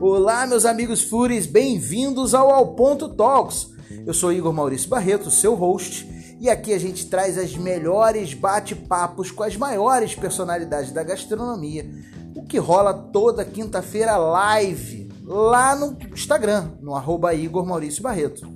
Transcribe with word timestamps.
Olá, 0.00 0.46
meus 0.46 0.66
amigos 0.66 1.02
Fúris, 1.02 1.46
bem-vindos 1.46 2.34
ao 2.34 2.50
Ao 2.50 2.74
Ponto 2.74 3.08
Talks. 3.08 3.70
Eu 4.06 4.12
sou 4.12 4.30
Igor 4.30 4.52
Maurício 4.52 4.90
Barreto, 4.90 5.30
seu 5.30 5.54
host, 5.54 6.06
e 6.38 6.50
aqui 6.50 6.74
a 6.74 6.78
gente 6.78 7.06
traz 7.06 7.38
as 7.38 7.56
melhores 7.56 8.34
bate-papos 8.34 9.30
com 9.30 9.42
as 9.42 9.56
maiores 9.56 10.14
personalidades 10.14 10.92
da 10.92 11.02
gastronomia, 11.02 11.90
o 12.34 12.44
que 12.44 12.58
rola 12.58 12.92
toda 12.92 13.42
quinta-feira 13.42 14.18
live 14.18 15.08
lá 15.24 15.74
no 15.74 15.96
Instagram, 16.12 16.72
no 16.82 16.94
arroba 16.94 17.34
Igor 17.34 17.64
Maurício 17.64 18.02
Barreto. 18.02 18.46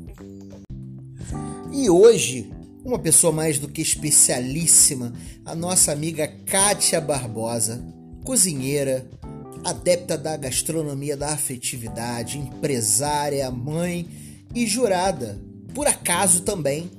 E 1.73 1.89
hoje, 1.89 2.53
uma 2.85 2.99
pessoa 2.99 3.33
mais 3.33 3.59
do 3.59 3.67
que 3.67 3.81
especialíssima, 3.81 5.13
a 5.45 5.55
nossa 5.55 5.91
amiga 5.91 6.29
Kátia 6.47 7.01
Barbosa, 7.01 7.83
cozinheira, 8.25 9.09
adepta 9.65 10.17
da 10.17 10.37
gastronomia 10.37 11.17
da 11.17 11.33
afetividade, 11.33 12.39
empresária, 12.39 13.51
mãe 13.51 14.09
e 14.55 14.67
jurada, 14.67 15.39
por 15.75 15.87
acaso 15.87 16.43
também, 16.43 16.91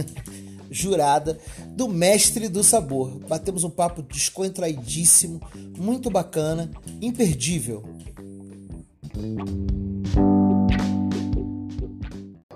jurada 0.70 1.38
do 1.68 1.88
Mestre 1.88 2.48
do 2.48 2.62
Sabor. 2.64 3.18
Batemos 3.28 3.64
um 3.64 3.70
papo 3.70 4.02
descontraidíssimo, 4.02 5.40
muito 5.76 6.10
bacana, 6.10 6.70
imperdível. 7.00 7.84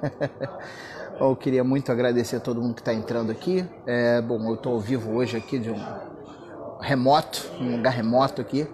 Eu 1.20 1.36
queria 1.36 1.62
muito 1.62 1.92
agradecer 1.92 2.36
a 2.36 2.40
todo 2.40 2.62
mundo 2.62 2.74
que 2.74 2.80
está 2.80 2.94
entrando 2.94 3.30
aqui. 3.30 3.62
É, 3.86 4.22
bom, 4.22 4.42
eu 4.48 4.54
estou 4.54 4.72
ao 4.72 4.80
vivo 4.80 5.10
hoje 5.10 5.36
aqui 5.36 5.58
de 5.58 5.70
um 5.70 5.76
remoto, 6.80 7.46
um 7.60 7.76
lugar 7.76 7.92
remoto 7.92 8.40
aqui. 8.40 8.66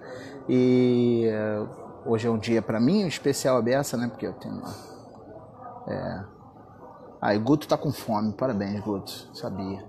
E 0.49 1.27
uh, 1.29 1.67
hoje 2.05 2.27
é 2.27 2.31
um 2.31 2.37
dia 2.37 2.61
para 2.61 2.79
mim 2.79 3.05
especial 3.05 3.57
a 3.57 3.61
beça, 3.61 3.97
né? 3.97 4.07
Porque 4.07 4.25
eu 4.25 4.33
tenho 4.33 4.55
uma. 4.55 4.73
É... 5.87 6.23
Ah, 7.21 7.35
e 7.35 7.39
Guto 7.39 7.67
tá 7.67 7.77
com 7.77 7.91
fome, 7.91 8.31
parabéns, 8.33 8.79
Guto, 8.81 9.11
sabia. 9.33 9.83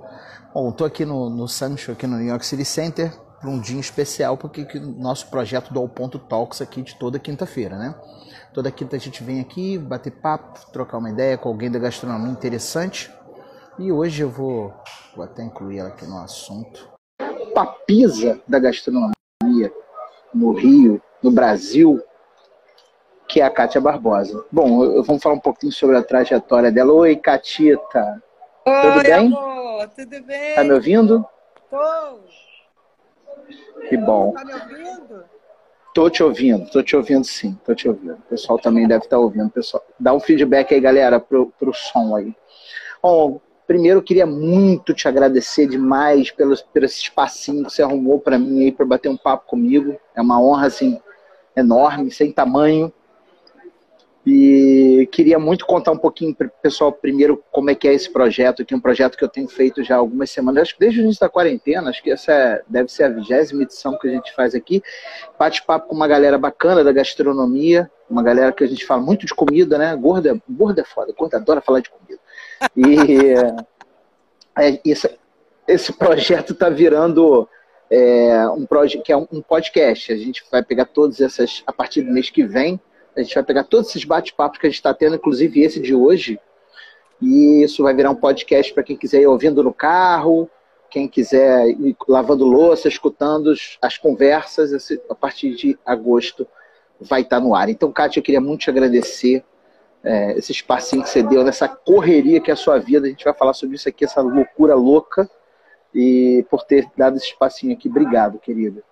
Bom, 0.52 0.72
tô 0.72 0.84
aqui 0.84 1.05
no, 1.05 1.28
no 1.28 1.47
Sancho, 1.47 1.92
aqui 1.92 2.06
no 2.06 2.16
New 2.16 2.27
York 2.27 2.44
City 2.44 2.64
Center, 2.64 3.12
para 3.38 3.50
um 3.50 3.60
dia 3.60 3.78
especial, 3.78 4.36
porque 4.36 4.64
que 4.64 4.80
nosso 4.80 5.28
projeto 5.28 5.72
do 5.72 5.78
All 5.78 5.88
Ponto 5.88 6.19
Talks 6.19 6.62
aqui 6.62 6.82
de 6.82 6.97
toda 6.97 7.19
quinta-feira, 7.19 7.77
né? 7.77 7.94
Toda 8.54 8.70
quinta 8.70 8.97
a 8.97 8.98
gente 8.98 9.22
vem 9.22 9.41
aqui 9.41 9.78
bater 9.78 10.10
papo, 10.10 10.58
trocar 10.72 10.98
uma 10.98 11.10
ideia 11.10 11.36
com 11.36 11.50
alguém 11.50 11.70
da 11.70 11.78
gastronomia 11.78 12.32
interessante. 12.32 13.12
E 13.78 13.92
hoje 13.92 14.22
eu 14.22 14.30
vou, 14.30 14.72
vou 15.14 15.25
até 15.25 15.44
incluir 15.44 15.78
ela 15.78 15.91
aqui 15.91 16.06
no 16.06 16.19
assunto. 16.19 16.88
Papisa 17.54 18.41
da 18.48 18.58
gastronomia 18.58 19.17
no 20.34 20.52
Rio, 20.52 21.00
no 21.22 21.30
Brasil, 21.30 22.02
que 23.28 23.40
é 23.40 23.44
a 23.44 23.50
Kátia 23.50 23.80
Barbosa. 23.80 24.44
Bom, 24.50 25.02
vamos 25.02 25.22
falar 25.22 25.34
um 25.34 25.40
pouquinho 25.40 25.72
sobre 25.72 25.96
a 25.96 26.02
trajetória 26.02 26.72
dela. 26.72 26.92
Oi, 26.92 27.16
Catita. 27.16 28.22
Oi, 28.66 28.82
tudo 28.82 29.02
bem? 29.02 29.26
Amor, 29.26 29.88
tudo 29.88 30.22
bem? 30.22 30.54
Tá 30.54 30.64
me 30.64 30.72
ouvindo? 30.72 31.26
Tô. 31.70 32.18
Que 33.88 33.96
bom. 33.96 34.32
Tá 34.32 34.44
me 34.44 34.54
ouvindo? 34.54 35.24
Tô 35.94 36.08
te 36.08 36.22
ouvindo, 36.22 36.70
tô 36.70 36.82
te 36.82 36.94
ouvindo 36.94 37.24
sim, 37.24 37.58
tô 37.64 37.74
te 37.74 37.88
ouvindo. 37.88 38.14
O 38.14 38.28
pessoal 38.28 38.58
também 38.58 38.86
deve 38.86 39.04
estar 39.04 39.16
tá 39.16 39.20
ouvindo. 39.20 39.50
Pessoal, 39.50 39.82
dá 39.98 40.12
um 40.14 40.20
feedback 40.20 40.72
aí, 40.72 40.80
galera, 40.80 41.18
pro, 41.18 41.52
pro 41.58 41.74
som 41.74 42.14
aí. 42.14 42.34
Bom, 43.02 43.40
primeiro 43.69 43.98
eu 43.98 44.02
queria 44.02 44.24
muito 44.24 44.94
te 44.94 45.06
agradecer 45.06 45.66
demais 45.66 46.30
pelo, 46.30 46.56
pelo 46.72 46.86
esse 46.86 47.02
espacinho 47.02 47.66
que 47.66 47.70
você 47.70 47.83
arrumou 47.83 48.19
para 48.19 48.38
mim 48.38 48.64
aí 48.64 48.72
para 48.72 48.86
bater 48.86 49.10
um 49.10 49.16
papo 49.16 49.47
comigo. 49.47 49.94
É 50.16 50.22
uma 50.22 50.42
honra 50.42 50.69
assim 50.69 50.98
enorme, 51.55 52.10
sem 52.10 52.33
tamanho. 52.33 52.91
E 54.27 55.09
queria 55.12 55.38
muito 55.38 55.66
contar 55.66 55.92
um 55.92 55.98
pouquinho 55.98 56.34
pessoal 56.62 56.92
primeiro 56.92 57.42
como 57.50 57.70
é 57.70 57.75
que 57.75 57.87
é 57.87 57.94
esse 57.94 58.10
projeto 58.10 58.62
aqui, 58.62 58.75
um 58.75 58.81
projeto 58.81 59.16
que 59.16 59.25
eu 59.25 59.28
tenho 59.28 59.48
feito 59.48 59.84
já 59.84 59.97
há 59.97 59.98
algumas 59.98 60.31
semanas, 60.31 60.62
acho 60.62 60.75
que 60.75 60.81
desde 60.81 61.00
o 61.00 61.04
início 61.04 61.21
da 61.21 61.31
quarentena, 61.31 61.88
acho 61.88 62.03
que 62.03 62.10
essa 62.10 62.32
é, 62.32 62.62
deve 62.69 62.91
ser 62.91 63.04
a 63.04 63.09
vigésima 63.09 63.62
edição 63.62 63.98
que 63.98 64.06
a 64.06 64.10
gente 64.10 64.34
faz 64.34 64.54
aqui. 64.54 64.82
Bate-papo 65.38 65.88
com 65.88 65.94
uma 65.94 66.09
galera 66.09 66.37
bacana 66.37 66.84
da 66.84 66.92
gastronomia, 66.92 67.91
uma 68.09 68.22
galera 68.22 68.53
que 68.53 68.65
a 68.65 68.66
gente 68.66 68.84
fala 68.84 69.00
muito 69.00 69.25
de 69.25 69.34
comida, 69.34 69.78
né? 69.78 69.94
Gorda, 69.97 70.38
gorda 70.48 70.82
é 70.82 70.84
foda, 70.84 71.12
gorda 71.16 71.37
adora 71.38 71.62
falar 71.62 71.81
de 71.81 71.88
comida. 71.88 72.07
E 72.76 73.34
é, 74.58 74.80
esse, 74.84 75.10
esse 75.66 75.92
projeto 75.92 76.52
está 76.52 76.69
virando 76.69 77.48
é, 77.91 78.48
um, 78.48 78.66
proje 78.66 78.98
que 78.98 79.12
é 79.12 79.16
um 79.16 79.42
podcast. 79.42 80.12
A 80.12 80.16
gente 80.16 80.44
vai 80.50 80.62
pegar 80.62 80.86
todas 80.86 81.20
essas, 81.20 81.62
a 81.66 81.72
partir 81.72 82.02
do 82.02 82.12
mês 82.12 82.30
que 82.30 82.44
vem, 82.44 82.80
a 83.16 83.22
gente 83.22 83.34
vai 83.34 83.44
pegar 83.44 83.64
todos 83.64 83.91
esses 83.91 84.04
bate-papos 84.04 84.58
que 84.58 84.66
a 84.66 84.70
gente 84.70 84.78
está 84.78 84.94
tendo, 84.94 85.16
inclusive 85.16 85.60
esse 85.60 85.80
de 85.80 85.94
hoje, 85.94 86.38
e 87.20 87.64
isso 87.64 87.82
vai 87.82 87.92
virar 87.92 88.10
um 88.10 88.14
podcast 88.14 88.72
para 88.72 88.84
quem 88.84 88.97
quiser 88.97 89.20
ir 89.20 89.26
ouvindo 89.26 89.62
no 89.62 89.72
carro, 89.72 90.48
quem 90.88 91.08
quiser 91.08 91.68
ir 91.68 91.97
lavando 92.06 92.44
louça, 92.44 92.88
escutando 92.88 93.52
as 93.82 93.98
conversas, 93.98 94.72
a 95.10 95.14
partir 95.14 95.54
de 95.54 95.78
agosto 95.84 96.47
vai 97.00 97.22
estar 97.22 97.36
tá 97.36 97.42
no 97.42 97.54
ar. 97.54 97.68
Então, 97.68 97.92
Kátia, 97.92 98.20
eu 98.20 98.24
queria 98.24 98.41
muito 98.41 98.62
te 98.62 98.70
agradecer 98.70 99.44
é, 100.08 100.38
esse 100.38 100.52
espacinho 100.52 101.02
que 101.02 101.10
você 101.10 101.22
deu 101.22 101.44
nessa 101.44 101.69
correria 101.69 102.41
que 102.41 102.50
é 102.50 102.54
a 102.54 102.56
sua 102.56 102.78
vida. 102.78 103.06
A 103.06 103.10
gente 103.10 103.24
vai 103.24 103.34
falar 103.34 103.52
sobre 103.52 103.76
isso 103.76 103.88
aqui, 103.88 104.06
essa 104.06 104.22
loucura 104.22 104.74
louca. 104.74 105.28
E 105.94 106.46
por 106.50 106.64
ter 106.64 106.91
dado 106.96 107.16
esse 107.16 107.26
espacinho 107.26 107.74
aqui. 107.74 107.88
Obrigado, 107.88 108.38
querida. 108.38 108.82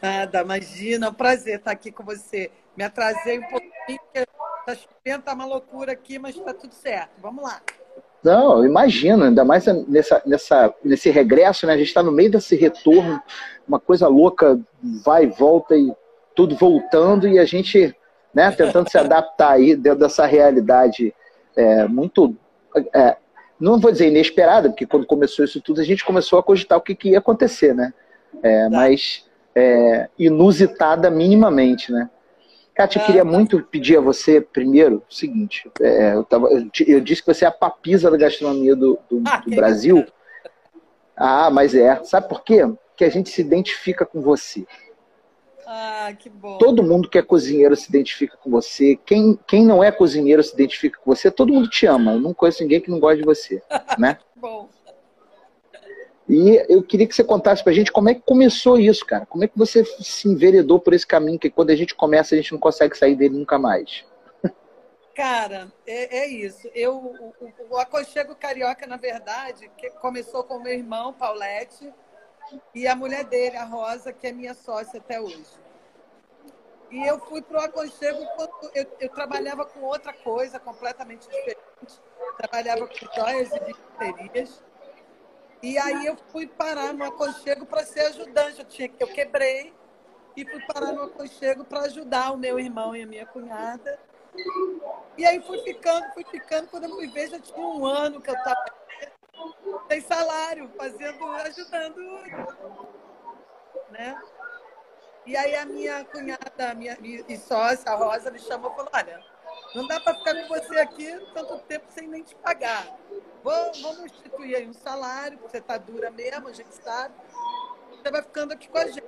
Nada, 0.00 0.42
imagina, 0.42 1.06
é 1.06 1.10
um 1.10 1.14
prazer 1.14 1.58
estar 1.58 1.72
aqui 1.72 1.90
com 1.90 2.04
você. 2.04 2.50
Me 2.76 2.84
atrasei 2.84 3.38
um 3.38 3.42
pouquinho, 3.42 3.98
porque 4.12 4.26
tá 4.66 4.74
chovendo, 4.74 5.24
tá 5.24 5.34
uma 5.34 5.46
loucura 5.46 5.92
aqui, 5.92 6.18
mas 6.18 6.36
está 6.36 6.54
tudo 6.54 6.74
certo. 6.74 7.10
Vamos 7.20 7.42
lá. 7.42 7.60
Não, 8.22 8.64
imagina, 8.64 9.26
ainda 9.26 9.44
mais 9.44 9.66
nessa, 9.88 10.22
nessa, 10.26 10.74
nesse 10.84 11.10
regresso, 11.10 11.66
né? 11.66 11.74
A 11.74 11.76
gente 11.76 11.88
está 11.88 12.02
no 12.02 12.12
meio 12.12 12.30
desse 12.30 12.54
retorno, 12.54 13.20
uma 13.66 13.80
coisa 13.80 14.06
louca, 14.08 14.60
vai 15.04 15.24
e 15.24 15.26
volta 15.28 15.76
e 15.76 15.92
tudo 16.34 16.54
voltando, 16.56 17.26
e 17.26 17.38
a 17.38 17.44
gente 17.44 17.96
né, 18.36 18.50
tentando 18.50 18.90
se 18.90 18.98
adaptar 18.98 19.52
aí 19.52 19.74
dentro 19.74 20.00
dessa 20.00 20.26
realidade 20.26 21.14
é, 21.56 21.88
muito, 21.88 22.36
é, 22.94 23.16
não 23.58 23.80
vou 23.80 23.90
dizer 23.90 24.08
inesperada, 24.08 24.68
porque 24.68 24.84
quando 24.84 25.06
começou 25.06 25.42
isso 25.42 25.58
tudo 25.62 25.80
a 25.80 25.84
gente 25.84 26.04
começou 26.04 26.38
a 26.38 26.42
cogitar 26.42 26.76
o 26.76 26.82
que, 26.82 26.94
que 26.94 27.08
ia 27.12 27.18
acontecer, 27.18 27.74
né? 27.74 27.94
É, 28.42 28.68
mas 28.68 29.24
é, 29.54 30.10
inusitada 30.18 31.10
minimamente, 31.10 31.90
né? 31.90 32.10
Kátia, 32.74 33.00
eu 33.00 33.06
queria 33.06 33.24
tá. 33.24 33.30
muito 33.30 33.62
pedir 33.62 33.96
a 33.96 34.02
você, 34.02 34.38
primeiro, 34.38 35.02
o 35.10 35.14
seguinte: 35.14 35.70
é, 35.80 36.12
eu, 36.12 36.22
tava, 36.22 36.48
eu, 36.48 36.68
eu, 36.86 37.00
disse 37.00 37.22
que 37.22 37.32
você 37.32 37.46
é 37.46 37.48
a 37.48 37.50
papisa 37.50 38.10
da 38.10 38.18
gastronomia 38.18 38.76
do, 38.76 38.98
do, 39.08 39.22
ah, 39.26 39.38
do 39.38 39.56
Brasil. 39.56 40.04
Ah, 41.16 41.48
mas 41.48 41.74
é. 41.74 42.04
Sabe 42.04 42.28
por 42.28 42.44
quê? 42.44 42.60
Que 42.94 43.04
a 43.04 43.08
gente 43.08 43.30
se 43.30 43.40
identifica 43.40 44.04
com 44.04 44.20
você. 44.20 44.66
Ah, 45.66 46.14
que 46.16 46.30
bom. 46.30 46.58
Todo 46.58 46.82
mundo 46.82 47.10
que 47.10 47.18
é 47.18 47.22
cozinheiro 47.22 47.74
se 47.74 47.88
identifica 47.88 48.36
com 48.36 48.48
você. 48.48 48.96
Quem, 49.04 49.36
quem 49.48 49.66
não 49.66 49.82
é 49.82 49.90
cozinheiro 49.90 50.42
se 50.42 50.54
identifica 50.54 50.98
com 51.00 51.12
você. 51.12 51.28
Todo 51.28 51.52
mundo 51.52 51.68
te 51.68 51.86
ama. 51.86 52.12
Eu 52.12 52.20
não 52.20 52.32
conheço 52.32 52.62
ninguém 52.62 52.80
que 52.80 52.90
não 52.90 53.00
goste 53.00 53.18
de 53.18 53.24
você, 53.24 53.60
né? 53.98 54.18
bom. 54.36 54.68
E 56.28 56.64
eu 56.68 56.82
queria 56.82 57.06
que 57.06 57.14
você 57.14 57.22
contasse 57.22 57.62
pra 57.62 57.72
gente 57.72 57.92
como 57.92 58.08
é 58.08 58.14
que 58.14 58.20
começou 58.20 58.78
isso, 58.78 59.04
cara. 59.04 59.26
Como 59.26 59.44
é 59.44 59.48
que 59.48 59.56
você 59.56 59.84
se 59.84 60.28
enveredou 60.28 60.80
por 60.80 60.92
esse 60.92 61.06
caminho 61.06 61.38
que 61.38 61.50
quando 61.50 61.70
a 61.70 61.76
gente 61.76 61.94
começa 61.94 62.34
a 62.34 62.38
gente 62.38 62.52
não 62.52 62.58
consegue 62.58 62.96
sair 62.96 63.14
dele 63.14 63.38
nunca 63.38 63.58
mais. 63.58 64.04
Cara, 65.14 65.72
é, 65.86 66.18
é 66.18 66.28
isso. 66.28 66.68
Eu, 66.74 66.96
o, 66.96 67.34
o, 67.70 67.78
aconchego 67.78 68.34
carioca, 68.34 68.86
na 68.86 68.98
verdade, 68.98 69.70
que 69.78 69.88
começou 69.92 70.44
com 70.44 70.58
meu 70.58 70.74
irmão, 70.74 71.12
Paulette, 71.12 71.90
e 72.74 72.86
a 72.86 72.94
mulher 72.94 73.24
dele, 73.24 73.56
a 73.56 73.64
Rosa, 73.64 74.12
que 74.12 74.26
é 74.26 74.32
minha 74.32 74.54
sócia 74.54 74.98
até 74.98 75.20
hoje. 75.20 75.46
E 76.90 77.04
eu 77.04 77.18
fui 77.18 77.42
para 77.42 77.60
o 77.60 77.64
aconchego 77.64 78.24
quando 78.36 78.70
eu, 78.74 78.86
eu, 79.00 79.08
trabalhava 79.08 79.64
com 79.64 79.80
outra 79.80 80.12
coisa 80.12 80.58
completamente 80.60 81.28
diferente. 81.28 82.00
Trabalhava 82.36 82.86
com 82.86 83.14
joias 83.14 83.50
e 83.52 83.60
bijuterias. 83.60 84.64
E 85.62 85.76
aí 85.78 86.06
eu 86.06 86.16
fui 86.30 86.46
parar 86.46 86.94
no 86.94 87.04
aconchego 87.04 87.66
para 87.66 87.84
ser 87.84 88.00
ajudante. 88.06 88.60
Eu, 88.60 88.64
tinha, 88.66 88.90
eu 89.00 89.08
quebrei 89.08 89.74
e 90.36 90.44
fui 90.44 90.60
parar 90.66 90.92
no 90.92 91.02
aconchego 91.02 91.64
para 91.64 91.80
ajudar 91.80 92.30
o 92.32 92.36
meu 92.36 92.58
irmão 92.60 92.94
e 92.94 93.02
a 93.02 93.06
minha 93.06 93.26
cunhada. 93.26 93.98
E 95.16 95.24
aí 95.24 95.42
fui 95.42 95.58
ficando, 95.62 96.12
fui 96.12 96.24
ficando. 96.24 96.68
Quando 96.68 96.84
eu 96.84 96.90
fui 96.90 97.08
ver, 97.08 97.30
já 97.30 97.40
tinha 97.40 97.66
um 97.66 97.84
ano 97.84 98.20
que 98.20 98.30
eu 98.30 98.34
estava 98.34 98.64
sem 99.88 100.00
salário, 100.00 100.70
fazendo, 100.76 101.26
ajudando, 101.26 102.02
né? 103.90 104.20
E 105.24 105.36
aí 105.36 105.56
a 105.56 105.64
minha 105.64 106.04
cunhada, 106.04 106.70
a 106.70 106.74
minha 106.74 106.96
e 107.02 107.36
sócia, 107.36 107.90
a 107.90 107.96
Rosa, 107.96 108.30
me 108.30 108.38
chamou 108.38 108.70
e 108.70 108.74
falou, 108.76 108.90
olha, 108.94 109.24
não 109.74 109.86
dá 109.86 109.98
para 109.98 110.14
ficar 110.14 110.34
com 110.34 110.48
você 110.48 110.78
aqui 110.78 111.10
tanto 111.34 111.58
tempo 111.60 111.86
sem 111.90 112.06
nem 112.06 112.22
te 112.22 112.34
pagar. 112.36 112.86
Vamos, 113.42 113.82
vamos 113.82 114.04
instituir 114.04 114.56
aí 114.56 114.68
um 114.68 114.72
salário, 114.72 115.38
porque 115.38 115.52
você 115.52 115.58
está 115.58 115.76
dura 115.78 116.10
mesmo, 116.10 116.48
a 116.48 116.52
gente 116.52 116.72
sabe. 116.74 117.14
Você 117.90 118.10
vai 118.10 118.22
ficando 118.22 118.52
aqui 118.52 118.68
com 118.68 118.78
a 118.78 118.86
gente. 118.86 119.04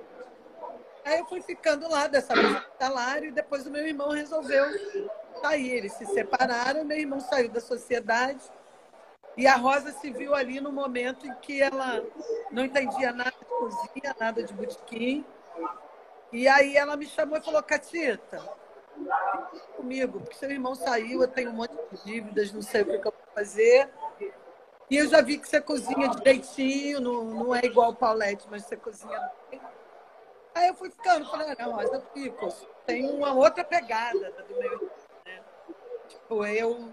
Aí 1.04 1.20
eu 1.20 1.26
fui 1.26 1.40
ficando 1.40 1.88
lá 1.88 2.06
dessa 2.06 2.34
vez 2.34 2.62
salário 2.78 3.28
e 3.28 3.32
depois 3.32 3.66
o 3.66 3.70
meu 3.70 3.86
irmão 3.86 4.10
resolveu 4.10 4.66
sair. 5.40 5.70
Eles 5.70 5.92
se 5.92 6.06
separaram, 6.06 6.84
meu 6.84 6.98
irmão 6.98 7.20
saiu 7.20 7.48
da 7.48 7.60
sociedade 7.60 8.42
e 9.38 9.46
a 9.46 9.55
Rosa 9.55 9.93
se 9.93 10.11
viu 10.11 10.35
ali 10.35 10.61
no 10.61 10.73
momento 10.73 11.25
em 11.25 11.32
que 11.37 11.62
ela 11.62 12.05
não 12.50 12.64
entendia 12.64 13.12
nada 13.12 13.31
de 13.31 13.44
cozinha, 13.44 14.17
nada 14.19 14.43
de 14.43 14.52
botequim. 14.52 15.25
E 16.32 16.49
aí 16.49 16.76
ela 16.76 16.96
me 16.96 17.06
chamou 17.06 17.38
e 17.38 17.40
falou, 17.40 17.62
Catita, 17.62 18.43
comigo, 19.76 20.19
porque 20.19 20.35
seu 20.35 20.50
irmão 20.50 20.75
saiu, 20.75 21.23
eu 21.23 21.29
tenho 21.29 21.50
um 21.50 21.55
monte 21.55 21.73
de 21.93 22.05
dívidas, 22.05 22.52
não 22.52 22.61
sei 22.61 22.82
o 22.82 22.87
que 22.87 22.96
eu 22.96 23.02
vou 23.02 23.14
fazer. 23.32 23.88
E 24.90 24.96
eu 24.96 25.06
já 25.06 25.23
vi 25.23 25.38
que 25.38 25.49
você 25.49 25.61
cozinha 25.61 26.08
direitinho, 26.08 27.00
não, 27.00 27.23
não 27.23 27.55
é 27.55 27.64
igual 27.64 27.90
o 27.90 27.94
Paulette, 27.94 28.49
mas 28.50 28.64
você 28.64 28.76
cozinha 28.76 29.31
bem. 29.49 29.61
Aí 30.52 30.67
eu 30.67 30.75
fui 30.75 30.90
ficando, 30.90 31.31
falei, 31.31 31.55
não, 31.56 31.75
mas 31.75 31.93
eu 31.93 32.02
fico, 32.12 32.49
tem 32.85 33.08
uma 33.08 33.32
outra 33.35 33.62
pegada 33.62 34.32
do 34.32 34.58
meu 34.58 34.90
né? 35.25 35.40
Tipo, 36.08 36.44
eu, 36.44 36.93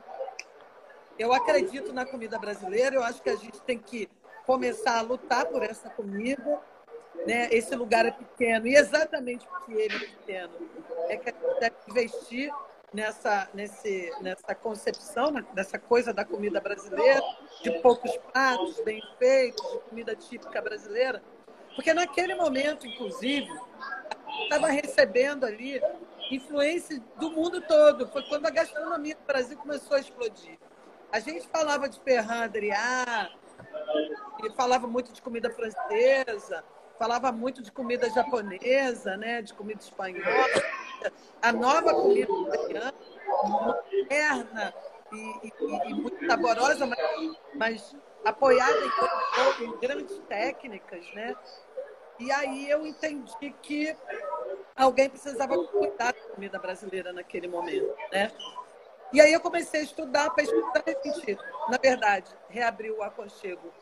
eu 1.18 1.34
acredito 1.34 1.94
na 1.94 2.06
comida 2.06 2.38
brasileira, 2.38 2.96
eu 2.96 3.04
acho 3.04 3.22
que 3.22 3.30
a 3.30 3.36
gente 3.36 3.62
tem 3.62 3.78
que 3.78 4.10
começar 4.46 5.00
a 5.00 5.02
lutar 5.02 5.46
por 5.46 5.64
essa 5.64 5.90
comida. 5.90 6.62
Né? 7.26 7.48
Esse 7.52 7.76
lugar 7.76 8.06
é 8.06 8.12
pequeno, 8.12 8.68
e 8.68 8.76
exatamente 8.76 9.48
porque 9.48 9.74
ele 9.74 9.96
é 9.96 10.00
pequeno, 10.00 10.54
é 11.08 11.18
que 11.18 11.30
a 11.30 11.34
gente 11.34 11.60
deve 11.60 11.76
investir 11.90 12.52
nessa, 12.94 13.50
nesse, 13.54 14.12
nessa 14.22 14.54
concepção, 14.54 15.32
né? 15.32 15.46
nessa 15.56 15.80
coisa 15.80 16.14
da 16.14 16.24
comida 16.24 16.60
brasileira, 16.60 17.22
de 17.64 17.72
poucos 17.80 18.16
pratos, 18.32 18.80
bem 18.82 19.02
feitos, 19.18 19.66
de 19.72 19.80
comida 19.90 20.16
típica 20.16 20.62
brasileira. 20.62 21.24
Porque 21.74 21.94
naquele 21.94 22.36
momento, 22.36 22.86
inclusive, 22.86 23.50
estava 24.44 24.68
recebendo 24.68 25.46
ali 25.46 25.82
influência 26.32 27.02
do 27.18 27.32
mundo 27.32 27.62
todo. 27.62 28.08
Foi 28.08 28.24
quando 28.24 28.46
a 28.46 28.50
gastronomia 28.50 29.16
do 29.16 29.26
Brasil 29.26 29.58
começou 29.58 29.98
a 29.98 30.00
explodir. 30.00 30.58
A 31.16 31.20
gente 31.22 31.48
falava 31.48 31.88
de 31.88 31.98
Ferran 32.02 32.44
Adrià, 32.44 33.32
falava 34.58 34.86
muito 34.86 35.14
de 35.14 35.22
comida 35.22 35.50
francesa, 35.50 36.62
falava 37.00 37.32
muito 37.32 37.64
de 37.64 37.72
comida 37.72 38.10
japonesa, 38.10 39.16
né, 39.16 39.42
de 39.42 39.54
comida 39.54 39.80
espanhola, 39.80 40.62
a 41.42 41.54
nova 41.54 41.94
comida 41.94 42.30
italiana, 42.30 42.94
moderna 43.46 44.74
e, 45.14 45.48
e, 45.48 45.90
e, 45.90 45.94
muito 45.94 46.28
saborosa, 46.28 46.86
mas, 46.86 47.38
mas 47.54 47.96
apoiada 48.26 48.78
em, 48.78 49.64
em 49.64 49.78
grandes 49.78 50.20
técnicas, 50.28 51.06
né? 51.14 51.34
E 52.20 52.30
aí 52.30 52.70
eu 52.70 52.86
entendi 52.86 53.56
que 53.62 53.96
alguém 54.76 55.10
precisava 55.10 55.58
cuidar 55.68 56.12
da 56.12 56.22
comida 56.34 56.60
brasileira 56.60 57.14
naquele 57.14 57.48
momento, 57.48 57.96
né? 58.12 58.34
E 59.16 59.22
aí 59.22 59.32
eu 59.32 59.40
comecei 59.40 59.80
a 59.80 59.84
estudar, 59.84 60.30
pesquisar, 60.32 60.84
gente, 60.86 61.38
na 61.70 61.78
verdade, 61.82 62.30
reabriu 62.50 62.98
o 62.98 63.02
aconchego 63.02 63.74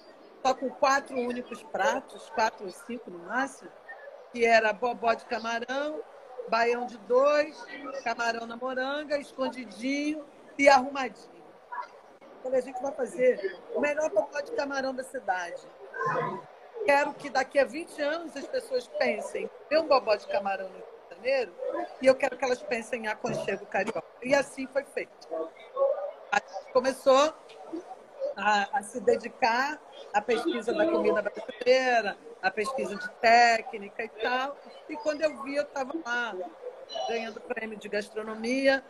só 0.44 0.54
com 0.54 0.70
quatro 0.70 1.18
únicos 1.18 1.64
pratos, 1.64 2.30
quatro 2.30 2.68
ou 2.68 2.72
cinco 2.72 3.10
no 3.10 3.18
máximo, 3.18 3.72
que 4.32 4.46
era 4.46 4.72
bobó 4.72 5.12
de 5.16 5.26
camarão, 5.26 6.04
baião 6.50 6.86
de 6.86 7.00
dois, 7.00 7.60
camarão 8.04 8.46
na 8.46 8.56
moranga, 8.56 9.18
escondidinho 9.18 10.24
e 10.56 10.70
arrumadinho. 10.70 11.44
Então 12.40 12.54
a 12.54 12.62
gente 12.62 12.80
vai 12.80 12.92
fazer 12.92 13.60
o 13.74 13.80
melhor 13.80 14.12
bobó 14.12 14.40
de 14.40 14.52
camarão 14.52 14.94
da 14.94 15.04
cidade. 15.04 15.64
Quero 16.86 17.12
que 17.16 17.32
daqui 17.32 17.58
a 17.58 17.66
20 17.66 18.00
anos 18.04 18.38
as 18.38 18.46
pessoas 18.46 18.88
pensem 19.00 19.50
em 19.72 19.78
um 19.80 19.88
bobó 19.88 20.16
de 20.16 20.28
camarão 20.28 20.70
de 20.70 20.93
Janeiro 21.24 21.54
e 22.02 22.06
eu 22.06 22.16
quero 22.16 22.38
que 22.38 22.44
elas 22.44 22.62
pensem 22.62 23.06
em 23.06 23.08
aconchego 23.08 23.66
carioca. 23.66 24.04
E 24.22 24.36
assim 24.36 24.68
foi 24.68 24.84
feito. 24.84 25.28
A 26.30 26.38
gente 26.38 26.74
começou 26.74 27.34
a, 28.36 28.78
a 28.78 28.84
se 28.84 29.00
dedicar 29.00 29.80
à 30.14 30.22
pesquisa 30.22 30.74
da 30.74 30.86
comida 30.86 31.22
brasileira, 31.22 32.18
à 32.42 32.52
pesquisa 32.52 32.96
de 32.96 33.10
técnica 33.22 34.04
e 34.04 34.10
tal. 34.10 34.58
E 34.90 34.98
quando 34.98 35.22
eu 35.22 35.42
vi, 35.44 35.56
eu 35.56 35.64
estava 35.64 35.94
lá 36.06 36.36
ganhando 37.08 37.40
prêmio 37.40 37.78
de 37.78 37.88
gastronomia. 37.88 38.84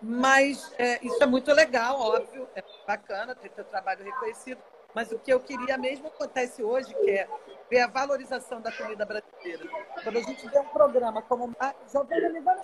Mas 0.00 0.72
é, 0.78 1.04
isso 1.04 1.22
é 1.22 1.26
muito 1.26 1.52
legal, 1.52 1.98
óbvio, 1.98 2.46
é 2.54 2.62
bacana 2.86 3.34
ter 3.34 3.50
seu 3.54 3.64
trabalho 3.64 4.04
reconhecido. 4.04 4.62
Mas 4.94 5.10
o 5.10 5.18
que 5.18 5.32
eu 5.32 5.40
queria 5.40 5.76
mesmo 5.76 6.08
acontece 6.08 6.62
hoje, 6.62 6.94
que 6.94 7.10
é 7.10 7.28
ver 7.68 7.80
a 7.80 7.86
valorização 7.86 8.60
da 8.60 8.70
comida 8.72 9.04
brasileira. 9.04 9.25
Quando 10.02 10.18
a 10.18 10.22
gente 10.22 10.48
vê 10.48 10.58
um 10.58 10.64
programa 10.64 11.22
como. 11.22 11.54
Ah, 11.58 11.74
Giovana, 11.90 12.28
me 12.30 12.40
dá 12.40 12.56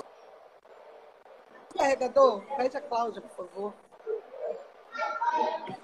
carregador? 1.77 2.43
Pede 2.57 2.77
a 2.77 2.81
Cláudia, 2.81 3.23
por 3.23 3.47
favor. 3.47 3.75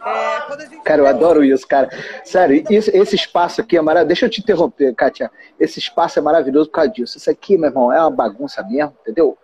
É, 0.05 0.83
cara, 0.85 1.03
eu 1.03 1.07
adoro 1.07 1.43
isso, 1.43 1.67
cara. 1.67 1.89
Sério, 2.25 2.65
isso, 2.71 2.91
esse 2.93 3.17
espaço 3.17 3.61
aqui 3.61 3.77
é 3.77 3.81
maravilhoso. 3.81 4.09
Deixa 4.09 4.27
eu 4.27 4.31
te 4.31 4.41
interromper, 4.41 4.95
Kátia. 4.95 5.31
Esse 5.59 5.79
espaço 5.79 6.19
é 6.19 6.23
maravilhoso 6.23 6.69
por 6.69 6.75
causa 6.75 6.91
disso. 6.91 7.17
Isso 7.17 7.31
aqui, 7.31 7.57
meu 7.57 7.71
irmão, 7.71 7.93
é 7.93 8.01
uma 8.01 8.11
bagunça 8.11 8.63
mesmo, 8.63 8.95
entendeu? 9.01 9.37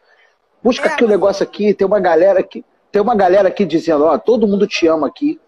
Busca 0.63 0.89
é, 0.89 0.93
aqui 0.93 1.05
o 1.05 1.07
um 1.07 1.11
negócio 1.11 1.43
aqui, 1.43 1.75
tem 1.75 1.87
uma 1.87 2.01
galera 2.01 2.41
aqui, 2.41 2.65
tem 2.91 3.01
uma 3.01 3.15
galera 3.15 3.49
aqui 3.49 3.65
dizendo, 3.65 4.05
ó, 4.05 4.17
todo 4.19 4.47
mundo 4.47 4.67
te 4.67 4.87
ama 4.87 5.07
aqui, 5.07 5.41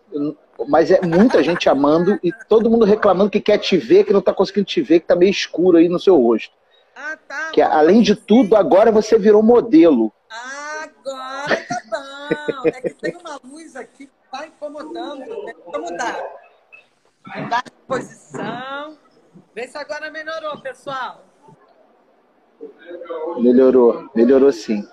mas 0.69 0.91
é 0.91 1.01
muita 1.01 1.43
gente 1.43 1.69
amando 1.69 2.19
e 2.23 2.33
todo 2.49 2.71
mundo 2.71 2.85
reclamando 2.85 3.31
que 3.31 3.41
quer 3.41 3.59
te 3.59 3.77
ver, 3.77 4.05
que 4.05 4.13
não 4.13 4.23
tá 4.23 4.33
conseguindo 4.33 4.67
te 4.67 4.81
ver, 4.81 5.01
que 5.01 5.07
tá 5.07 5.17
meio 5.17 5.31
escuro 5.31 5.79
aí 5.79 5.89
no 5.89 6.01
seu 6.01 6.17
rosto. 6.17 6.55
Ah, 6.95 7.17
tá. 7.29 7.51
Que 7.53 7.61
além 7.61 8.01
de 8.01 8.15
tudo, 8.15 8.57
agora 8.57 8.91
você 8.91 9.19
virou 9.19 9.43
modelo. 9.43 10.13
Agora 10.31 11.57
tá 11.57 11.83
bom. 11.91 12.69
É 12.69 12.73
que 12.73 12.91
tem 12.91 13.17
uma 13.17 13.39
luz 13.45 13.77
aqui 13.77 14.09
está 14.37 14.47
incomodando. 14.47 15.45
Né? 15.45 15.55
Vamos 15.73 15.91
mudar. 15.91 16.23
Mudar 17.37 17.65
de 17.65 17.73
posição. 17.87 18.99
Vê 19.55 19.67
se 19.67 19.79
agora 19.79 20.11
melhorou, 20.11 20.61
pessoal. 20.61 21.25
Melhorou, 23.39 24.09
melhorou 24.15 24.53
sim. 24.53 24.87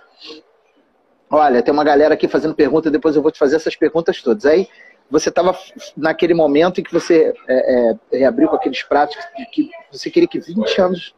Olha, 1.30 1.64
tem 1.64 1.74
uma 1.74 1.84
galera 1.84 2.14
aqui 2.14 2.28
fazendo 2.28 2.54
pergunta, 2.54 2.92
depois 2.92 3.16
eu 3.16 3.22
vou 3.22 3.32
te 3.32 3.40
fazer 3.40 3.56
essas 3.56 3.76
perguntas 3.76 4.22
todas. 4.22 4.46
Aí 4.46 4.70
você 5.10 5.30
estava 5.30 5.58
naquele 5.96 6.34
momento 6.34 6.80
em 6.80 6.84
que 6.84 6.92
você 6.92 7.34
é, 7.48 7.92
é, 7.92 8.18
reabriu 8.18 8.50
com 8.50 8.56
aqueles 8.56 8.82
pratos 8.84 9.18
que, 9.36 9.46
que 9.46 9.72
você 9.92 10.10
queria 10.10 10.28
que 10.28 10.40
20 10.40 10.82
anos 10.82 11.16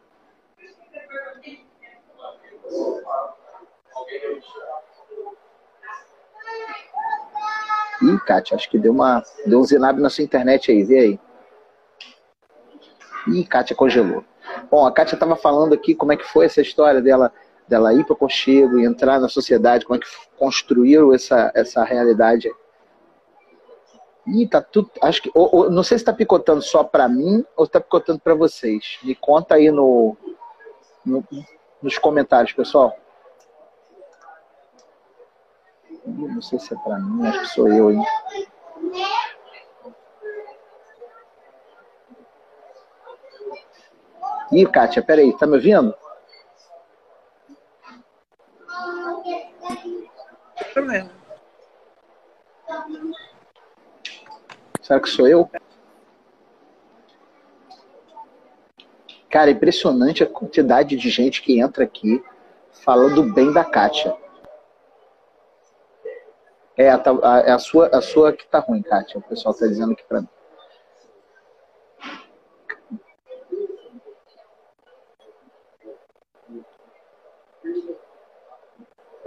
Ih, 8.02 8.18
Kátia, 8.26 8.56
acho 8.56 8.68
que 8.68 8.78
deu 8.78 8.92
uma. 8.92 9.22
Deu 9.46 9.58
um 9.58 9.64
zinab 9.64 10.00
na 10.00 10.10
sua 10.10 10.22
internet 10.22 10.70
aí, 10.70 10.84
vê 10.84 10.98
aí. 10.98 11.20
Ih, 13.28 13.44
Kátia 13.44 13.74
congelou. 13.74 14.24
Bom, 14.70 14.86
a 14.86 14.92
Kátia 14.92 15.14
estava 15.14 15.34
falando 15.34 15.72
aqui 15.72 15.94
como 15.94 16.12
é 16.12 16.16
que 16.16 16.24
foi 16.24 16.46
essa 16.46 16.60
história 16.60 17.00
dela, 17.00 17.32
dela 17.66 17.94
ir 17.94 18.04
para 18.04 18.12
o 18.12 18.16
conchego 18.16 18.78
e 18.78 18.84
entrar 18.84 19.18
na 19.18 19.28
sociedade, 19.28 19.84
como 19.84 19.96
é 19.96 20.00
que 20.00 20.06
construiu 20.38 21.14
essa, 21.14 21.50
essa 21.54 21.82
realidade. 21.84 22.50
Ih, 24.26 24.48
tá 24.48 24.60
tudo. 24.60 24.90
Acho 25.02 25.22
que. 25.22 25.30
Ou, 25.34 25.54
ou, 25.54 25.70
não 25.70 25.82
sei 25.82 25.98
se 25.98 26.02
está 26.02 26.12
picotando 26.12 26.60
só 26.60 26.82
para 26.82 27.08
mim 27.08 27.44
ou 27.56 27.64
está 27.64 27.80
picotando 27.80 28.18
para 28.18 28.34
vocês. 28.34 28.98
Me 29.02 29.14
conta 29.14 29.54
aí 29.54 29.70
no, 29.70 30.16
no, 31.04 31.24
nos 31.80 31.96
comentários, 31.98 32.52
pessoal. 32.52 32.96
Não 36.04 36.42
sei 36.42 36.58
se 36.58 36.74
é 36.74 36.76
pra 36.78 36.98
mim, 36.98 37.26
acho 37.26 37.40
que 37.40 37.46
sou 37.46 37.68
eu, 37.68 37.90
hein? 37.90 38.04
Ih, 44.52 44.66
Kátia, 44.66 45.02
peraí, 45.02 45.36
tá 45.36 45.46
me 45.46 45.54
ouvindo? 45.54 45.94
Problema. 50.72 51.10
Será 54.86 55.00
que 55.00 55.08
sou 55.08 55.26
eu? 55.26 55.50
Cara, 59.28 59.50
é 59.50 59.52
impressionante 59.52 60.22
a 60.22 60.28
quantidade 60.28 60.94
de 60.94 61.10
gente 61.10 61.42
que 61.42 61.58
entra 61.58 61.82
aqui 61.82 62.22
falando 62.70 63.24
bem 63.34 63.52
da 63.52 63.64
Kátia. 63.64 64.16
É 66.76 66.88
a, 66.88 67.02
a, 67.24 67.38
é 67.40 67.50
a, 67.50 67.58
sua, 67.58 67.88
a 67.88 68.00
sua 68.00 68.32
que 68.32 68.46
tá 68.46 68.60
ruim, 68.60 68.80
Kátia. 68.80 69.18
O 69.18 69.22
pessoal 69.22 69.52
tá 69.52 69.66
dizendo 69.66 69.90
aqui 69.90 70.04
para 70.04 70.20
mim. 70.20 70.28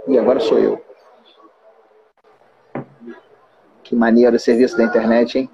E 0.08 0.18
agora 0.18 0.40
sou 0.40 0.58
eu. 0.58 0.89
Que 3.90 3.96
maneiro 3.96 4.36
o 4.36 4.38
serviço 4.38 4.76
da 4.76 4.84
internet, 4.84 5.36
hein? 5.36 5.50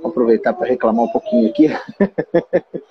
Vou 0.00 0.12
aproveitar 0.12 0.54
para 0.54 0.68
reclamar 0.68 1.04
um 1.04 1.10
pouquinho 1.10 1.50
aqui. 1.50 1.66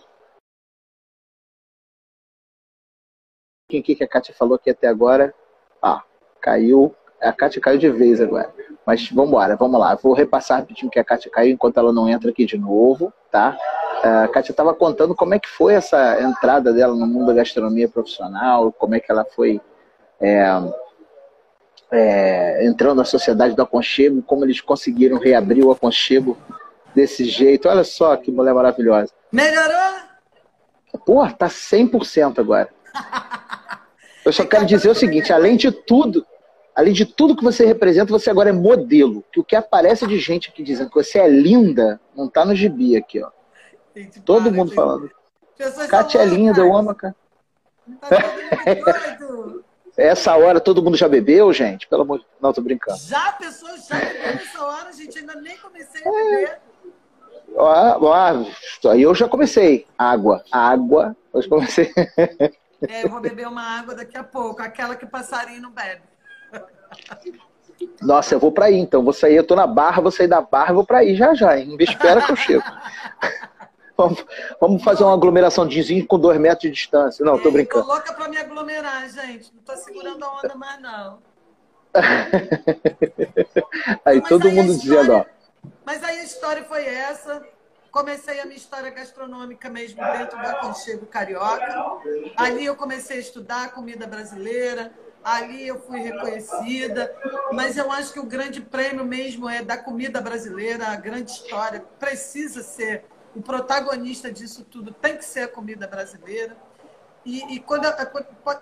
o 3.71 3.81
que 3.81 4.03
a 4.03 4.07
Kátia 4.07 4.35
falou 4.35 4.55
aqui 4.55 4.69
até 4.69 4.89
agora. 4.89 5.33
Ah, 5.81 6.03
caiu. 6.41 6.93
A 7.21 7.31
Kátia 7.31 7.61
caiu 7.61 7.79
de 7.79 7.89
vez 7.89 8.19
agora. 8.19 8.53
Mas 8.85 9.09
vamos 9.09 9.29
embora, 9.29 9.55
vamos 9.55 9.79
lá. 9.79 9.95
Vou 9.95 10.11
repassar 10.11 10.59
rapidinho 10.59 10.91
que 10.91 10.99
a 10.99 11.05
Kátia 11.05 11.31
caiu 11.31 11.53
enquanto 11.53 11.77
ela 11.77 11.93
não 11.93 12.09
entra 12.09 12.29
aqui 12.29 12.45
de 12.45 12.57
novo, 12.57 13.13
tá? 13.31 13.57
A 14.03 14.27
Kátia 14.27 14.51
estava 14.51 14.73
contando 14.73 15.15
como 15.15 15.33
é 15.33 15.39
que 15.39 15.47
foi 15.47 15.73
essa 15.73 16.21
entrada 16.21 16.73
dela 16.73 16.95
no 16.95 17.07
mundo 17.07 17.27
da 17.27 17.33
gastronomia 17.35 17.87
profissional, 17.87 18.73
como 18.73 18.93
é 18.93 18.99
que 18.99 19.09
ela 19.09 19.23
foi 19.23 19.61
é, 20.19 20.43
é, 21.91 22.65
entrando 22.65 22.97
na 22.97 23.05
sociedade 23.05 23.55
do 23.55 23.61
aconchego, 23.61 24.21
como 24.21 24.45
eles 24.45 24.61
conseguiram 24.61 25.19
reabrir 25.19 25.63
o 25.63 25.71
aconchego 25.71 26.37
desse 26.95 27.25
jeito. 27.25 27.67
Olha 27.67 27.83
só 27.83 28.15
que 28.15 28.31
mulher 28.31 28.53
maravilhosa. 28.53 29.11
Melhorou? 29.31 29.95
Pô, 31.05 31.27
tá 31.27 31.47
100% 31.47 32.39
agora. 32.39 32.69
Eu 34.23 34.31
só 34.31 34.45
quero 34.45 34.65
dizer 34.65 34.89
o 34.89 34.95
seguinte, 34.95 35.33
além 35.33 35.57
de 35.57 35.71
tudo, 35.71 36.25
além 36.75 36.93
de 36.93 37.05
tudo 37.05 37.35
que 37.35 37.43
você 37.43 37.65
representa, 37.65 38.11
você 38.11 38.29
agora 38.29 38.49
é 38.49 38.53
modelo. 38.53 39.23
Que 39.31 39.39
o 39.39 39.43
que 39.43 39.55
aparece 39.55 40.05
de 40.05 40.19
gente 40.19 40.49
aqui 40.49 40.63
dizendo 40.63 40.89
que 40.89 40.95
você 40.95 41.19
é 41.19 41.27
linda, 41.27 41.99
não 42.15 42.29
tá 42.29 42.45
no 42.45 42.55
gibi 42.55 42.95
aqui, 42.95 43.21
ó. 43.21 43.29
Gente, 43.95 44.21
Todo 44.21 44.43
para, 44.43 44.51
mundo 44.51 44.67
gente. 44.67 44.75
falando. 44.75 45.11
Kátia 45.89 46.19
é 46.19 46.25
linda, 46.25 46.61
eu 46.61 46.75
amo 46.75 46.91
a 46.91 46.95
Kátia. 46.95 47.15
Tá 47.99 48.09
Essa 49.97 50.35
hora 50.35 50.59
todo 50.59 50.81
mundo 50.81 50.97
já 50.97 51.07
bebeu, 51.07 51.51
gente? 51.51 51.87
Pelo 51.87 52.03
amor 52.03 52.19
de 52.19 52.25
Deus. 52.25 52.41
Não, 52.41 52.53
tô 52.53 52.61
brincando. 52.61 52.97
Já, 52.99 53.33
pessoas 53.33 53.87
já 53.87 53.99
bebeu 53.99 54.35
nessa 54.35 54.65
hora, 54.65 54.93
gente. 54.93 55.19
Ainda 55.19 55.35
nem 55.35 55.57
comecei 55.57 56.01
a 56.01 56.11
beber. 56.11 56.59
aí 58.89 59.01
eu 59.01 59.13
já 59.13 59.27
comecei. 59.27 59.85
Água. 59.97 60.43
Água. 60.51 61.15
Eu 61.33 61.47
comecei. 61.49 61.91
É, 62.87 63.03
eu 63.03 63.09
vou 63.09 63.19
beber 63.19 63.47
uma 63.47 63.61
água 63.61 63.93
daqui 63.93 64.17
a 64.17 64.23
pouco. 64.23 64.61
Aquela 64.61 64.95
que 64.95 65.05
passarinho 65.05 65.61
não 65.61 65.71
bebe. 65.71 66.01
Nossa, 68.01 68.35
eu 68.35 68.39
vou 68.39 68.51
para 68.51 68.65
aí 68.65 68.77
então. 68.77 69.03
Vou 69.03 69.13
sair, 69.13 69.35
eu 69.35 69.45
tô 69.45 69.55
na 69.55 69.67
barra, 69.67 70.01
vou 70.01 70.11
sair 70.11 70.27
da 70.27 70.41
barra, 70.41 70.73
vou 70.73 70.85
para 70.85 70.99
aí 70.99 71.15
já 71.15 71.33
já, 71.33 71.57
hein? 71.57 71.75
Me 71.77 71.83
espera 71.83 72.21
que 72.21 72.31
eu 72.31 72.35
chego. 72.35 72.63
vamos, 74.01 74.25
vamos 74.59 74.83
fazer 74.83 75.03
uma 75.03 75.13
aglomeração 75.13 75.67
de 75.67 76.03
com 76.03 76.17
dois 76.17 76.39
metros 76.39 76.63
de 76.63 76.71
distância. 76.71 77.23
Não, 77.23 77.37
tô 77.37 77.51
brincando. 77.51 77.85
Tô 77.85 77.91
louca 77.91 78.13
para 78.13 78.27
me 78.27 78.37
aglomerar, 78.37 79.07
gente. 79.09 79.53
Não 79.53 79.61
tô 79.63 79.77
segurando 79.77 80.23
a 80.23 80.39
onda 80.39 80.55
mais, 80.55 80.81
não. 80.81 81.19
aí 84.05 84.19
Mas 84.19 84.29
todo 84.29 84.47
aí 84.47 84.55
mundo 84.55 84.71
história... 84.71 85.01
dizendo, 85.01 85.13
ó. 85.13 85.25
Mas 85.85 86.03
aí 86.03 86.19
a 86.19 86.23
história 86.23 86.63
foi 86.63 86.85
essa. 86.85 87.45
Comecei 87.91 88.39
a 88.39 88.45
minha 88.45 88.57
história 88.57 88.89
gastronômica 88.89 89.69
mesmo 89.69 90.01
dentro 90.01 90.39
do 90.39 90.47
aconchego 90.47 91.05
carioca. 91.05 91.99
Ali 92.37 92.65
eu 92.65 92.75
comecei 92.75 93.17
a 93.17 93.19
estudar 93.19 93.73
comida 93.73 94.07
brasileira, 94.07 94.93
ali 95.21 95.67
eu 95.67 95.77
fui 95.77 95.99
reconhecida, 95.99 97.13
mas 97.51 97.77
eu 97.77 97.91
acho 97.91 98.13
que 98.13 98.19
o 98.19 98.25
grande 98.25 98.61
prêmio 98.61 99.03
mesmo 99.03 99.49
é 99.49 99.61
da 99.61 99.77
comida 99.77 100.21
brasileira, 100.21 100.87
a 100.87 100.95
grande 100.95 101.31
história 101.31 101.83
precisa 101.99 102.63
ser 102.63 103.03
o 103.35 103.41
protagonista 103.41 104.31
disso 104.31 104.63
tudo 104.63 104.93
tem 104.93 105.17
que 105.17 105.25
ser 105.25 105.41
a 105.41 105.47
comida 105.47 105.87
brasileira. 105.87 106.55
E, 107.25 107.55
e 107.55 107.59
quando 107.59 107.85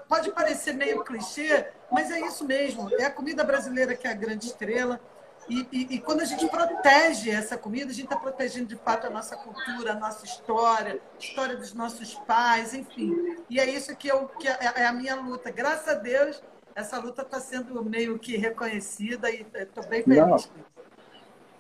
pode 0.08 0.32
parecer 0.32 0.74
meio 0.74 1.04
clichê, 1.04 1.68
mas 1.92 2.12
é 2.12 2.20
isso 2.20 2.46
mesmo. 2.46 2.90
É 3.00 3.06
a 3.06 3.12
comida 3.12 3.44
brasileira 3.44 3.96
que 3.96 4.08
é 4.08 4.12
a 4.12 4.16
grande 4.16 4.48
estrela. 4.48 5.00
E, 5.48 5.68
e, 5.72 5.96
e, 5.96 6.00
quando 6.00 6.22
a 6.22 6.26
gente 6.26 6.48
protege 6.48 7.32
essa 7.32 7.58
comida, 7.58 7.90
a 7.90 7.94
gente 7.94 8.06
está 8.06 8.18
protegendo 8.18 8.68
de 8.68 8.76
fato 8.76 9.08
a 9.08 9.10
nossa 9.10 9.36
cultura, 9.36 9.94
a 9.94 9.96
nossa 9.96 10.24
história, 10.24 11.02
a 11.16 11.18
história 11.18 11.58
dos 11.58 11.74
nossos 11.74 12.14
pais, 12.28 12.76
enfim. 12.76 13.38
E 13.50 13.60
é 13.60 13.68
isso 13.68 13.96
que, 13.96 14.08
eu, 14.08 14.28
que 14.28 14.48
é, 14.48 14.58
é 14.76 14.86
a 14.86 14.94
minha 14.94 15.16
luta. 15.16 15.50
Graças 15.50 15.88
a 15.88 15.96
Deus, 15.96 16.44
essa 16.76 17.00
luta 17.00 17.24
está 17.24 17.40
sendo 17.40 17.84
meio 17.84 18.20
que 18.20 18.38
reconhecida 18.38 19.32
e 19.32 19.44
estou 19.56 19.88
bem 19.88 20.04
feliz 20.04 20.20
não. 20.20 20.38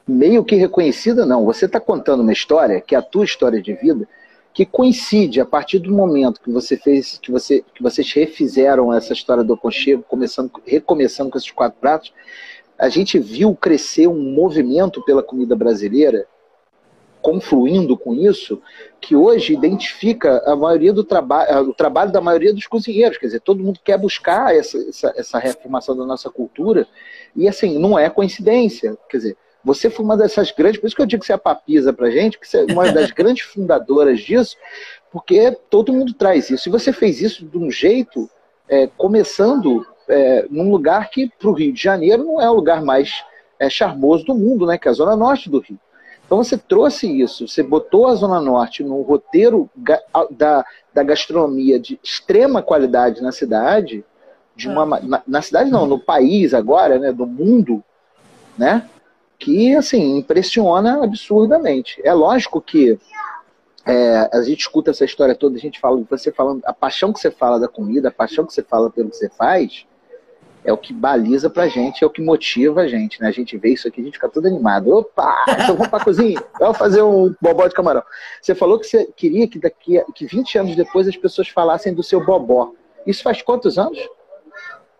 Meio 0.09 0.43
que 0.43 0.55
reconhecida, 0.55 1.23
não. 1.23 1.45
Você 1.45 1.65
está 1.65 1.79
contando 1.79 2.21
uma 2.21 2.33
história, 2.33 2.81
que 2.81 2.95
é 2.95 2.97
a 2.97 3.01
tua 3.01 3.23
história 3.23 3.61
de 3.61 3.75
vida, 3.75 4.07
que 4.51 4.65
coincide 4.65 5.39
a 5.39 5.45
partir 5.45 5.77
do 5.77 5.91
momento 5.91 6.41
que 6.41 6.51
você 6.51 6.75
fez, 6.75 7.19
que, 7.21 7.31
você, 7.31 7.63
que 7.75 7.83
vocês 7.83 8.11
refizeram 8.11 8.91
essa 8.91 9.13
história 9.13 9.43
do 9.43 9.53
aconchego, 9.53 10.01
começando, 10.01 10.51
recomeçando 10.65 11.29
com 11.29 11.37
esses 11.37 11.51
quatro 11.51 11.79
pratos, 11.79 12.11
a 12.75 12.89
gente 12.89 13.19
viu 13.19 13.55
crescer 13.55 14.07
um 14.07 14.33
movimento 14.33 14.99
pela 15.05 15.21
comida 15.21 15.55
brasileira, 15.55 16.25
confluindo 17.21 17.95
com 17.95 18.15
isso, 18.15 18.59
que 18.99 19.15
hoje 19.15 19.53
identifica 19.53 20.41
a 20.43 20.55
maioria 20.55 20.91
do 20.91 21.03
trabalho, 21.03 21.69
o 21.69 21.73
trabalho 21.73 22.11
da 22.11 22.19
maioria 22.19 22.51
dos 22.51 22.65
cozinheiros. 22.65 23.19
Quer 23.19 23.27
dizer, 23.27 23.41
todo 23.41 23.63
mundo 23.63 23.79
quer 23.83 23.99
buscar 23.99 24.55
essa, 24.55 24.75
essa, 24.89 25.13
essa 25.15 25.37
reafirmação 25.37 25.95
da 25.95 26.03
nossa 26.03 26.31
cultura. 26.31 26.87
E 27.35 27.47
assim, 27.47 27.77
não 27.77 27.99
é 27.99 28.09
coincidência. 28.09 28.97
Quer 29.07 29.17
dizer, 29.17 29.37
você 29.63 29.89
foi 29.89 30.05
uma 30.05 30.17
dessas 30.17 30.51
grandes, 30.51 30.79
por 30.79 30.87
isso 30.87 30.95
que 30.95 31.01
eu 31.01 31.05
digo 31.05 31.21
que 31.21 31.27
você 31.27 31.33
é 31.33 31.35
a 31.35 31.39
papisa 31.39 31.91
pra 31.91 32.09
gente, 32.09 32.39
que 32.39 32.47
você 32.47 32.59
é 32.59 32.71
uma 32.71 32.91
das 32.91 33.11
grandes 33.11 33.43
fundadoras 33.43 34.19
disso, 34.21 34.55
porque 35.11 35.57
todo 35.69 35.93
mundo 35.93 36.13
traz 36.13 36.49
isso. 36.49 36.69
E 36.69 36.71
você 36.71 36.93
fez 36.93 37.21
isso 37.21 37.45
de 37.45 37.57
um 37.57 37.69
jeito, 37.69 38.29
é, 38.67 38.87
começando 38.87 39.85
é, 40.07 40.45
num 40.49 40.71
lugar 40.71 41.09
que, 41.09 41.29
para 41.39 41.49
o 41.49 41.53
Rio 41.53 41.73
de 41.73 41.81
Janeiro, 41.81 42.23
não 42.23 42.41
é 42.41 42.49
o 42.49 42.53
lugar 42.53 42.81
mais 42.81 43.23
é, 43.59 43.69
charmoso 43.69 44.25
do 44.25 44.35
mundo, 44.35 44.65
né? 44.65 44.77
Que 44.77 44.87
é 44.87 44.91
a 44.91 44.93
Zona 44.93 45.15
Norte 45.15 45.49
do 45.49 45.59
Rio. 45.59 45.79
Então 46.25 46.43
você 46.43 46.55
trouxe 46.57 47.07
isso, 47.07 47.47
você 47.47 47.63
botou 47.63 48.07
a 48.07 48.13
Zona 48.13 48.39
Norte 48.39 48.83
no 48.83 49.01
roteiro 49.01 49.67
da, 50.29 50.63
da 50.93 51.01
gastronomia 51.01 51.79
de 51.79 51.99
extrema 52.03 52.61
qualidade 52.61 53.19
na 53.19 53.31
cidade, 53.31 54.05
de 54.55 54.67
uma, 54.67 54.83
ah. 54.83 55.01
na, 55.01 55.23
na, 55.25 55.41
cidade 55.41 55.71
não, 55.71 55.87
no 55.87 55.97
país 55.97 56.53
agora, 56.53 56.99
né, 56.99 57.11
do 57.11 57.25
mundo, 57.25 57.83
né, 58.55 58.87
que 59.39 59.73
assim 59.75 60.17
impressiona 60.17 61.03
absurdamente. 61.03 61.99
É 62.03 62.13
lógico 62.13 62.61
que 62.61 62.99
é, 63.85 64.29
a 64.31 64.41
gente 64.43 64.59
escuta 64.59 64.91
essa 64.91 65.05
história 65.05 65.33
toda, 65.33 65.55
a 65.55 65.59
gente 65.59 65.79
fala, 65.79 66.03
você 66.09 66.31
falando, 66.31 66.61
a 66.65 66.73
paixão 66.73 67.13
que 67.13 67.19
você 67.19 67.31
fala 67.31 67.59
da 67.59 67.67
comida, 67.67 68.09
a 68.09 68.11
paixão 68.11 68.45
que 68.45 68.53
você 68.53 68.61
fala 68.61 68.89
pelo 68.89 69.09
que 69.09 69.15
você 69.15 69.29
faz, 69.29 69.85
é 70.63 70.73
o 70.73 70.77
que 70.77 70.93
baliza 70.93 71.49
pra 71.49 71.69
gente, 71.69 72.03
é 72.03 72.07
o 72.07 72.09
que 72.09 72.21
motiva 72.21 72.81
a 72.81 72.87
gente, 72.87 73.21
né? 73.21 73.29
A 73.29 73.31
gente 73.31 73.57
vê 73.57 73.69
isso 73.69 73.87
aqui, 73.87 74.01
a 74.01 74.03
gente 74.03 74.15
fica 74.15 74.27
todo 74.27 74.45
animado. 74.45 74.93
Opa, 74.93 75.45
então 75.47 75.75
vamos 75.75 75.87
pra 75.87 76.03
cozinha, 76.03 76.43
vamos 76.59 76.77
fazer 76.77 77.01
um 77.01 77.33
bobó 77.41 77.65
de 77.65 77.73
camarão. 77.73 78.03
Você 78.41 78.53
falou 78.53 78.77
que 78.77 78.85
você 78.85 79.05
queria 79.15 79.47
que 79.47 79.57
daqui 79.57 80.03
que 80.13 80.25
20 80.25 80.57
anos 80.57 80.75
depois 80.75 81.07
as 81.07 81.15
pessoas 81.15 81.47
falassem 81.47 81.93
do 81.93 82.03
seu 82.03 82.23
bobó. 82.23 82.73
Isso 83.07 83.23
faz 83.23 83.41
quantos 83.41 83.79
anos? 83.79 83.97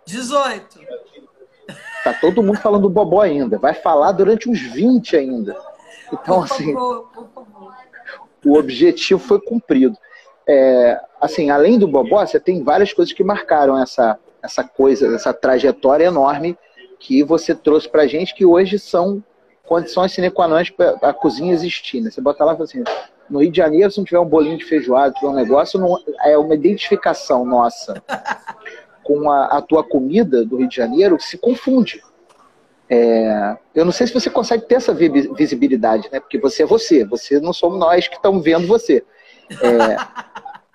18. 0.05 0.79
Tá 2.03 2.13
todo 2.13 2.41
mundo 2.41 2.59
falando 2.59 2.83
do 2.83 2.89
bobó 2.89 3.21
ainda. 3.21 3.57
Vai 3.57 3.73
falar 3.73 4.11
durante 4.11 4.49
uns 4.49 4.61
20 4.61 5.17
ainda. 5.17 5.55
Então, 6.11 6.41
assim, 6.41 6.73
o 6.75 8.57
objetivo 8.57 9.19
foi 9.19 9.39
cumprido. 9.39 9.97
É, 10.47 10.99
assim, 11.19 11.49
além 11.49 11.77
do 11.77 11.87
bobó, 11.87 12.25
você 12.25 12.39
tem 12.39 12.63
várias 12.63 12.93
coisas 12.93 13.13
que 13.13 13.23
marcaram 13.23 13.77
essa, 13.77 14.17
essa 14.41 14.63
coisa, 14.63 15.13
essa 15.13 15.33
trajetória 15.33 16.05
enorme 16.05 16.57
que 16.99 17.23
você 17.23 17.53
trouxe 17.53 17.87
para 17.87 18.07
gente, 18.07 18.33
que 18.33 18.45
hoje 18.45 18.79
são 18.79 19.23
condições 19.65 20.11
sine 20.11 20.31
qua 20.31 20.47
non 20.47 20.63
para 20.75 21.09
a 21.09 21.13
cozinha 21.13 21.53
existir. 21.53 22.01
Né? 22.01 22.09
Você 22.09 22.19
bota 22.19 22.43
lá 22.43 22.53
e 22.53 22.55
fala 22.55 22.65
assim, 22.65 22.83
no 23.29 23.41
Rio 23.41 23.51
de 23.51 23.57
Janeiro, 23.57 23.91
se 23.91 23.99
não 23.99 24.05
tiver 24.05 24.19
um 24.19 24.25
bolinho 24.25 24.57
de 24.57 24.65
feijoada, 24.65 25.13
tiver 25.13 25.27
um 25.27 25.35
negócio, 25.35 25.79
não, 25.79 25.99
é 26.25 26.37
uma 26.37 26.55
identificação 26.55 27.45
nossa 27.45 28.01
com 29.09 29.31
a, 29.31 29.57
a, 29.57 29.61
tua 29.63 29.83
comida 29.83 30.45
do 30.45 30.57
Rio 30.57 30.69
de 30.69 30.75
Janeiro 30.75 31.17
se 31.19 31.35
confunde. 31.35 31.99
É, 32.87 33.57
eu 33.73 33.83
não 33.83 33.91
sei 33.91 34.05
se 34.05 34.13
você 34.13 34.29
consegue 34.29 34.67
ter 34.67 34.75
essa 34.75 34.93
visibilidade, 34.93 36.07
né? 36.11 36.19
Porque 36.19 36.37
você 36.37 36.61
é 36.61 36.65
você, 36.67 37.03
você 37.03 37.39
não 37.39 37.51
somos 37.51 37.79
nós 37.79 38.07
que 38.07 38.17
estamos 38.17 38.43
vendo 38.43 38.67
você. 38.67 39.03
É, 39.63 39.97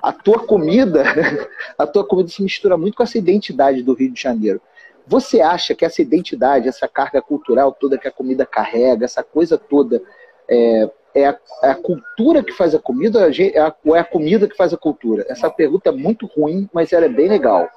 a 0.03 0.13
tua 0.13 0.41
comida, 0.41 1.05
a 1.79 1.87
tua 1.87 2.05
comida 2.05 2.29
se 2.29 2.43
mistura 2.43 2.77
muito 2.77 2.97
com 2.97 3.05
essa 3.05 3.17
identidade 3.17 3.85
do 3.85 3.95
Rio 3.95 4.11
de 4.11 4.21
Janeiro. 4.21 4.61
Você 5.07 5.41
acha 5.41 5.73
que 5.73 5.85
essa 5.85 6.03
identidade, 6.03 6.67
essa 6.67 6.89
carga 6.89 7.23
cultural 7.23 7.71
toda 7.71 7.97
que 7.97 8.09
a 8.09 8.13
comida 8.13 8.45
carrega, 8.45 9.05
essa 9.05 9.23
coisa 9.23 9.57
toda, 9.57 10.03
é, 10.51 10.91
é, 11.15 11.27
a, 11.29 11.39
é 11.63 11.71
a, 11.71 11.77
cultura 11.77 12.43
que 12.43 12.53
faz 12.53 12.75
a 12.75 12.81
comida 12.81 13.31
é 13.31 13.75
ou 13.85 13.95
é 13.95 14.01
a 14.01 14.05
comida 14.05 14.49
que 14.49 14.57
faz 14.57 14.73
a 14.73 14.77
cultura? 14.77 15.25
Essa 15.29 15.49
pergunta 15.49 15.91
é 15.91 15.93
muito 15.93 16.27
ruim, 16.27 16.69
mas 16.73 16.93
ela 16.93 17.05
é 17.05 17.09
bem 17.09 17.29
legal. 17.29 17.71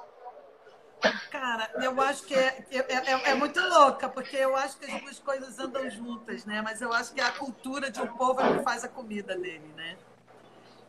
Cara, 1.30 1.70
eu 1.82 2.00
acho 2.00 2.24
que 2.24 2.34
é, 2.34 2.66
é, 2.70 2.78
é, 2.78 3.30
é, 3.30 3.34
muito 3.34 3.60
louca, 3.60 4.08
porque 4.08 4.36
eu 4.36 4.56
acho 4.56 4.78
que 4.78 4.90
as 4.90 5.00
duas 5.00 5.18
coisas 5.18 5.58
andam 5.58 5.88
juntas, 5.90 6.44
né? 6.44 6.60
Mas 6.62 6.80
eu 6.80 6.92
acho 6.92 7.12
que 7.12 7.20
é 7.20 7.24
a 7.24 7.32
cultura 7.32 7.90
de 7.90 8.00
um 8.00 8.06
povo 8.06 8.40
é 8.40 8.56
que 8.56 8.64
faz 8.64 8.84
a 8.84 8.88
comida 8.88 9.36
dele, 9.36 9.72
né? 9.76 9.96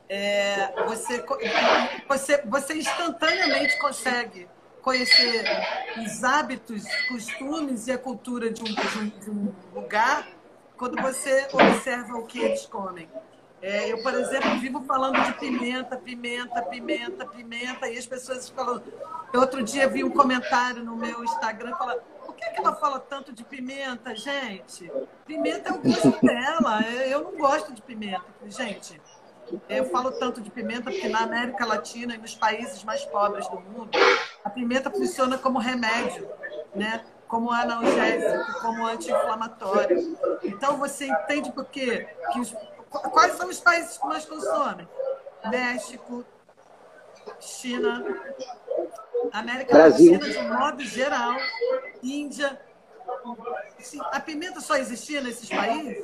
é, 0.10 0.74
você, 0.86 1.24
você, 2.08 2.42
você 2.44 2.74
instantaneamente 2.74 3.78
consegue 3.78 4.48
conhecer 4.82 5.46
os 6.04 6.24
hábitos, 6.24 6.84
costumes 7.08 7.88
e 7.88 7.92
a 7.92 7.98
cultura 7.98 8.52
de 8.52 8.62
um, 8.62 8.66
de 8.66 8.98
um, 8.98 9.10
de 9.20 9.30
um 9.30 9.54
lugar 9.74 10.28
quando 10.76 11.00
você 11.00 11.48
observa 11.54 12.18
o 12.18 12.26
que 12.26 12.40
eles 12.40 12.66
comem. 12.66 13.08
É, 13.62 13.92
eu, 13.92 14.02
por 14.02 14.14
exemplo, 14.14 14.58
vivo 14.60 14.82
falando 14.86 15.22
de 15.22 15.34
pimenta, 15.34 15.98
pimenta, 15.98 16.62
pimenta, 16.64 17.26
pimenta, 17.26 17.90
e 17.90 17.98
as 17.98 18.06
pessoas 18.06 18.48
falam. 18.50 18.82
Outro 19.34 19.62
dia 19.62 19.88
vi 19.88 20.04
um 20.04 20.10
comentário 20.10 20.84
no 20.84 20.96
meu 20.96 21.24
Instagram 21.24 21.76
falando: 21.76 22.02
por 22.26 22.36
que, 22.36 22.50
que 22.50 22.60
ela 22.60 22.74
fala 22.76 23.00
tanto 23.00 23.34
de 23.34 23.44
pimenta, 23.44 24.16
gente? 24.16 24.90
Pimenta 25.26 25.70
é 25.70 25.74
o 25.74 25.82
gosto 25.82 26.26
dela. 26.26 26.84
É, 26.86 27.14
eu 27.14 27.24
não 27.24 27.38
gosto 27.38 27.74
de 27.74 27.82
pimenta. 27.82 28.26
Gente, 28.46 29.02
eu 29.68 29.86
falo 29.90 30.12
tanto 30.12 30.42
de 30.42 30.50
pimenta 30.50 30.90
porque 30.90 31.10
na 31.10 31.20
América 31.20 31.66
Latina 31.66 32.16
e 32.16 32.18
nos 32.18 32.36
países 32.36 32.84
mais 32.86 33.04
pobres 33.06 33.48
do 33.50 33.60
mundo, 33.60 33.92
a 34.44 34.50
pimenta 34.50 34.90
funciona 34.90 35.38
como 35.38 35.60
remédio, 35.60 36.28
né? 36.74 37.04
como 37.30 37.52
analgésico, 37.52 38.60
como 38.60 38.88
anti-inflamatório. 38.88 40.18
Então 40.44 40.78
você 40.78 41.06
entende 41.06 41.52
por 41.52 41.66
quê? 41.66 42.08
Que 42.34 42.40
os, 42.40 42.56
quais 42.90 43.36
são 43.36 43.50
os 43.50 43.60
países 43.60 43.98
que 43.98 44.08
mais 44.08 44.26
consomem? 44.26 44.88
México, 45.50 46.26
China, 47.40 48.04
América 49.32 49.74
Brasil. 49.74 50.14
Latina 50.14 50.30
de 50.30 50.48
modo 50.48 50.84
geral, 50.84 51.36
Índia. 52.02 52.60
Assim, 53.78 54.00
a 54.12 54.20
pimenta 54.20 54.60
só 54.62 54.76
existia 54.76 55.22
nesses 55.22 55.50
países? 55.50 56.04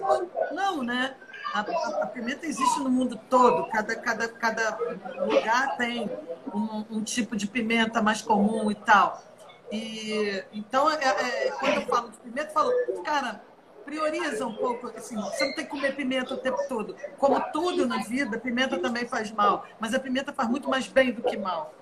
Não, 0.52 0.84
né? 0.84 1.16
A, 1.54 1.60
a, 1.60 2.04
a, 2.04 2.08
pimenta 2.08 2.46
existe 2.46 2.80
no 2.80 2.90
mundo 2.90 3.20
todo. 3.30 3.70
Cada, 3.70 3.96
cada, 3.96 4.28
cada 4.28 4.78
lugar 5.26 5.78
tem 5.78 6.10
um, 6.54 6.98
um 6.98 7.04
tipo 7.04 7.36
de 7.36 7.48
pimenta 7.48 8.02
mais 8.02 8.22
comum 8.22 8.72
e 8.72 8.76
tal. 8.76 9.24
E, 9.72 10.44
então, 10.54 10.90
é, 10.92 10.96
é, 10.96 11.52
quando 11.52 11.76
eu 11.76 11.88
falo 11.88 12.10
de 12.10 12.18
pimenta, 12.18 12.50
eu 12.50 12.54
falo, 12.54 12.72
cara, 13.04 13.42
prioriza 13.86 14.46
um 14.46 14.54
pouco, 14.54 14.88
assim, 14.88 15.16
você 15.16 15.46
não 15.46 15.56
tem 15.56 15.64
que 15.64 15.72
comer 15.72 15.96
pimenta 15.96 16.34
o 16.34 16.38
tempo 16.38 16.58
todo. 16.68 16.96
Como 17.18 17.40
tudo 17.52 17.88
na 17.88 18.00
vida, 18.00 18.38
pimenta 18.40 18.78
também 18.80 19.08
faz 19.08 19.32
mal, 19.32 19.66
mas 19.80 19.94
a 19.94 20.00
pimenta 20.00 20.34
faz 20.34 20.50
muito 20.50 20.70
mais 20.70 20.88
bem 20.88 21.12
do 21.12 21.22
que 21.22 21.38
mal. 21.38 21.74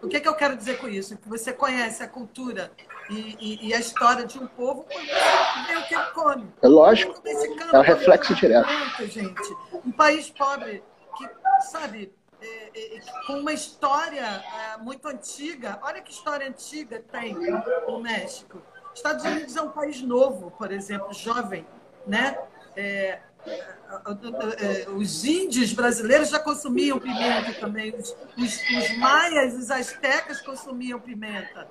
O 0.00 0.06
que, 0.06 0.16
é 0.16 0.20
que 0.20 0.28
eu 0.28 0.34
quero 0.34 0.56
dizer 0.56 0.78
com 0.78 0.88
isso? 0.88 1.16
Que 1.16 1.28
você 1.28 1.52
conhece 1.52 2.02
a 2.02 2.08
cultura 2.08 2.70
e, 3.10 3.36
e, 3.40 3.68
e 3.68 3.74
a 3.74 3.80
história 3.80 4.24
de 4.24 4.38
um 4.38 4.46
povo 4.46 4.84
quando 4.84 5.06
você 5.06 5.72
vê 5.72 5.76
o 5.76 5.86
que 5.86 5.94
ele 5.94 6.04
come. 6.14 6.46
É 6.62 6.68
lógico. 6.68 7.20
É 7.72 7.78
um 7.78 7.82
reflexo 7.82 8.34
direto. 8.36 8.68
Gente. 9.06 9.56
Um 9.84 9.90
país 9.90 10.30
pobre 10.30 10.84
que, 11.16 11.28
sabe, 11.62 12.12
é, 12.40 12.96
é, 12.96 13.00
com 13.26 13.40
uma 13.40 13.52
história 13.52 14.20
é, 14.22 14.76
muito 14.78 15.08
antiga. 15.08 15.80
Olha 15.82 16.00
que 16.00 16.12
história 16.12 16.46
antiga 16.46 17.02
tem 17.10 17.36
o 17.88 17.98
México. 17.98 18.62
Estados 18.98 19.24
Unidos 19.24 19.56
é 19.56 19.62
um 19.62 19.70
país 19.70 20.00
novo, 20.02 20.50
por 20.52 20.70
exemplo, 20.70 21.12
jovem, 21.12 21.66
né? 22.06 22.38
É, 22.76 23.20
os 24.94 25.24
índios 25.24 25.72
brasileiros 25.72 26.28
já 26.28 26.38
consumiam 26.38 26.98
pimenta 26.98 27.54
também, 27.54 27.94
os, 27.94 28.14
os, 28.36 28.60
os 28.76 28.98
maias, 28.98 29.54
os 29.54 29.70
astecas 29.70 30.40
consumiam 30.42 31.00
pimenta. 31.00 31.66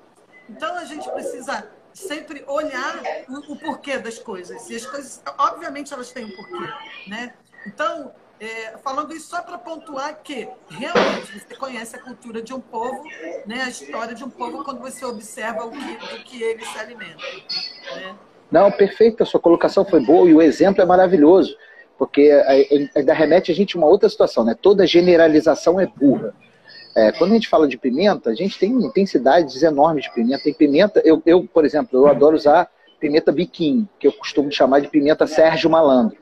Então 0.48 0.76
a 0.76 0.84
gente 0.84 1.08
precisa 1.10 1.70
sempre 1.92 2.44
olhar 2.46 3.00
o, 3.28 3.52
o, 3.52 3.56
porquê 3.56 3.98
das 3.98 4.18
coisas. 4.18 4.68
E 4.68 4.76
as 4.76 4.86
coisas, 4.86 5.22
obviamente, 5.36 5.92
elas 5.92 6.10
têm 6.10 6.24
um 6.24 6.34
porquê, 6.34 7.08
né? 7.08 7.34
Então, 7.66 8.12
é, 8.40 8.76
falando 8.78 9.14
isso 9.14 9.28
só 9.28 9.42
para 9.42 9.58
pontuar 9.58 10.20
que 10.22 10.48
realmente 10.68 11.38
você 11.38 11.54
conhece 11.56 11.96
a 11.96 11.98
cultura 11.98 12.40
de 12.40 12.54
um 12.54 12.60
povo, 12.60 13.02
né, 13.46 13.62
a 13.62 13.68
história 13.68 14.14
de 14.14 14.24
um 14.24 14.30
povo 14.30 14.64
quando 14.64 14.80
você 14.80 15.04
observa 15.04 15.64
o 15.64 15.70
que, 15.70 15.78
do 15.78 16.24
que 16.24 16.42
ele 16.42 16.64
se 16.64 16.78
alimenta. 16.78 17.16
Né? 17.96 18.14
Não, 18.50 18.70
perfeito, 18.70 19.22
a 19.22 19.26
sua 19.26 19.40
colocação 19.40 19.84
foi 19.84 20.00
boa 20.00 20.28
e 20.28 20.34
o 20.34 20.40
exemplo 20.40 20.80
é 20.80 20.86
maravilhoso, 20.86 21.56
porque 21.98 22.30
ainda 22.94 23.12
remete 23.12 23.50
a 23.50 23.54
gente 23.54 23.76
a 23.76 23.80
uma 23.80 23.88
outra 23.88 24.08
situação, 24.08 24.44
né? 24.44 24.56
Toda 24.60 24.86
generalização 24.86 25.80
é 25.80 25.86
burra. 25.86 26.32
É, 26.94 27.12
quando 27.12 27.32
a 27.32 27.34
gente 27.34 27.48
fala 27.48 27.66
de 27.68 27.76
pimenta, 27.76 28.30
a 28.30 28.34
gente 28.34 28.58
tem 28.58 28.70
intensidades 28.70 29.62
enormes 29.62 30.04
de 30.04 30.14
pimenta. 30.14 30.44
Tem 30.44 30.54
pimenta, 30.54 31.02
eu, 31.04 31.20
eu, 31.26 31.44
por 31.44 31.64
exemplo, 31.64 31.98
eu 31.98 32.06
adoro 32.06 32.36
usar 32.36 32.70
pimenta 33.00 33.30
biquinho, 33.30 33.88
que 33.98 34.06
eu 34.06 34.12
costumo 34.12 34.50
chamar 34.50 34.80
de 34.80 34.88
pimenta 34.88 35.26
Sérgio 35.26 35.68
Malandro 35.68 36.16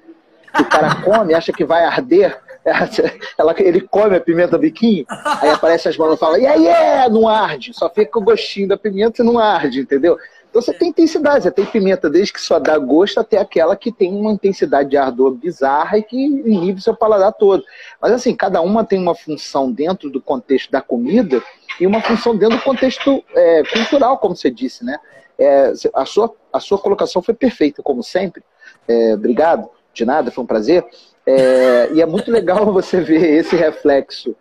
o 0.59 0.65
cara 0.65 1.03
come, 1.03 1.35
acha 1.35 1.53
que 1.53 1.65
vai 1.65 1.85
arder, 1.85 2.39
ela, 3.39 3.55
ele 3.59 3.81
come 3.81 4.17
a 4.17 4.21
pimenta 4.21 4.59
biquinho, 4.59 5.05
aí 5.09 5.51
aparece 5.51 5.89
as 5.89 5.97
mãos 5.97 6.15
e 6.15 6.17
fala, 6.17 6.39
e 6.39 6.47
aí 6.47 6.67
é, 6.67 7.09
não 7.09 7.29
arde, 7.29 7.73
só 7.73 7.89
fica 7.89 8.19
o 8.19 8.23
gostinho 8.23 8.69
da 8.69 8.77
pimenta 8.77 9.23
e 9.23 9.25
não 9.25 9.39
arde, 9.39 9.81
entendeu? 9.81 10.19
Então 10.57 10.63
você 10.63 10.73
tem 10.73 10.89
intensidade, 10.89 11.45
você 11.45 11.51
tem 11.51 11.67
pimenta 11.67 12.09
desde 12.09 12.33
que 12.33 12.41
só 12.41 12.59
dá 12.59 12.79
gosto 12.79 13.21
até 13.21 13.39
aquela 13.39 13.77
que 13.77 13.93
tem 13.93 14.11
uma 14.15 14.33
intensidade 14.33 14.89
de 14.89 14.97
ardor 14.97 15.33
bizarra 15.33 15.99
e 15.99 16.03
que 16.03 16.17
inibe 16.17 16.81
seu 16.81 16.97
paladar 16.97 17.33
todo. 17.35 17.63
Mas 18.01 18.13
assim, 18.13 18.35
cada 18.35 18.63
uma 18.63 18.83
tem 18.83 18.99
uma 18.99 19.15
função 19.15 19.71
dentro 19.71 20.09
do 20.09 20.19
contexto 20.19 20.71
da 20.71 20.81
comida 20.81 21.43
e 21.79 21.87
uma 21.87 22.01
função 22.01 22.35
dentro 22.35 22.57
do 22.57 22.63
contexto 22.63 23.23
é, 23.35 23.65
cultural, 23.65 24.17
como 24.17 24.35
você 24.35 24.51
disse, 24.51 24.83
né? 24.83 24.99
É, 25.39 25.75
a, 25.93 26.07
sua, 26.07 26.35
a 26.51 26.59
sua 26.59 26.79
colocação 26.79 27.21
foi 27.21 27.35
perfeita, 27.35 27.83
como 27.83 28.03
sempre. 28.03 28.43
É, 28.89 29.13
obrigado 29.13 29.69
de 29.97 30.05
nada, 30.05 30.31
foi 30.31 30.45
um 30.45 30.47
prazer. 30.47 30.85
É, 31.27 31.93
e 31.93 32.01
é 32.01 32.07
muito 32.07 32.31
legal 32.31 32.67
você 32.73 33.01
ver 33.01 33.39
esse 33.39 33.57
reflexo 33.57 34.37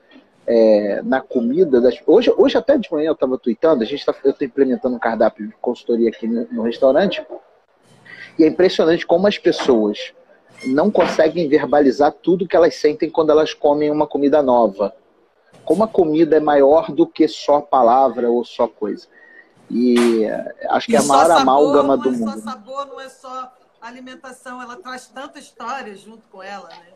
é, 0.45 1.01
na 1.03 1.21
comida. 1.21 1.81
Das... 1.81 1.95
Hoje, 2.05 2.33
hoje, 2.37 2.57
até 2.57 2.77
de 2.77 2.91
manhã, 2.91 3.07
eu 3.07 3.13
estava 3.13 3.37
tweetando, 3.37 3.83
a 3.83 3.85
gente 3.85 4.05
tá, 4.05 4.13
eu 4.23 4.31
estou 4.31 4.45
implementando 4.45 4.95
um 4.95 4.99
cardápio 4.99 5.47
de 5.47 5.53
consultoria 5.61 6.09
aqui 6.09 6.27
no, 6.27 6.47
no 6.51 6.63
restaurante, 6.63 7.25
e 8.37 8.43
é 8.43 8.47
impressionante 8.47 9.05
como 9.05 9.27
as 9.27 9.37
pessoas 9.37 10.13
não 10.67 10.91
conseguem 10.91 11.47
verbalizar 11.47 12.11
tudo 12.11 12.47
que 12.47 12.55
elas 12.55 12.75
sentem 12.75 13.09
quando 13.09 13.31
elas 13.31 13.53
comem 13.53 13.89
uma 13.89 14.07
comida 14.07 14.41
nova. 14.41 14.93
Como 15.63 15.83
a 15.83 15.87
comida 15.87 16.37
é 16.37 16.39
maior 16.39 16.91
do 16.91 17.07
que 17.07 17.27
só 17.27 17.59
palavra 17.59 18.29
ou 18.29 18.43
só 18.43 18.67
coisa. 18.67 19.07
E 19.69 20.25
acho 20.69 20.87
que 20.87 20.95
é 20.95 20.99
a 20.99 21.03
maior 21.03 21.27
sabor, 21.27 21.41
amálgama 21.41 21.97
do 21.97 22.11
mundo. 22.11 22.25
Não 22.25 22.33
é 22.33 22.35
só 22.35 22.41
sabor, 22.41 22.85
não 22.87 23.01
é 23.01 23.09
só 23.09 23.53
a 23.85 23.87
alimentação 23.87 24.59
ela 24.59 24.77
traz 24.77 25.05
tanta 25.05 25.37
história 25.37 25.95
junto 25.95 26.23
com 26.31 26.41
ela, 26.41 26.67
né? 26.69 26.87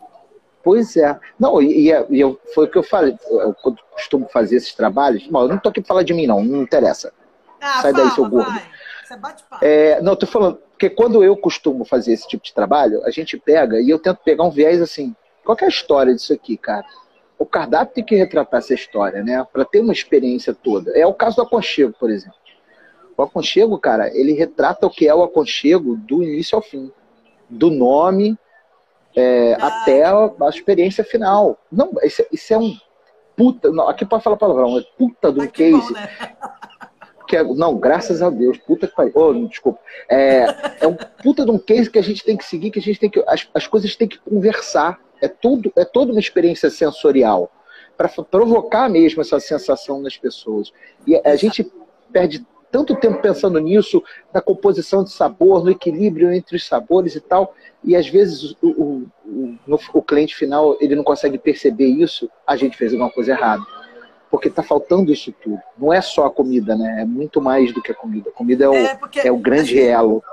Pois 0.63 0.97
é. 0.97 1.17
Não, 1.39 1.62
e, 1.62 1.88
e 2.10 2.19
eu, 2.19 2.39
foi 2.56 2.65
o 2.65 2.67
que 2.67 2.80
eu 2.80 2.84
falei. 2.84 3.15
Eu, 3.30 3.54
quando 3.54 3.80
costumo 3.91 4.28
fazer 4.28 4.56
esses 4.56 4.73
trabalhos. 4.73 5.28
Bom, 5.28 5.43
eu 5.43 5.49
não 5.49 5.58
estou 5.58 5.69
aqui 5.69 5.82
para 5.82 5.88
falar 5.88 6.04
de 6.04 6.15
mim, 6.15 6.25
não. 6.25 6.43
Não 6.43 6.63
interessa. 6.63 7.13
Ah, 7.62 7.82
Sai 7.82 7.93
fala, 7.93 8.06
daí, 8.06 8.15
seu 8.15 8.28
gordo. 8.28 8.49
Vai. 8.49 8.71
Você 9.06 9.17
bate 9.17 9.43
papo. 9.43 9.63
É, 9.63 10.02
não, 10.02 10.13
estou 10.13 10.28
falando. 10.28 10.56
Porque 10.71 10.89
quando 10.89 11.23
eu 11.23 11.38
costumo 11.38 11.86
fazer 11.86 12.12
esse 12.12 12.28
tipo 12.28 12.43
de 12.43 12.54
trabalho, 12.54 13.06
a 13.06 13.12
gente 13.12 13.38
pega 13.38 13.80
e 13.80 13.89
eu 13.89 13.99
tento 13.99 14.17
pegar 14.23 14.43
um 14.43 14.52
viés 14.52 14.82
assim. 14.82 15.15
Qual 15.45 15.58
é 15.62 15.65
a 15.65 15.69
história 15.69 16.13
disso 16.13 16.34
aqui, 16.34 16.58
cara? 16.58 16.86
O 17.38 17.45
cardápio 17.45 17.93
tem 17.93 18.04
que 18.04 18.15
retratar 18.15 18.58
essa 18.58 18.73
história, 18.73 19.23
né? 19.23 19.45
Para 19.54 19.63
ter 19.63 19.80
uma 19.80 19.93
experiência 19.93 20.56
toda. 20.56 20.91
É 20.97 21.06
o 21.06 21.13
caso 21.13 21.36
do 21.36 21.43
aconchego, 21.43 21.93
por 21.99 22.10
exemplo. 22.10 22.38
O 23.19 23.23
aconchego, 23.23 23.77
cara, 23.77 24.10
ele 24.17 24.32
retrata 24.32 24.88
o 24.88 24.89
que 24.89 25.05
é 25.05 25.13
o 25.13 25.21
aconchego 25.21 25.97
do 25.97 26.23
início 26.23 26.55
ao 26.55 26.62
fim. 26.62 26.89
Do 27.49 27.69
nome 27.69 28.38
é, 29.13 29.58
ah. 29.60 29.67
até 29.67 30.05
a, 30.05 30.32
a, 30.39 30.47
experiência 30.47 31.03
final. 31.03 31.60
Não, 31.69 31.91
isso, 32.01 32.25
isso 32.32 32.53
é 32.53 32.58
um 32.58 32.73
puta. 33.36 33.71
Não, 33.71 33.89
aqui 33.89 34.05
pode 34.05 34.23
falar 34.23 34.38
palavrão, 34.38 34.77
é 34.77 34.84
puta 34.97 35.34
do 35.34 35.45
case. 35.49 35.71
Bom, 35.71 35.91
né? 35.91 36.10
que 37.27 37.36
é, 37.36 37.43
não, 37.43 37.75
graças 37.75 38.21
a 38.21 38.29
Deus, 38.29 38.58
puta 38.58 38.88
que 38.88 38.95
pariu. 38.95 39.12
Oh, 39.13 39.34
desculpa. 39.47 39.82
É, 40.08 40.45
é 40.79 40.88
um 40.88 40.95
puta 40.95 41.43
de 41.43 41.51
um 41.51 41.60
case 41.60 41.89
que 41.89 41.99
a 41.99 42.03
gente 42.03 42.23
tem 42.23 42.38
que 42.38 42.45
seguir, 42.45 42.71
que 42.71 42.79
a 42.79 42.82
gente 42.82 43.01
tem 43.01 43.10
que. 43.10 43.21
As, 43.27 43.49
as 43.53 43.67
coisas 43.67 43.97
têm 43.97 44.08
que 44.08 44.17
conversar. 44.19 44.97
É 45.21 45.27
tudo, 45.27 45.73
é 45.75 45.84
toda 45.84 46.13
uma 46.13 46.21
experiência 46.21 46.69
sensorial. 46.69 47.51
para 47.97 48.08
provocar 48.08 48.88
mesmo 48.88 49.19
essa 49.19 49.41
sensação 49.41 49.99
nas 49.99 50.15
pessoas. 50.15 50.71
E 51.05 51.17
a 51.17 51.36
gente 51.36 51.69
perde 52.13 52.47
tanto 52.71 52.95
tempo 52.95 53.21
pensando 53.21 53.60
nisso, 53.60 54.03
na 54.34 54.41
composição 54.41 55.03
de 55.03 55.12
sabor, 55.12 55.63
no 55.63 55.71
equilíbrio 55.71 56.32
entre 56.32 56.55
os 56.55 56.65
sabores 56.65 57.15
e 57.15 57.21
tal, 57.21 57.55
e 57.84 57.95
às 57.95 58.08
vezes 58.08 58.55
o, 58.62 58.67
o, 58.67 59.08
o, 59.67 59.79
o 59.93 60.01
cliente 60.01 60.36
final 60.36 60.77
ele 60.79 60.95
não 60.95 61.03
consegue 61.03 61.38
perceber 61.38 61.88
isso, 61.88 62.29
a 62.45 62.55
gente 62.55 62.77
fez 62.77 62.91
alguma 62.91 63.12
coisa 63.12 63.32
errada. 63.32 63.63
Porque 64.29 64.47
está 64.47 64.62
faltando 64.62 65.12
isso 65.12 65.32
tudo. 65.32 65.60
Não 65.75 65.91
é 65.91 66.01
só 66.01 66.27
a 66.27 66.32
comida, 66.32 66.75
né? 66.75 67.01
É 67.01 67.05
muito 67.05 67.41
mais 67.41 67.73
do 67.73 67.82
que 67.82 67.91
a 67.91 67.95
comida. 67.95 68.29
A 68.29 68.34
comida 68.34 68.65
é 68.65 68.69
o, 68.69 68.75
é, 68.75 68.99
é 69.25 69.32
o 69.32 69.38
grande 69.38 69.82
elo. 69.82 70.23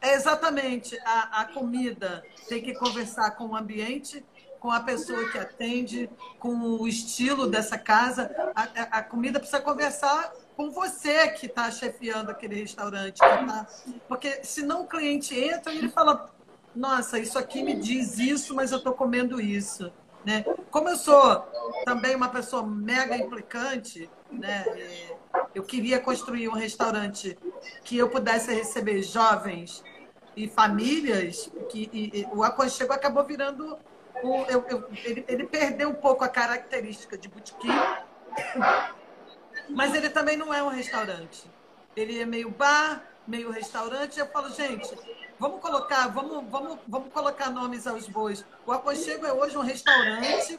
É 0.00 0.14
exatamente. 0.14 0.96
A, 1.04 1.40
a 1.40 1.44
comida 1.46 2.22
tem 2.48 2.62
que 2.62 2.72
conversar 2.72 3.32
com 3.32 3.46
o 3.46 3.56
ambiente, 3.56 4.24
com 4.60 4.70
a 4.70 4.78
pessoa 4.78 5.28
que 5.28 5.38
atende, 5.38 6.08
com 6.38 6.54
o 6.54 6.86
estilo 6.86 7.48
dessa 7.48 7.76
casa. 7.76 8.30
A, 8.54 8.98
a 8.98 9.02
comida 9.02 9.40
precisa 9.40 9.60
conversar 9.60 10.32
com 10.56 10.70
você 10.70 11.28
que 11.28 11.46
está 11.46 11.70
chefiando 11.70 12.30
aquele 12.30 12.56
restaurante. 12.56 13.18
Tá... 13.18 13.66
Porque 14.08 14.44
senão 14.44 14.82
o 14.82 14.86
cliente 14.86 15.38
entra 15.38 15.72
e 15.72 15.78
ele 15.78 15.88
fala, 15.88 16.30
nossa, 16.74 17.18
isso 17.18 17.38
aqui 17.38 17.62
me 17.62 17.74
diz 17.74 18.18
isso, 18.18 18.54
mas 18.54 18.72
eu 18.72 18.78
estou 18.78 18.92
comendo 18.92 19.40
isso. 19.40 19.92
Né? 20.24 20.44
Como 20.70 20.88
eu 20.88 20.96
sou 20.96 21.40
também 21.84 22.14
uma 22.14 22.28
pessoa 22.28 22.64
mega 22.64 23.16
implicante, 23.16 24.08
né? 24.30 24.64
eu 25.54 25.62
queria 25.62 25.98
construir 25.98 26.48
um 26.48 26.52
restaurante 26.52 27.36
que 27.82 27.98
eu 27.98 28.08
pudesse 28.08 28.52
receber 28.54 29.02
jovens 29.02 29.82
e 30.36 30.48
famílias, 30.48 31.50
que 31.68 31.90
e, 31.92 32.20
e, 32.20 32.26
o 32.32 32.42
aconchego 32.42 32.92
acabou 32.92 33.24
virando 33.24 33.76
o, 34.22 34.44
eu, 34.48 34.64
eu, 34.68 34.88
ele, 35.04 35.24
ele 35.26 35.44
perdeu 35.44 35.90
um 35.90 35.94
pouco 35.94 36.24
a 36.24 36.28
característica 36.28 37.18
de 37.18 37.28
botequim, 37.28 37.68
mas 39.74 39.94
ele 39.94 40.10
também 40.10 40.36
não 40.36 40.52
é 40.52 40.62
um 40.62 40.68
restaurante. 40.68 41.50
Ele 41.96 42.20
é 42.20 42.26
meio 42.26 42.50
bar, 42.50 43.02
meio 43.26 43.50
restaurante. 43.50 44.18
Eu 44.18 44.26
falo, 44.26 44.50
gente, 44.50 44.90
vamos 45.38 45.60
colocar, 45.60 46.08
vamos, 46.08 46.44
vamos, 46.50 46.78
vamos 46.86 47.12
colocar 47.12 47.50
nomes 47.50 47.86
aos 47.86 48.08
bois. 48.08 48.44
O 48.66 48.72
Aconchego 48.72 49.26
é 49.26 49.32
hoje 49.32 49.56
um 49.56 49.62
restaurante 49.62 50.58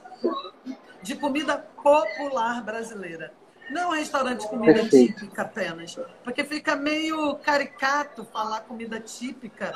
de 1.02 1.15
comida 1.15 1.58
popular 1.58 2.62
brasileira. 2.63 3.34
Não 3.69 3.82
é 3.82 3.88
um 3.88 3.91
restaurante 3.91 4.41
de 4.41 4.47
comida 4.49 4.73
Perfeito. 4.73 5.19
típica 5.19 5.41
apenas. 5.43 5.97
Porque 6.23 6.43
fica 6.43 6.76
meio 6.76 7.36
caricato 7.38 8.26
falar 8.26 8.62
comida 8.62 8.99
típica. 8.99 9.71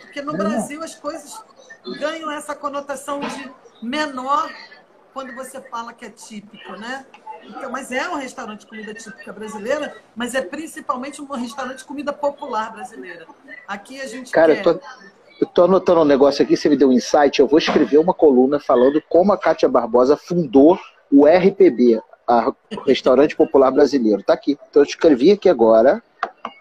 Porque 0.00 0.20
no 0.20 0.32
Brasil 0.32 0.82
as 0.82 0.94
coisas 0.94 1.42
ganham 1.98 2.30
essa 2.30 2.54
conotação 2.54 3.20
de 3.20 3.52
menor 3.80 4.50
quando 5.12 5.34
você 5.34 5.60
fala 5.60 5.92
que 5.92 6.04
é 6.04 6.10
típico, 6.10 6.72
né? 6.72 7.06
Então, 7.44 7.70
mas 7.70 7.90
é 7.92 8.08
um 8.08 8.14
restaurante 8.14 8.60
de 8.60 8.66
comida 8.66 8.94
típica 8.94 9.32
brasileira, 9.32 9.96
mas 10.14 10.34
é 10.34 10.42
principalmente 10.42 11.20
um 11.20 11.26
restaurante 11.26 11.78
de 11.78 11.84
comida 11.84 12.12
popular 12.12 12.72
brasileira. 12.72 13.26
Aqui 13.66 14.00
a 14.00 14.06
gente 14.06 14.30
Cara, 14.30 14.54
quer... 14.54 14.66
eu 14.66 14.78
tô, 14.78 14.86
eu 15.40 15.46
tô 15.46 15.64
anotando 15.64 16.00
um 16.00 16.04
negócio 16.04 16.42
aqui, 16.44 16.56
você 16.56 16.68
me 16.68 16.76
deu 16.76 16.88
um 16.88 16.92
insight, 16.92 17.40
eu 17.40 17.46
vou 17.46 17.58
escrever 17.58 17.98
uma 17.98 18.14
coluna 18.14 18.58
falando 18.58 19.02
como 19.08 19.32
a 19.32 19.38
Kátia 19.38 19.68
Barbosa 19.68 20.16
fundou 20.16 20.78
o 21.10 21.26
RPB, 21.26 22.00
o 22.76 22.80
Restaurante 22.86 23.36
Popular 23.36 23.70
Brasileiro. 23.70 24.22
Tá 24.22 24.34
aqui. 24.34 24.58
Então 24.68 24.82
eu 24.82 24.86
escrevi 24.86 25.32
aqui 25.32 25.48
agora, 25.48 26.02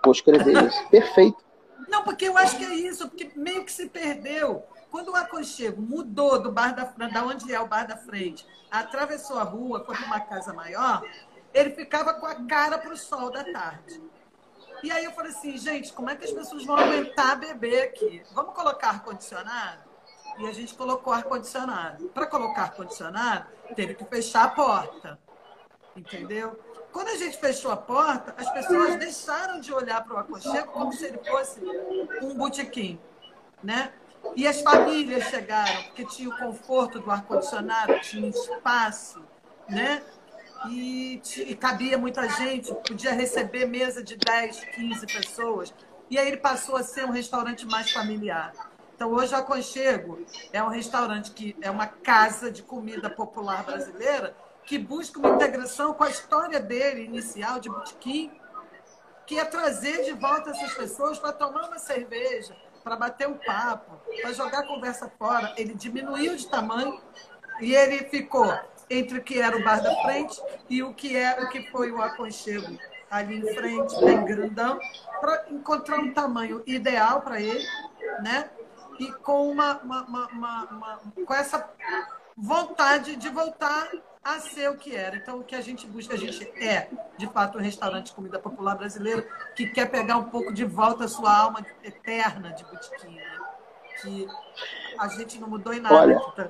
vou 0.04 0.14
escrever 0.14 0.64
isso. 0.66 0.88
Perfeito. 0.90 1.38
Não, 1.90 2.04
porque 2.04 2.26
eu 2.26 2.38
acho 2.38 2.58
que 2.58 2.66
é 2.66 2.76
isso, 2.76 3.08
porque 3.08 3.32
meio 3.36 3.64
que 3.64 3.72
se 3.72 3.88
perdeu. 3.88 4.64
Quando 4.90 5.10
o 5.10 5.16
aconchego 5.16 5.82
mudou 5.82 6.42
do 6.42 6.52
bar 6.52 6.74
da, 6.74 6.84
da 7.08 7.24
onde 7.24 7.54
é 7.54 7.60
o 7.60 7.68
bar 7.68 7.86
da 7.86 7.98
frente, 7.98 8.48
atravessou 8.72 9.38
a 9.38 9.44
rua, 9.44 9.84
foi 9.86 9.96
para 9.96 10.06
uma 10.06 10.20
casa 10.20 10.54
maior, 10.54 11.04
ele 11.54 11.72
ficava 11.72 12.14
com 12.14 12.26
a 12.26 12.36
cara 12.46 12.78
para 12.78 12.94
o 12.94 12.98
sol 12.98 13.32
da 13.32 13.44
tarde. 13.44 14.02
E 14.84 14.92
aí 14.92 15.06
eu 15.06 15.12
falei 15.12 15.32
assim, 15.32 15.58
gente, 15.58 15.92
como 15.92 16.10
é 16.10 16.16
que 16.16 16.26
as 16.26 16.32
pessoas 16.32 16.64
vão 16.66 16.76
aguentar 16.76 17.40
beber 17.40 17.84
aqui? 17.84 18.22
Vamos 18.32 18.54
colocar 18.54 18.90
ar-condicionado? 18.90 19.82
E 20.38 20.48
a 20.48 20.54
gente 20.54 20.76
colocou 20.76 21.12
ar-condicionado. 21.12 22.10
Para 22.10 22.28
colocar 22.28 22.64
ar-condicionado, 22.64 23.48
teve 23.76 23.96
que 23.96 24.06
fechar 24.06 24.44
a 24.44 24.50
porta. 24.50 25.20
Entendeu? 25.96 26.60
Quando 26.92 27.10
a 27.10 27.16
gente 27.16 27.38
fechou 27.38 27.72
a 27.72 27.78
porta, 27.78 28.36
as 28.38 28.50
pessoas 28.52 28.96
deixaram 28.98 29.60
de 29.60 29.74
olhar 29.74 30.04
para 30.04 30.16
o 30.16 30.18
aconchego 30.20 30.72
como 30.72 30.94
se 30.94 31.06
ele 31.06 31.20
fosse 31.28 31.60
um 32.22 32.36
botequim, 32.36 33.00
né? 33.64 33.92
E 34.36 34.48
as 34.48 34.62
famílias 34.62 35.24
chegaram, 35.26 35.84
porque 35.84 36.06
tinha 36.06 36.30
o 36.30 36.38
conforto 36.38 37.00
do 37.00 37.10
ar-condicionado, 37.10 38.00
tinha 38.02 38.30
espaço, 38.30 39.24
né? 39.68 40.04
E, 40.70 41.22
e, 41.38 41.56
cabia 41.56 41.98
muita 41.98 42.28
gente, 42.28 42.74
podia 42.88 43.14
receber 43.14 43.66
mesa 43.66 44.04
de 44.04 44.16
10, 44.16 44.60
15 44.76 45.08
pessoas. 45.08 45.74
E 46.10 46.18
aí 46.18 46.28
ele 46.28 46.38
passou 46.38 46.76
a 46.76 46.84
ser 46.84 47.06
um 47.06 47.12
restaurante 47.12 47.66
mais 47.66 47.92
familiar. 47.92 48.54
Então, 48.96 49.12
hoje 49.12 49.34
o 49.34 49.38
Aconchego 49.38 50.26
é 50.52 50.62
um 50.64 50.70
restaurante 50.70 51.32
que 51.32 51.56
é 51.62 51.70
uma 51.70 51.86
casa 51.86 52.52
de 52.52 52.64
comida 52.64 53.10
popular 53.10 53.64
brasileira 53.64 54.36
que 54.66 54.78
busca 54.78 55.20
uma 55.20 55.30
integração 55.30 55.94
com 55.94 56.04
a 56.04 56.10
história 56.10 56.60
dele 56.60 57.04
inicial 57.04 57.60
de 57.60 57.70
botequim, 57.70 58.32
que 59.26 59.40
é 59.40 59.46
trazer 59.46 60.04
de 60.04 60.14
volta 60.14 60.50
essas 60.50 60.74
pessoas 60.74 61.20
para 61.20 61.32
tomar 61.32 61.68
uma 61.68 61.78
cerveja, 61.78 62.56
para 62.88 62.96
bater 62.96 63.28
um 63.28 63.34
papo, 63.34 64.00
para 64.22 64.32
jogar 64.32 64.60
a 64.60 64.66
conversa 64.66 65.12
fora. 65.20 65.54
Ele 65.58 65.74
diminuiu 65.74 66.38
de 66.38 66.48
tamanho 66.48 67.02
e 67.60 67.76
ele 67.76 68.06
ficou 68.06 68.50
entre 68.90 69.18
o 69.18 69.24
que 69.24 69.42
era 69.42 69.58
o 69.58 69.64
bar 69.64 69.84
da 69.84 69.94
frente 70.04 70.42
e 70.70 70.82
o 70.82 70.94
que 70.94 71.18
é 71.18 71.38
o 71.44 71.50
que 71.50 71.70
foi 71.70 71.92
o 71.92 72.02
aconchego 72.02 72.78
ali 73.12 73.40
em 73.40 73.54
frente, 73.54 74.00
bem 74.04 74.24
grandão, 74.24 74.80
para 75.20 75.46
encontrar 75.50 76.00
um 76.00 76.14
tamanho 76.14 76.64
ideal 76.66 77.22
para 77.22 77.42
ele, 77.42 77.66
né? 78.22 78.50
E 79.00 79.12
com 79.12 79.50
uma, 79.50 79.80
uma, 79.80 80.04
uma, 80.04 80.66
uma, 80.66 81.02
com 81.26 81.34
essa 81.34 81.70
vontade 82.36 83.16
de 83.16 83.30
voltar 83.30 83.90
a 84.28 84.40
ser 84.42 84.70
o 84.70 84.76
que 84.76 84.94
era. 84.94 85.16
Então, 85.16 85.40
o 85.40 85.44
que 85.44 85.56
a 85.56 85.62
gente 85.62 85.88
busca, 85.88 86.14
a 86.14 86.18
gente 86.18 86.44
é, 86.62 86.90
de 87.18 87.28
fato, 87.28 87.58
um 87.58 87.62
restaurante 87.62 88.08
de 88.08 88.12
comida 88.12 88.38
popular 88.38 88.76
brasileiro 88.76 89.26
que 89.56 89.68
quer 89.68 89.90
pegar 89.90 90.18
um 90.18 90.26
pouco 90.26 90.54
de 90.54 90.66
volta 90.66 91.06
a 91.06 91.08
sua 91.08 91.36
alma 91.36 91.66
eterna 91.84 92.52
de 92.52 92.64
botequim, 92.66 93.16
né? 93.16 93.38
que 94.02 94.28
a 95.00 95.08
gente 95.08 95.40
não 95.40 95.48
mudou 95.48 95.74
em 95.74 95.80
nada. 95.80 95.96
Olha, 95.96 96.20
tá... 96.36 96.50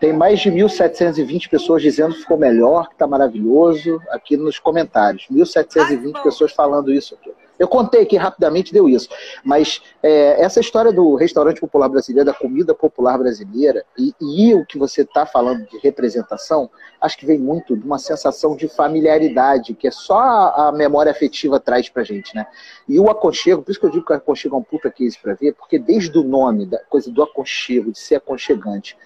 tem 0.00 0.12
mais 0.12 0.40
de 0.40 0.50
1.720 0.50 1.48
pessoas 1.48 1.82
dizendo 1.82 2.14
que 2.14 2.22
ficou 2.22 2.36
melhor, 2.36 2.88
que 2.88 2.94
está 2.94 3.06
maravilhoso, 3.06 4.00
aqui 4.10 4.36
nos 4.36 4.58
comentários. 4.58 5.26
1.720 5.30 6.12
Ai, 6.14 6.22
pessoas 6.22 6.52
falando 6.52 6.92
isso 6.92 7.14
aqui. 7.14 7.32
Eu 7.58 7.68
contei 7.68 8.02
aqui 8.02 8.16
rapidamente, 8.16 8.72
deu 8.72 8.88
isso. 8.88 9.08
Mas 9.44 9.80
é, 10.02 10.42
essa 10.42 10.60
história 10.60 10.92
do 10.92 11.14
restaurante 11.14 11.60
popular 11.60 11.88
brasileiro, 11.88 12.26
da 12.26 12.34
comida 12.34 12.74
popular 12.74 13.18
brasileira, 13.18 13.84
e, 13.96 14.14
e 14.20 14.54
o 14.54 14.66
que 14.66 14.78
você 14.78 15.02
está 15.02 15.24
falando 15.26 15.66
de 15.66 15.78
representação, 15.78 16.70
acho 17.00 17.16
que 17.16 17.26
vem 17.26 17.38
muito 17.38 17.76
de 17.76 17.84
uma 17.84 17.98
sensação 17.98 18.56
de 18.56 18.68
familiaridade, 18.68 19.74
que 19.74 19.86
é 19.86 19.90
só 19.90 20.18
a, 20.18 20.72
memória 20.72 21.12
afetiva 21.12 21.60
traz 21.60 21.88
pra 21.88 22.02
gente, 22.02 22.34
né? 22.34 22.46
E 22.88 22.98
o 22.98 23.10
aconchego, 23.10 23.62
por 23.62 23.70
isso 23.70 23.80
que 23.80 23.86
eu 23.86 23.90
digo 23.90 24.04
que 24.04 24.12
o 24.12 24.16
aconchego 24.16 24.56
é 24.56 24.58
um 24.58 24.62
puta 24.62 24.90
case 24.90 25.18
para 25.18 25.34
ver, 25.34 25.54
porque 25.54 25.78
desde 25.78 26.16
o 26.18 26.24
nome, 26.24 26.66
da 26.66 26.78
coisa 26.84 27.10
do 27.10 27.22
aconchego, 27.22 27.92
de 27.92 27.98
ser 27.98 28.16
aconchegante, 28.16 28.96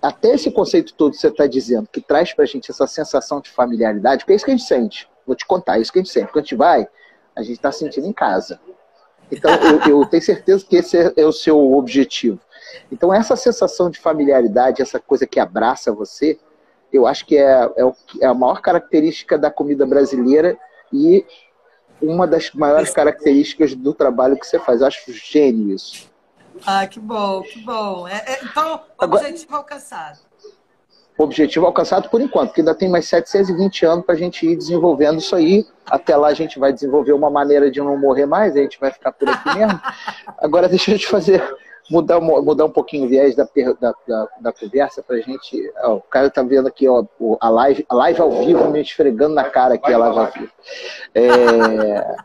até 0.00 0.34
esse 0.34 0.50
conceito 0.50 0.94
todo 0.94 1.12
que 1.12 1.18
você 1.18 1.28
está 1.28 1.46
dizendo, 1.46 1.88
que 1.90 2.00
traz 2.00 2.32
pra 2.34 2.44
gente 2.44 2.70
essa 2.70 2.86
sensação 2.86 3.40
de 3.40 3.50
familiaridade, 3.50 4.18
porque 4.22 4.32
é 4.32 4.36
isso 4.36 4.44
que 4.44 4.50
a 4.50 4.56
gente 4.56 4.66
sente. 4.66 5.08
Vou 5.26 5.34
te 5.34 5.46
contar, 5.46 5.78
é 5.78 5.80
isso 5.80 5.90
que 5.90 5.98
a 5.98 6.02
gente 6.02 6.12
sente. 6.12 6.26
Quando 6.26 6.44
a 6.44 6.46
gente 6.46 6.56
vai, 6.56 6.86
a 7.34 7.42
gente 7.42 7.56
está 7.56 7.72
sentindo 7.72 8.06
em 8.06 8.12
casa. 8.12 8.60
Então, 9.30 9.50
eu, 9.54 10.00
eu, 10.00 10.06
tenho 10.06 10.22
certeza 10.22 10.64
que 10.64 10.76
esse 10.76 10.96
é, 10.96 11.12
é, 11.16 11.26
o 11.26 11.32
seu 11.32 11.74
objetivo. 11.74 12.38
Então, 12.90 13.12
essa 13.12 13.36
sensação 13.36 13.90
de 13.90 13.98
familiaridade, 13.98 14.82
essa 14.82 15.00
coisa 15.00 15.26
que 15.26 15.40
abraça 15.40 15.92
você, 15.92 16.38
eu 16.92 17.06
acho 17.06 17.26
que 17.26 17.36
é, 17.36 17.70
é, 17.76 17.84
o, 17.84 17.94
é 18.20 18.26
a 18.26 18.34
maior 18.34 18.60
característica 18.60 19.38
da 19.38 19.50
comida 19.50 19.86
brasileira 19.86 20.58
e 20.92 21.24
uma 22.00 22.26
das 22.26 22.52
maiores 22.52 22.90
características 22.90 23.74
do 23.74 23.94
trabalho 23.94 24.36
que 24.36 24.46
você 24.46 24.58
faz. 24.58 24.80
Eu 24.80 24.86
acho 24.86 25.12
gênio 25.12 25.74
isso. 25.74 26.12
Ah, 26.64 26.86
que 26.86 27.00
bom, 27.00 27.42
que 27.42 27.60
bom. 27.62 28.06
É, 28.06 28.22
é, 28.26 28.44
então, 28.44 28.80
objetivo 28.98 29.56
Agora... 29.56 29.62
alcançado 29.62 30.20
objetivo 31.22 31.66
alcançado 31.66 32.08
por 32.08 32.20
enquanto, 32.20 32.48
porque 32.48 32.60
ainda 32.60 32.74
tem 32.74 32.88
mais 32.88 33.06
720 33.06 33.86
anos 33.86 34.04
para 34.04 34.14
a 34.14 34.18
gente 34.18 34.46
ir 34.46 34.56
desenvolvendo 34.56 35.18
isso 35.18 35.36
aí. 35.36 35.64
Até 35.86 36.16
lá 36.16 36.28
a 36.28 36.34
gente 36.34 36.58
vai 36.58 36.72
desenvolver 36.72 37.12
uma 37.12 37.30
maneira 37.30 37.70
de 37.70 37.80
não 37.80 37.96
morrer 37.96 38.26
mais, 38.26 38.56
a 38.56 38.60
gente 38.60 38.80
vai 38.80 38.90
ficar 38.90 39.12
por 39.12 39.28
aqui 39.28 39.56
mesmo. 39.56 39.80
Agora 40.38 40.68
deixa 40.68 40.90
eu 40.90 40.98
te 40.98 41.06
fazer, 41.06 41.42
mudar, 41.90 42.20
mudar 42.20 42.64
um 42.64 42.70
pouquinho 42.70 43.04
o 43.04 43.08
viés 43.08 43.36
da, 43.36 43.46
da, 43.80 43.94
da, 44.06 44.28
da 44.40 44.52
conversa 44.52 45.02
para 45.02 45.16
a 45.16 45.20
gente. 45.20 45.72
Ó, 45.84 45.96
o 45.96 46.00
cara 46.00 46.28
tá 46.30 46.42
vendo 46.42 46.66
aqui 46.66 46.88
ó, 46.88 47.04
a, 47.40 47.48
live, 47.48 47.86
a 47.88 47.94
live 47.94 48.20
ao 48.20 48.32
vivo 48.44 48.70
me 48.70 48.80
esfregando 48.80 49.34
na 49.34 49.44
cara 49.44 49.74
aqui, 49.74 49.92
a 49.92 49.98
live 49.98 50.18
ao 50.18 50.32
vivo. 50.32 50.52
É, 51.14 52.16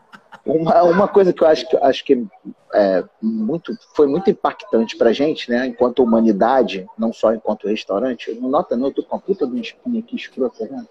uma, 0.50 0.82
uma 0.82 1.08
coisa 1.08 1.32
que 1.32 1.42
eu 1.42 1.48
acho 1.48 1.68
que, 1.68 1.76
acho 1.76 2.04
que 2.04 2.26
é, 2.74 3.04
muito, 3.22 3.72
foi 3.94 4.06
muito 4.06 4.30
impactante 4.30 4.96
para 4.96 5.10
a 5.10 5.12
gente, 5.12 5.50
né, 5.50 5.66
enquanto 5.66 6.02
humanidade, 6.02 6.86
não 6.98 7.12
só 7.12 7.32
enquanto 7.32 7.68
restaurante, 7.68 8.34
nota 8.40 8.76
não, 8.76 8.88
eu 8.88 8.94
tô 8.94 9.02
com 9.02 9.16
a 9.16 9.20
puta 9.20 9.46
um 9.46 9.56
espinho 9.56 10.00
aqui 10.00 10.16
escrota, 10.16 10.66
né? 10.66 10.86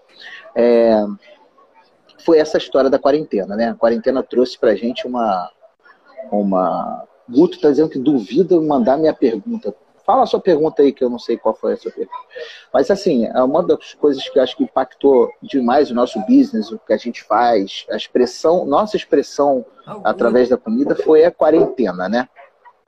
É, 0.54 1.04
foi 2.24 2.38
essa 2.38 2.58
história 2.58 2.90
da 2.90 2.98
quarentena, 2.98 3.56
né? 3.56 3.70
A 3.70 3.74
quarentena 3.74 4.22
trouxe 4.22 4.58
para 4.58 4.70
a 4.70 4.76
gente 4.76 5.06
uma, 5.06 5.50
uma... 6.30 7.04
Guto 7.28 7.56
está 7.56 7.70
dizendo 7.70 7.88
que 7.88 7.98
duvida 7.98 8.60
mandar 8.60 8.98
minha 8.98 9.14
pergunta. 9.14 9.74
Fala 10.10 10.24
a 10.24 10.26
sua 10.26 10.40
pergunta 10.40 10.82
aí, 10.82 10.92
que 10.92 11.04
eu 11.04 11.08
não 11.08 11.20
sei 11.20 11.36
qual 11.36 11.54
foi 11.54 11.74
a 11.74 11.76
sua 11.76 11.92
pergunta. 11.92 12.18
Mas, 12.74 12.90
assim, 12.90 13.26
é 13.26 13.40
uma 13.44 13.62
das 13.62 13.94
coisas 13.94 14.28
que 14.28 14.40
acho 14.40 14.56
que 14.56 14.64
impactou 14.64 15.30
demais 15.40 15.88
o 15.88 15.94
nosso 15.94 16.18
business, 16.26 16.72
o 16.72 16.80
que 16.80 16.92
a 16.92 16.96
gente 16.96 17.22
faz, 17.22 17.86
a 17.88 17.94
expressão, 17.94 18.66
nossa 18.66 18.96
expressão 18.96 19.64
através 20.02 20.48
da 20.48 20.56
comida 20.56 20.96
foi 20.96 21.24
a 21.24 21.30
quarentena, 21.30 22.08
né? 22.08 22.28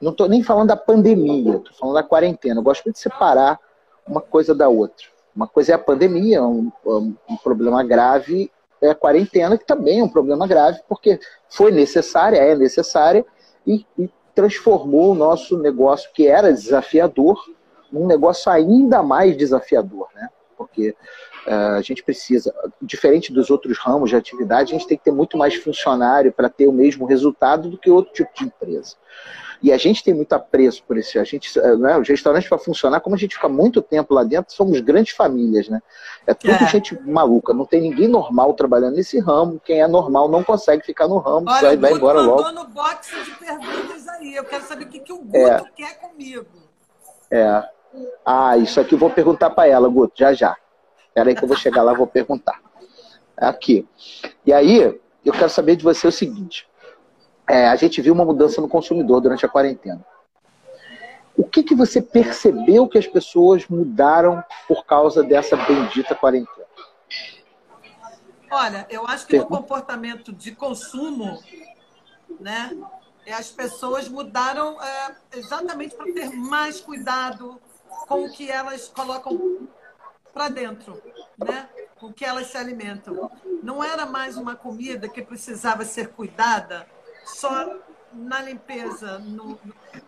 Não 0.00 0.10
estou 0.10 0.28
nem 0.28 0.42
falando 0.42 0.70
da 0.70 0.76
pandemia, 0.76 1.58
estou 1.58 1.72
falando 1.78 1.94
da 1.94 2.02
quarentena. 2.02 2.58
Eu 2.58 2.64
gosto 2.64 2.82
muito 2.86 2.96
de 2.96 3.02
separar 3.02 3.56
uma 4.04 4.20
coisa 4.20 4.52
da 4.52 4.68
outra. 4.68 5.06
Uma 5.34 5.46
coisa 5.46 5.70
é 5.70 5.74
a 5.76 5.78
pandemia, 5.78 6.42
um, 6.42 6.72
um 6.84 7.36
problema 7.40 7.84
grave, 7.84 8.50
é 8.80 8.90
a 8.90 8.96
quarentena, 8.96 9.56
que 9.56 9.64
também 9.64 10.00
é 10.00 10.04
um 10.04 10.08
problema 10.08 10.44
grave, 10.44 10.80
porque 10.88 11.20
foi 11.48 11.70
necessária, 11.70 12.38
é 12.38 12.56
necessária, 12.56 13.24
e, 13.64 13.86
e 13.96 14.10
transformou 14.34 15.12
o 15.12 15.14
nosso 15.14 15.58
negócio, 15.58 16.10
que 16.12 16.26
era 16.26 16.52
desafiador, 16.52 17.38
num 17.90 18.06
negócio 18.06 18.50
ainda 18.50 19.02
mais 19.02 19.36
desafiador, 19.36 20.08
né? 20.14 20.28
Porque 20.56 20.94
uh, 21.46 21.76
a 21.76 21.82
gente 21.82 22.02
precisa, 22.02 22.54
diferente 22.80 23.32
dos 23.32 23.50
outros 23.50 23.78
ramos 23.78 24.10
de 24.10 24.16
atividade, 24.16 24.74
a 24.74 24.78
gente 24.78 24.88
tem 24.88 24.96
que 24.96 25.04
ter 25.04 25.12
muito 25.12 25.36
mais 25.36 25.54
funcionário 25.54 26.32
para 26.32 26.48
ter 26.48 26.66
o 26.66 26.72
mesmo 26.72 27.04
resultado 27.04 27.68
do 27.68 27.76
que 27.76 27.90
outro 27.90 28.12
tipo 28.12 28.30
de 28.34 28.44
empresa. 28.44 28.96
E 29.62 29.70
a 29.72 29.76
gente 29.76 30.02
tem 30.02 30.12
muito 30.12 30.32
apreço 30.32 30.82
por 30.82 30.98
isso. 30.98 31.20
A 31.20 31.24
gente, 31.24 31.56
né, 31.78 31.96
os 31.96 32.08
restaurantes, 32.08 32.48
para 32.48 32.58
funcionar, 32.58 33.00
como 33.00 33.14
a 33.14 33.18
gente 33.18 33.36
fica 33.36 33.48
muito 33.48 33.80
tempo 33.80 34.12
lá 34.12 34.24
dentro, 34.24 34.52
somos 34.52 34.80
grandes 34.80 35.14
famílias, 35.14 35.68
né? 35.68 35.80
É 36.26 36.34
tudo 36.34 36.54
é. 36.54 36.66
gente 36.66 37.00
maluca. 37.02 37.54
Não 37.54 37.64
tem 37.64 37.80
ninguém 37.80 38.08
normal 38.08 38.54
trabalhando 38.54 38.96
nesse 38.96 39.20
ramo. 39.20 39.60
Quem 39.64 39.80
é 39.80 39.86
normal 39.86 40.28
não 40.28 40.42
consegue 40.42 40.84
ficar 40.84 41.06
no 41.06 41.18
ramo, 41.18 41.46
Olha, 41.48 41.60
vai, 41.60 41.76
vai 41.76 41.92
embora 41.92 42.20
logo. 42.20 42.50
no 42.50 42.66
box 42.66 43.12
de 43.24 43.30
perguntas 43.38 44.08
aí. 44.08 44.34
Eu 44.34 44.44
quero 44.44 44.64
saber 44.64 44.84
o 44.84 44.88
que, 44.88 44.98
que 44.98 45.12
o 45.12 45.18
Guto 45.18 45.36
é. 45.36 45.64
quer 45.76 46.00
comigo. 46.00 46.46
É. 47.30 47.62
Ah, 48.24 48.56
isso 48.56 48.80
aqui 48.80 48.94
eu 48.94 48.98
vou 48.98 49.10
perguntar 49.10 49.50
para 49.50 49.68
ela, 49.68 49.88
Guto, 49.88 50.14
já 50.16 50.32
já. 50.32 50.56
Espera 51.06 51.28
aí 51.28 51.36
que 51.36 51.44
eu 51.44 51.48
vou 51.48 51.56
chegar 51.56 51.82
lá 51.82 51.92
e 51.92 51.96
vou 51.96 52.06
perguntar. 52.06 52.60
Aqui. 53.36 53.86
E 54.44 54.52
aí, 54.52 54.98
eu 55.24 55.32
quero 55.32 55.50
saber 55.50 55.76
de 55.76 55.84
você 55.84 56.06
o 56.06 56.12
seguinte. 56.12 56.66
É, 57.48 57.68
a 57.68 57.76
gente 57.76 58.00
viu 58.00 58.14
uma 58.14 58.24
mudança 58.24 58.60
no 58.60 58.68
consumidor 58.68 59.20
durante 59.20 59.44
a 59.44 59.48
quarentena. 59.48 60.04
O 61.36 61.44
que, 61.44 61.62
que 61.62 61.74
você 61.74 62.00
percebeu 62.00 62.88
que 62.88 62.98
as 62.98 63.06
pessoas 63.06 63.66
mudaram 63.66 64.42
por 64.68 64.84
causa 64.84 65.22
dessa 65.22 65.56
bendita 65.56 66.14
quarentena? 66.14 66.66
Olha, 68.50 68.86
eu 68.90 69.06
acho 69.06 69.26
que 69.26 69.38
no 69.38 69.46
comportamento 69.46 70.30
de 70.30 70.54
consumo, 70.54 71.42
né, 72.38 72.76
as 73.30 73.50
pessoas 73.50 74.08
mudaram 74.08 74.80
é, 74.82 75.16
exatamente 75.38 75.94
para 75.94 76.12
ter 76.12 76.30
mais 76.30 76.80
cuidado 76.80 77.58
com 78.06 78.24
o 78.24 78.30
que 78.30 78.50
elas 78.50 78.88
colocam 78.88 79.68
para 80.32 80.48
dentro, 80.48 81.00
né? 81.38 81.68
com 81.98 82.06
o 82.06 82.12
que 82.12 82.24
elas 82.24 82.48
se 82.48 82.56
alimentam. 82.56 83.30
Não 83.62 83.82
era 83.82 84.04
mais 84.06 84.36
uma 84.36 84.56
comida 84.56 85.08
que 85.08 85.22
precisava 85.22 85.84
ser 85.84 86.08
cuidada 86.08 86.86
só 87.24 87.76
na 88.12 88.42
limpeza. 88.42 89.18
No, 89.18 89.58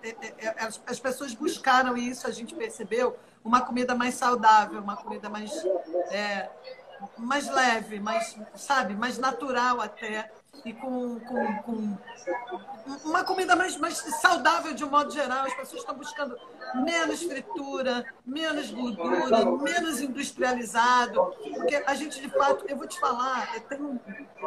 é, 0.02 0.08
é, 0.08 0.34
é, 0.38 0.64
as, 0.64 0.80
as, 0.86 1.00
pessoas 1.00 1.34
buscaram 1.34 1.96
isso, 1.96 2.26
a 2.26 2.30
gente 2.30 2.54
percebeu, 2.54 3.16
uma 3.44 3.60
comida 3.60 3.94
mais 3.94 4.14
saudável, 4.14 4.80
uma 4.80 4.96
comida 4.96 5.28
mais, 5.28 5.52
é, 6.10 6.48
mais 7.16 7.48
leve, 7.48 8.00
mais, 8.00 8.36
sabe, 8.54 8.94
mais 8.94 9.18
natural 9.18 9.80
até 9.80 10.30
e 10.64 10.72
com, 10.72 11.20
com, 11.20 11.56
com, 11.62 11.98
uma 13.04 13.24
comida 13.24 13.54
mais, 13.56 13.76
mais 13.76 13.98
saudável 14.20 14.72
de 14.74 14.84
um 14.84 14.90
modo 14.90 15.12
geral. 15.12 15.46
As 15.46 15.54
pessoas 15.54 15.80
estão 15.80 15.94
buscando 15.94 16.38
menos 16.74 17.22
fritura, 17.22 18.04
menos 18.24 18.70
gordura, 18.70 19.44
menos 19.56 20.00
industrializado. 20.00 21.34
Porque 21.54 21.82
a 21.86 21.94
gente, 21.94 22.20
de 22.20 22.30
fato, 22.30 22.64
eu 22.68 22.76
vou 22.76 22.86
te 22.86 22.98
falar, 22.98 23.54
eu 23.54 23.60
tenho, 23.62 24.00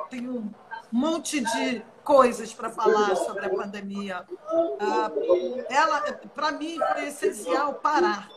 tenho 0.09 0.55
um 0.91 0.97
monte 0.97 1.41
de 1.41 1.81
coisas 2.03 2.53
para 2.53 2.69
falar 2.69 3.15
sobre 3.15 3.45
a 3.45 3.49
pandemia. 3.49 4.25
Ah, 4.79 5.11
ela, 5.69 6.01
para 6.33 6.51
mim, 6.51 6.77
foi 6.93 7.07
essencial 7.07 7.73
parar. 7.75 8.29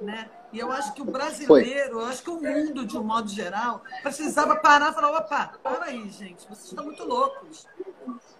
Né? 0.00 0.28
E 0.52 0.58
eu 0.58 0.72
acho 0.72 0.92
que 0.92 1.00
o 1.00 1.04
brasileiro, 1.04 1.94
Foi. 1.94 2.02
eu 2.02 2.06
acho 2.06 2.22
que 2.22 2.30
o 2.30 2.40
mundo, 2.40 2.84
de 2.84 2.98
um 2.98 3.04
modo 3.04 3.28
geral, 3.28 3.82
precisava 4.02 4.56
parar 4.56 4.90
e 4.90 4.94
falar: 4.94 5.16
opa, 5.16 5.52
para 5.62 5.84
aí, 5.84 6.08
gente, 6.10 6.46
vocês 6.48 6.66
estão 6.66 6.84
muito 6.84 7.04
loucos. 7.04 7.66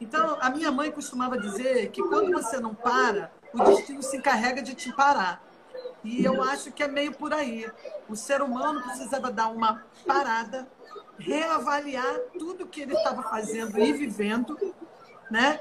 Então, 0.00 0.36
a 0.40 0.50
minha 0.50 0.72
mãe 0.72 0.90
costumava 0.90 1.38
dizer 1.38 1.90
que 1.90 2.02
quando 2.02 2.32
você 2.32 2.58
não 2.58 2.74
para, 2.74 3.30
o 3.54 3.62
destino 3.62 4.02
se 4.02 4.16
encarrega 4.16 4.60
de 4.60 4.74
te 4.74 4.92
parar. 4.92 5.40
E 6.02 6.24
eu 6.24 6.42
acho 6.42 6.72
que 6.72 6.82
é 6.82 6.88
meio 6.88 7.12
por 7.12 7.32
aí. 7.32 7.70
O 8.08 8.16
ser 8.16 8.42
humano 8.42 8.82
precisava 8.82 9.30
dar 9.30 9.48
uma 9.48 9.84
parada, 10.04 10.66
reavaliar 11.18 12.14
tudo 12.38 12.66
que 12.66 12.82
ele 12.82 12.94
estava 12.94 13.22
fazendo 13.22 13.78
e 13.78 13.92
vivendo, 13.92 14.58
né? 15.30 15.60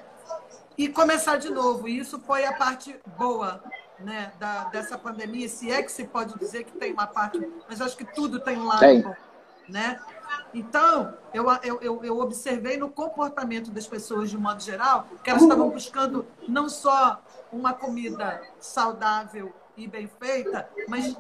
E 0.78 0.88
começar 0.88 1.38
de 1.38 1.50
novo. 1.50 1.88
E 1.88 2.00
isso 2.00 2.20
foi 2.20 2.46
a 2.46 2.54
parte 2.54 2.96
boa 3.18 3.62
né, 4.00 4.32
da, 4.40 4.66
dessa 4.66 4.98
pandemia, 4.98 5.48
se 5.48 5.72
é 5.72 5.82
que 5.84 5.92
se 5.92 6.06
pode 6.06 6.38
dizer 6.38 6.64
que 6.64 6.72
tem 6.74 6.92
uma 6.92 7.08
parte, 7.08 7.40
mas 7.70 7.82
acho 7.82 7.96
que 7.96 8.06
tudo 8.06 8.40
tem 8.40 8.58
um 8.58 8.66
lado 8.66 9.04
bom, 9.04 9.16
né? 9.70 10.00
Então, 10.54 11.14
eu, 11.34 11.46
eu, 11.82 12.04
eu 12.04 12.20
observei 12.20 12.78
no 12.78 12.90
comportamento 12.90 13.70
das 13.70 13.88
pessoas, 13.88 14.30
de 14.30 14.38
um 14.38 14.40
modo 14.40 14.62
geral, 14.62 15.08
que 15.24 15.30
elas 15.30 15.44
estavam 15.44 15.70
buscando 15.70 16.26
não 16.48 16.68
só 16.68 17.22
uma 17.52 17.74
comida 17.74 18.42
saudável 18.60 19.54
e 19.78 19.88
bem 19.88 20.10
feita, 20.20 20.70
mas 20.88 21.16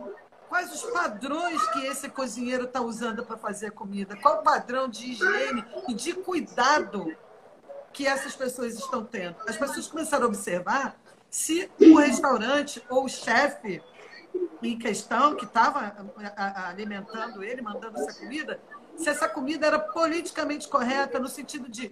quais 0.51 0.69
os 0.69 0.83
padrões 0.91 1.65
que 1.69 1.85
esse 1.85 2.09
cozinheiro 2.09 2.65
está 2.65 2.81
usando 2.81 3.25
para 3.25 3.37
fazer 3.37 3.67
a 3.67 3.71
comida, 3.71 4.17
qual 4.17 4.41
o 4.41 4.43
padrão 4.43 4.89
de 4.89 5.11
higiene 5.11 5.63
e 5.87 5.93
de 5.93 6.11
cuidado 6.11 7.15
que 7.93 8.05
essas 8.05 8.35
pessoas 8.35 8.77
estão 8.77 9.05
tendo. 9.05 9.37
As 9.47 9.55
pessoas 9.55 9.87
começaram 9.87 10.25
a 10.25 10.27
observar 10.27 10.99
se 11.29 11.71
o 11.79 11.95
restaurante 11.95 12.83
ou 12.89 13.05
o 13.05 13.07
chefe 13.07 13.81
em 14.61 14.77
questão, 14.77 15.35
que 15.35 15.45
estava 15.45 15.95
alimentando 16.67 17.41
ele, 17.41 17.61
mandando 17.61 17.97
essa 18.01 18.19
comida, 18.19 18.59
se 18.97 19.07
essa 19.07 19.29
comida 19.29 19.65
era 19.65 19.79
politicamente 19.79 20.67
correta, 20.67 21.17
no 21.17 21.29
sentido 21.29 21.69
de 21.69 21.89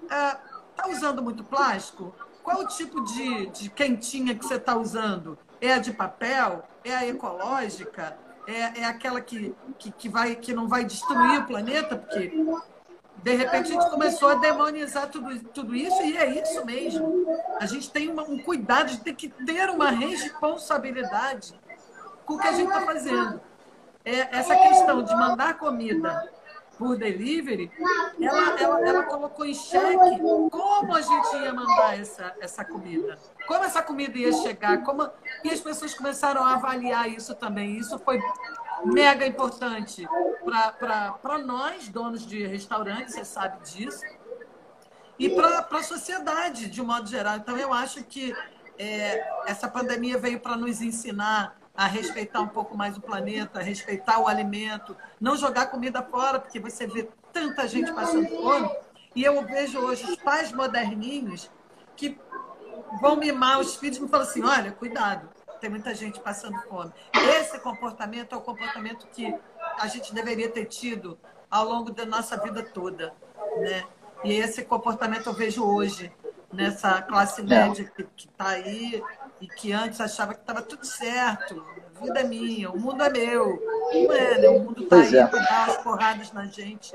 está 0.00 0.40
ah, 0.78 0.88
usando 0.88 1.20
muito 1.20 1.42
plástico? 1.42 2.14
Qual 2.40 2.60
o 2.60 2.68
tipo 2.68 3.02
de, 3.02 3.46
de 3.46 3.68
quentinha 3.68 4.32
que 4.32 4.44
você 4.44 4.54
está 4.54 4.76
usando? 4.76 5.36
É 5.64 5.72
a 5.72 5.78
de 5.78 5.94
papel? 5.94 6.62
É 6.84 6.94
a 6.94 7.06
ecológica? 7.06 8.18
É, 8.46 8.80
é 8.80 8.84
aquela 8.84 9.18
que, 9.22 9.54
que, 9.78 9.90
que, 9.90 10.08
vai, 10.10 10.36
que 10.36 10.52
não 10.52 10.68
vai 10.68 10.84
destruir 10.84 11.40
o 11.40 11.46
planeta? 11.46 11.96
Porque 11.96 12.30
de 13.22 13.34
repente 13.34 13.72
a 13.72 13.80
gente 13.80 13.90
começou 13.90 14.28
a 14.28 14.34
demonizar 14.34 15.08
tudo, 15.08 15.42
tudo 15.44 15.74
isso 15.74 16.02
e 16.02 16.18
é 16.18 16.42
isso 16.42 16.66
mesmo. 16.66 17.26
A 17.58 17.64
gente 17.64 17.90
tem 17.90 18.10
uma, 18.10 18.24
um 18.24 18.38
cuidado 18.42 18.90
de 18.90 19.00
ter 19.00 19.14
que 19.14 19.30
ter 19.30 19.70
uma 19.70 19.88
responsabilidade 19.88 21.58
com 22.26 22.34
o 22.34 22.38
que 22.38 22.46
a 22.46 22.52
gente 22.52 22.68
está 22.68 22.82
fazendo. 22.82 23.40
É, 24.04 24.36
essa 24.36 24.54
questão 24.54 25.02
de 25.02 25.16
mandar 25.16 25.56
comida 25.56 26.30
por 26.78 26.96
delivery, 26.96 27.70
ela, 28.20 28.60
ela, 28.60 28.88
ela 28.88 29.02
colocou 29.04 29.44
em 29.44 29.54
xeque 29.54 30.18
como 30.50 30.94
a 30.94 31.00
gente 31.00 31.36
ia 31.36 31.52
mandar 31.52 31.98
essa, 31.98 32.34
essa 32.40 32.64
comida. 32.64 33.18
Como 33.46 33.64
essa 33.64 33.82
comida 33.82 34.18
ia 34.18 34.32
chegar. 34.32 34.82
Como... 34.82 35.08
E 35.44 35.50
as 35.50 35.60
pessoas 35.60 35.94
começaram 35.94 36.42
a 36.42 36.54
avaliar 36.54 37.08
isso 37.08 37.34
também. 37.34 37.76
Isso 37.76 37.98
foi 37.98 38.18
mega 38.84 39.26
importante 39.26 40.08
para 41.20 41.38
nós, 41.38 41.88
donos 41.88 42.26
de 42.26 42.46
restaurantes, 42.46 43.14
você 43.14 43.24
sabe 43.24 43.62
disso, 43.68 44.02
e 45.18 45.28
para 45.28 45.66
a 45.70 45.82
sociedade, 45.82 46.68
de 46.68 46.82
um 46.82 46.86
modo 46.86 47.06
geral. 47.08 47.36
Então, 47.36 47.56
eu 47.56 47.72
acho 47.72 48.02
que 48.04 48.34
é, 48.78 49.24
essa 49.46 49.68
pandemia 49.68 50.18
veio 50.18 50.40
para 50.40 50.56
nos 50.56 50.80
ensinar 50.80 51.56
a 51.76 51.86
respeitar 51.86 52.40
um 52.40 52.48
pouco 52.48 52.76
mais 52.76 52.96
o 52.96 53.00
planeta, 53.00 53.58
a 53.58 53.62
respeitar 53.62 54.18
o 54.20 54.26
alimento, 54.26 54.96
não 55.20 55.36
jogar 55.36 55.66
comida 55.66 56.02
fora, 56.02 56.40
porque 56.40 56.58
você 56.58 56.86
vê 56.86 57.08
tanta 57.32 57.68
gente 57.68 57.92
passando 57.92 58.28
fome. 58.28 58.70
E 59.14 59.22
eu 59.22 59.44
vejo 59.44 59.78
hoje 59.78 60.04
os 60.04 60.16
pais 60.16 60.52
moderninhos 60.52 61.50
que 61.96 62.18
vão 63.00 63.16
mimar 63.16 63.60
os 63.60 63.76
filhos 63.76 63.98
e 63.98 64.02
me 64.02 64.08
falam 64.08 64.26
assim: 64.26 64.42
olha, 64.42 64.72
cuidado, 64.72 65.28
tem 65.64 65.70
muita 65.70 65.94
gente 65.94 66.20
passando 66.20 66.60
fome. 66.68 66.92
Esse 67.40 67.58
comportamento 67.58 68.34
é 68.34 68.36
o 68.36 68.40
comportamento 68.42 69.06
que 69.06 69.34
a 69.80 69.86
gente 69.86 70.14
deveria 70.14 70.50
ter 70.50 70.66
tido 70.66 71.18
ao 71.50 71.64
longo 71.64 71.90
da 71.90 72.04
nossa 72.04 72.36
vida 72.36 72.62
toda, 72.62 73.14
né? 73.56 73.82
E 74.22 74.34
esse 74.34 74.62
comportamento 74.62 75.26
eu 75.26 75.32
vejo 75.32 75.64
hoje 75.64 76.12
nessa 76.52 77.00
classe 77.00 77.40
é. 77.40 77.44
média 77.44 77.90
que 78.14 78.28
está 78.28 78.48
aí 78.48 79.02
e 79.40 79.48
que 79.48 79.72
antes 79.72 80.02
achava 80.02 80.34
que 80.34 80.40
estava 80.40 80.60
tudo 80.60 80.84
certo, 80.84 81.64
a 81.96 82.04
vida 82.04 82.20
é 82.20 82.24
minha, 82.24 82.70
o 82.70 82.78
mundo 82.78 83.02
é 83.02 83.08
meu. 83.08 83.58
Não 83.90 84.12
é, 84.12 84.38
né? 84.38 84.48
O 84.50 84.60
mundo 84.64 84.82
está 84.82 84.96
aí 84.96 85.16
é. 85.16 85.26
para 85.26 85.40
dar 85.40 85.70
as 85.70 85.76
porradas 85.78 86.30
na 86.30 86.44
gente. 86.44 86.94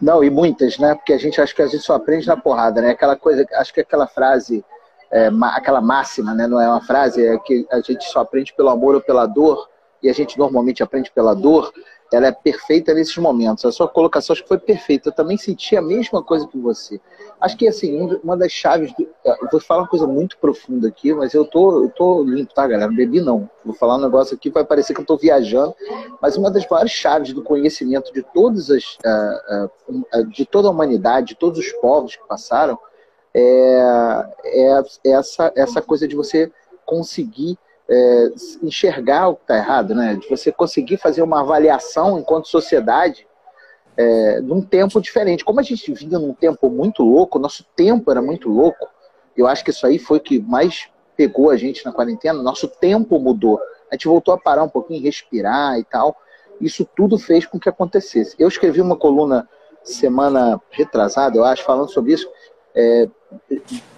Não, 0.00 0.24
e 0.24 0.30
muitas, 0.30 0.78
né? 0.78 0.96
Porque 0.96 1.12
a 1.12 1.18
gente 1.18 1.40
acha 1.40 1.54
que 1.54 1.62
a 1.62 1.66
gente 1.68 1.84
só 1.84 1.94
aprende 1.94 2.26
na 2.26 2.36
porrada, 2.36 2.82
né? 2.82 2.90
Aquela 2.90 3.14
coisa, 3.14 3.46
acho 3.52 3.72
que 3.72 3.80
aquela 3.80 4.08
frase 4.08 4.64
é, 5.10 5.30
aquela 5.54 5.80
máxima, 5.80 6.34
né? 6.34 6.46
não 6.46 6.60
é 6.60 6.68
uma 6.68 6.80
frase, 6.80 7.24
é 7.24 7.38
que 7.38 7.66
a 7.70 7.80
gente 7.80 8.04
só 8.04 8.20
aprende 8.20 8.54
pelo 8.54 8.68
amor 8.68 8.94
ou 8.94 9.00
pela 9.00 9.26
dor, 9.26 9.68
e 10.02 10.08
a 10.08 10.12
gente 10.12 10.38
normalmente 10.38 10.82
aprende 10.82 11.10
pela 11.10 11.34
dor, 11.34 11.72
ela 12.12 12.26
é 12.26 12.32
perfeita 12.32 12.94
nesses 12.94 13.16
momentos. 13.18 13.64
A 13.64 13.72
sua 13.72 13.86
colocação 13.86 14.32
acho 14.32 14.42
que 14.42 14.48
foi 14.48 14.58
perfeita. 14.58 15.08
Eu 15.08 15.12
também 15.12 15.36
senti 15.36 15.76
a 15.76 15.82
mesma 15.82 16.22
coisa 16.22 16.46
que 16.46 16.58
você. 16.58 17.00
Acho 17.40 17.56
que, 17.56 17.68
assim, 17.68 18.18
uma 18.22 18.36
das 18.36 18.50
chaves... 18.50 18.92
Do... 18.94 19.06
Eu 19.24 19.48
vou 19.52 19.60
falar 19.60 19.82
uma 19.82 19.88
coisa 19.88 20.06
muito 20.06 20.38
profunda 20.38 20.88
aqui, 20.88 21.12
mas 21.12 21.34
eu 21.34 21.44
tô, 21.44 21.84
eu 21.84 21.90
tô 21.90 22.22
limpo, 22.22 22.54
tá, 22.54 22.66
galera? 22.66 22.88
Não 22.88 22.96
bebi, 22.96 23.20
não. 23.20 23.48
Vou 23.64 23.74
falar 23.74 23.96
um 23.96 24.00
negócio 24.00 24.34
aqui, 24.34 24.48
vai 24.48 24.64
parecer 24.64 24.94
que 24.94 25.00
eu 25.00 25.04
tô 25.04 25.16
viajando, 25.16 25.74
mas 26.20 26.36
uma 26.36 26.50
das 26.50 26.66
maiores 26.66 26.92
chaves 26.92 27.32
do 27.32 27.42
conhecimento 27.42 28.12
de 28.12 28.22
todas 28.22 28.70
as... 28.70 28.96
Uh, 29.04 29.70
uh, 30.14 30.26
de 30.28 30.46
toda 30.46 30.68
a 30.68 30.70
humanidade, 30.70 31.28
de 31.28 31.34
todos 31.36 31.58
os 31.58 31.70
povos 31.72 32.16
que 32.16 32.26
passaram, 32.26 32.78
é, 33.34 34.24
é 34.44 35.10
essa, 35.10 35.52
essa 35.54 35.82
coisa 35.82 36.06
de 36.08 36.16
você 36.16 36.50
conseguir 36.84 37.58
é, 37.88 38.28
enxergar 38.62 39.28
o 39.28 39.36
que 39.36 39.42
está 39.42 39.56
errado, 39.56 39.94
né? 39.94 40.14
de 40.14 40.28
você 40.28 40.52
conseguir 40.52 40.98
fazer 40.98 41.22
uma 41.22 41.40
avaliação 41.40 42.18
enquanto 42.18 42.48
sociedade 42.48 43.26
é, 43.96 44.40
num 44.40 44.62
tempo 44.62 45.00
diferente. 45.00 45.44
Como 45.44 45.58
a 45.58 45.62
gente 45.62 45.92
vinha 45.92 46.18
num 46.18 46.32
tempo 46.32 46.70
muito 46.70 47.02
louco, 47.02 47.38
nosso 47.38 47.64
tempo 47.74 48.10
era 48.10 48.22
muito 48.22 48.48
louco, 48.48 48.88
Eu 49.36 49.46
acho 49.46 49.64
que 49.64 49.70
isso 49.70 49.86
aí 49.86 49.98
foi 49.98 50.18
o 50.18 50.20
que 50.20 50.40
mais 50.40 50.88
pegou 51.16 51.50
a 51.50 51.56
gente 51.56 51.84
na 51.84 51.92
quarentena. 51.92 52.42
Nosso 52.42 52.68
tempo 52.68 53.18
mudou. 53.18 53.60
A 53.90 53.94
gente 53.94 54.06
voltou 54.06 54.32
a 54.34 54.38
parar 54.38 54.62
um 54.62 54.68
pouquinho, 54.68 55.02
respirar 55.02 55.78
e 55.78 55.84
tal. 55.84 56.16
Isso 56.60 56.88
tudo 56.96 57.18
fez 57.18 57.46
com 57.46 57.58
que 57.58 57.68
acontecesse. 57.68 58.36
Eu 58.38 58.48
escrevi 58.48 58.80
uma 58.80 58.96
coluna 58.96 59.48
semana 59.82 60.60
retrasada, 60.70 61.36
eu 61.36 61.44
acho, 61.44 61.64
falando 61.64 61.90
sobre 61.90 62.12
isso, 62.12 62.28
é, 62.74 63.08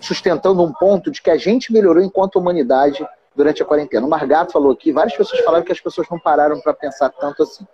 sustentando 0.01 0.63
um 0.63 0.73
ponto 0.73 1.11
de 1.11 1.23
que 1.23 1.31
a 1.31 1.37
gente 1.37 1.73
melhorou 1.73 2.03
enquanto 2.03 2.37
humanidade 2.37 3.07
durante 3.35 3.63
a 3.63 3.67
quarentena. 3.67 4.07
O 4.07 4.11
Margato 4.11 4.53
falou 4.53 4.73
aqui, 4.73 4.93
várias 4.93 5.17
pessoas 5.17 5.43
falaram 5.43 5.65
que 5.65 5.73
as 5.73 5.81
pessoas 5.81 6.09
não 6.11 6.19
pararam 6.19 6.61
para 6.61 6.75
pensar 6.75 7.11
tanto 7.11 7.43
assim. 7.43 7.67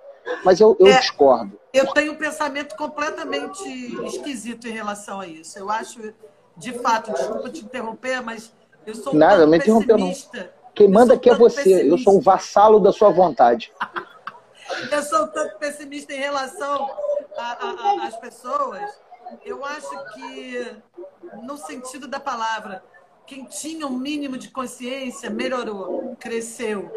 Mas 0.44 0.60
eu, 0.60 0.76
eu 0.80 0.88
é, 0.88 0.98
discordo. 0.98 1.58
Eu 1.72 1.86
tenho 1.92 2.12
um 2.12 2.16
pensamento 2.16 2.76
completamente 2.76 3.62
esquisito 4.06 4.66
em 4.66 4.72
relação 4.72 5.20
a 5.20 5.26
isso. 5.26 5.58
Eu 5.58 5.70
acho, 5.70 6.12
de 6.56 6.72
fato, 6.72 7.12
desculpa 7.12 7.48
te 7.48 7.64
interromper, 7.64 8.20
mas 8.22 8.52
eu 8.84 8.94
sou 8.94 9.14
um 9.14 9.16
Nada, 9.16 9.46
me 9.46 9.56
interrompeu 9.56 9.96
não. 9.96 10.12
Quem 10.74 10.88
manda 10.88 11.14
aqui 11.14 11.30
é 11.30 11.34
você. 11.34 11.62
Pessimista. 11.62 11.86
Eu 11.86 11.98
sou 11.98 12.18
um 12.18 12.20
vassalo 12.20 12.80
da 12.80 12.92
sua 12.92 13.10
vontade. 13.10 13.72
eu 14.92 15.02
sou 15.02 15.26
tanto 15.28 15.56
pessimista 15.58 16.12
em 16.12 16.18
relação 16.18 16.90
às 18.02 18.16
pessoas. 18.16 19.05
Eu 19.44 19.64
acho 19.64 20.14
que, 20.14 20.76
no 21.42 21.56
sentido 21.56 22.06
da 22.06 22.20
palavra, 22.20 22.82
quem 23.26 23.44
tinha 23.44 23.86
um 23.86 23.98
mínimo 23.98 24.36
de 24.36 24.48
consciência 24.50 25.28
melhorou, 25.30 26.16
cresceu 26.18 26.90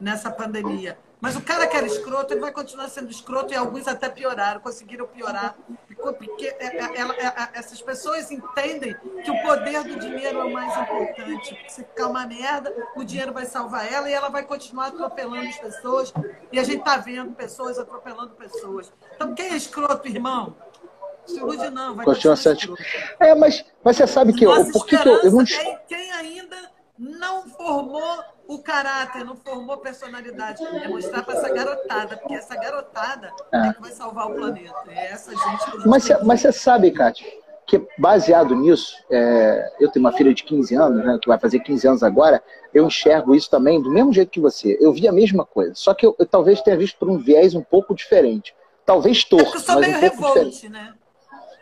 nessa 0.00 0.30
pandemia. 0.30 0.98
Mas 1.20 1.34
o 1.34 1.42
cara 1.42 1.66
que 1.66 1.76
era 1.76 1.86
escroto, 1.86 2.32
ele 2.32 2.40
vai 2.40 2.52
continuar 2.52 2.88
sendo 2.88 3.10
escroto 3.10 3.52
e 3.52 3.56
alguns 3.56 3.88
até 3.88 4.08
pioraram, 4.08 4.60
conseguiram 4.60 5.06
piorar. 5.06 5.56
Porque 5.96 6.46
é, 6.46 6.78
é, 6.78 7.02
é, 7.02 7.48
essas 7.54 7.82
pessoas 7.82 8.30
entendem 8.30 8.94
que 9.24 9.30
o 9.30 9.42
poder 9.42 9.82
do 9.82 9.98
dinheiro 9.98 10.38
é 10.38 10.44
o 10.44 10.52
mais 10.52 10.76
importante. 10.76 11.58
Se 11.68 11.82
ficar 11.82 12.06
uma 12.06 12.24
merda, 12.24 12.72
o 12.94 13.02
dinheiro 13.02 13.32
vai 13.32 13.46
salvar 13.46 13.92
ela 13.92 14.08
e 14.08 14.12
ela 14.12 14.28
vai 14.28 14.44
continuar 14.44 14.86
atropelando 14.86 15.48
as 15.48 15.58
pessoas. 15.58 16.14
E 16.52 16.60
a 16.60 16.62
gente 16.62 16.78
está 16.78 16.98
vendo 16.98 17.32
pessoas 17.32 17.80
atropelando 17.80 18.34
pessoas. 18.36 18.92
Então, 19.16 19.34
quem 19.34 19.50
é 19.50 19.56
escroto, 19.56 20.06
irmão? 20.06 20.54
Ilude 21.36 21.70
não, 21.70 21.94
vai 21.94 22.04
continuar 22.04 22.36
É, 23.20 23.34
mas, 23.34 23.64
mas 23.84 23.96
você 23.96 24.06
sabe 24.06 24.32
que... 24.32 24.44
Nossa 24.44 24.68
eu, 24.68 24.72
por 24.72 24.86
que, 24.86 24.96
eu, 24.96 25.22
eu 25.22 25.32
não... 25.32 25.42
É 25.42 25.80
quem 25.86 26.12
ainda 26.12 26.56
não 26.98 27.48
formou 27.48 28.18
o 28.48 28.58
caráter, 28.58 29.24
não 29.24 29.36
formou 29.36 29.76
personalidade. 29.76 30.64
É 30.64 30.88
mostrar 30.88 31.22
para 31.22 31.34
essa 31.34 31.52
garotada, 31.52 32.16
porque 32.16 32.34
essa 32.34 32.56
garotada 32.56 33.32
é. 33.52 33.68
é 33.68 33.72
que 33.74 33.80
vai 33.80 33.92
salvar 33.92 34.30
o 34.30 34.34
planeta. 34.34 34.74
É 34.88 35.12
essa 35.12 35.30
gente 35.30 35.70
que 35.70 35.88
mas, 35.88 36.08
mas 36.24 36.40
você 36.40 36.50
sabe, 36.50 36.90
Kátia, 36.90 37.26
que 37.66 37.86
baseado 37.98 38.56
nisso, 38.56 38.96
é, 39.10 39.74
eu 39.78 39.90
tenho 39.90 40.04
uma 40.04 40.12
filha 40.12 40.32
de 40.32 40.42
15 40.42 40.74
anos, 40.74 41.04
né, 41.04 41.18
que 41.20 41.28
vai 41.28 41.38
fazer 41.38 41.60
15 41.60 41.86
anos 41.86 42.02
agora, 42.02 42.42
eu 42.72 42.86
enxergo 42.86 43.34
isso 43.34 43.50
também 43.50 43.80
do 43.80 43.90
mesmo 43.90 44.12
jeito 44.12 44.30
que 44.30 44.40
você. 44.40 44.78
Eu 44.80 44.92
vi 44.92 45.06
a 45.06 45.12
mesma 45.12 45.44
coisa, 45.44 45.74
só 45.74 45.92
que 45.92 46.06
eu, 46.06 46.16
eu 46.18 46.26
talvez 46.26 46.62
tenha 46.62 46.76
visto 46.76 46.98
por 46.98 47.10
um 47.10 47.18
viés 47.18 47.54
um 47.54 47.62
pouco 47.62 47.94
diferente. 47.94 48.54
Talvez 48.86 49.22
torto, 49.22 49.52
é 49.52 49.56
eu 49.56 49.60
sou 49.60 49.74
mas 49.74 49.86
meio 49.86 49.96
um 49.98 50.00
pouco 50.00 50.16
revolte, 50.16 50.50
diferente. 50.50 50.68
né? 50.70 50.94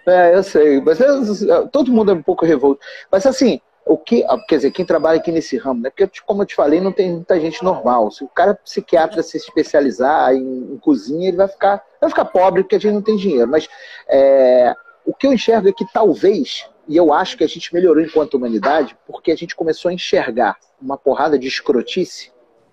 É, 0.07 0.35
eu 0.35 0.43
sei, 0.43 0.81
mas 0.81 1.01
eu, 1.01 1.69
todo 1.69 1.93
mundo 1.93 2.13
é 2.13 2.15
um 2.15 2.23
pouco 2.23 2.47
revolto. 2.47 2.81
Mas 3.11 3.27
assim, 3.27 3.61
o 3.85 3.97
que, 3.97 4.25
ah, 4.25 4.37
quer 4.49 4.57
dizer, 4.57 4.71
quem 4.73 4.85
trabalha 4.85 5.19
aqui 5.19 5.31
nesse 5.31 5.57
ramo, 5.57 5.83
né? 5.83 5.91
Porque, 5.91 6.21
como 6.27 6.43
eu 6.43 6.47
te 6.47 6.55
falei, 6.55 6.81
não 6.81 6.91
tem 6.91 7.13
muita 7.13 7.41
gente 7.41 7.63
normal. 7.63 8.11
Se 8.11 8.25
o 8.25 8.29
cara 8.29 8.55
psiquiatra 8.55 9.23
se 9.23 9.37
especializar 9.37 10.35
em, 10.35 10.73
em 10.73 10.79
cozinha, 10.79 11.29
ele 11.29 11.37
vai 11.37 11.47
ficar, 11.47 11.85
vai 12.01 12.11
ficar 12.11 12.25
pobre 12.25 12.63
porque 12.63 12.77
a 12.77 12.81
gente 12.81 12.95
não 12.95 13.03
tem 13.03 13.17
dinheiro. 13.17 13.49
Mas 13.49 13.69
é, 14.09 14.75
o 15.05 15.15
que 15.15 15.27
eu 15.27 15.33
enxergo 15.33 15.69
é 15.69 15.73
que 15.73 15.87
talvez, 15.93 16.69
e 16.89 16.97
eu 16.97 17.13
acho 17.13 17.37
que 17.37 17.45
a 17.45 17.49
gente 17.49 17.73
melhorou 17.73 18.03
enquanto 18.03 18.35
humanidade, 18.35 18.97
porque 19.07 19.31
a 19.31 19.37
gente 19.37 19.55
começou 19.55 19.89
a 19.89 19.95
enxergar 19.95 20.57
uma 20.83 20.99
porrada 20.99 21.39
de 21.39 21.47
escrotice 21.47 22.33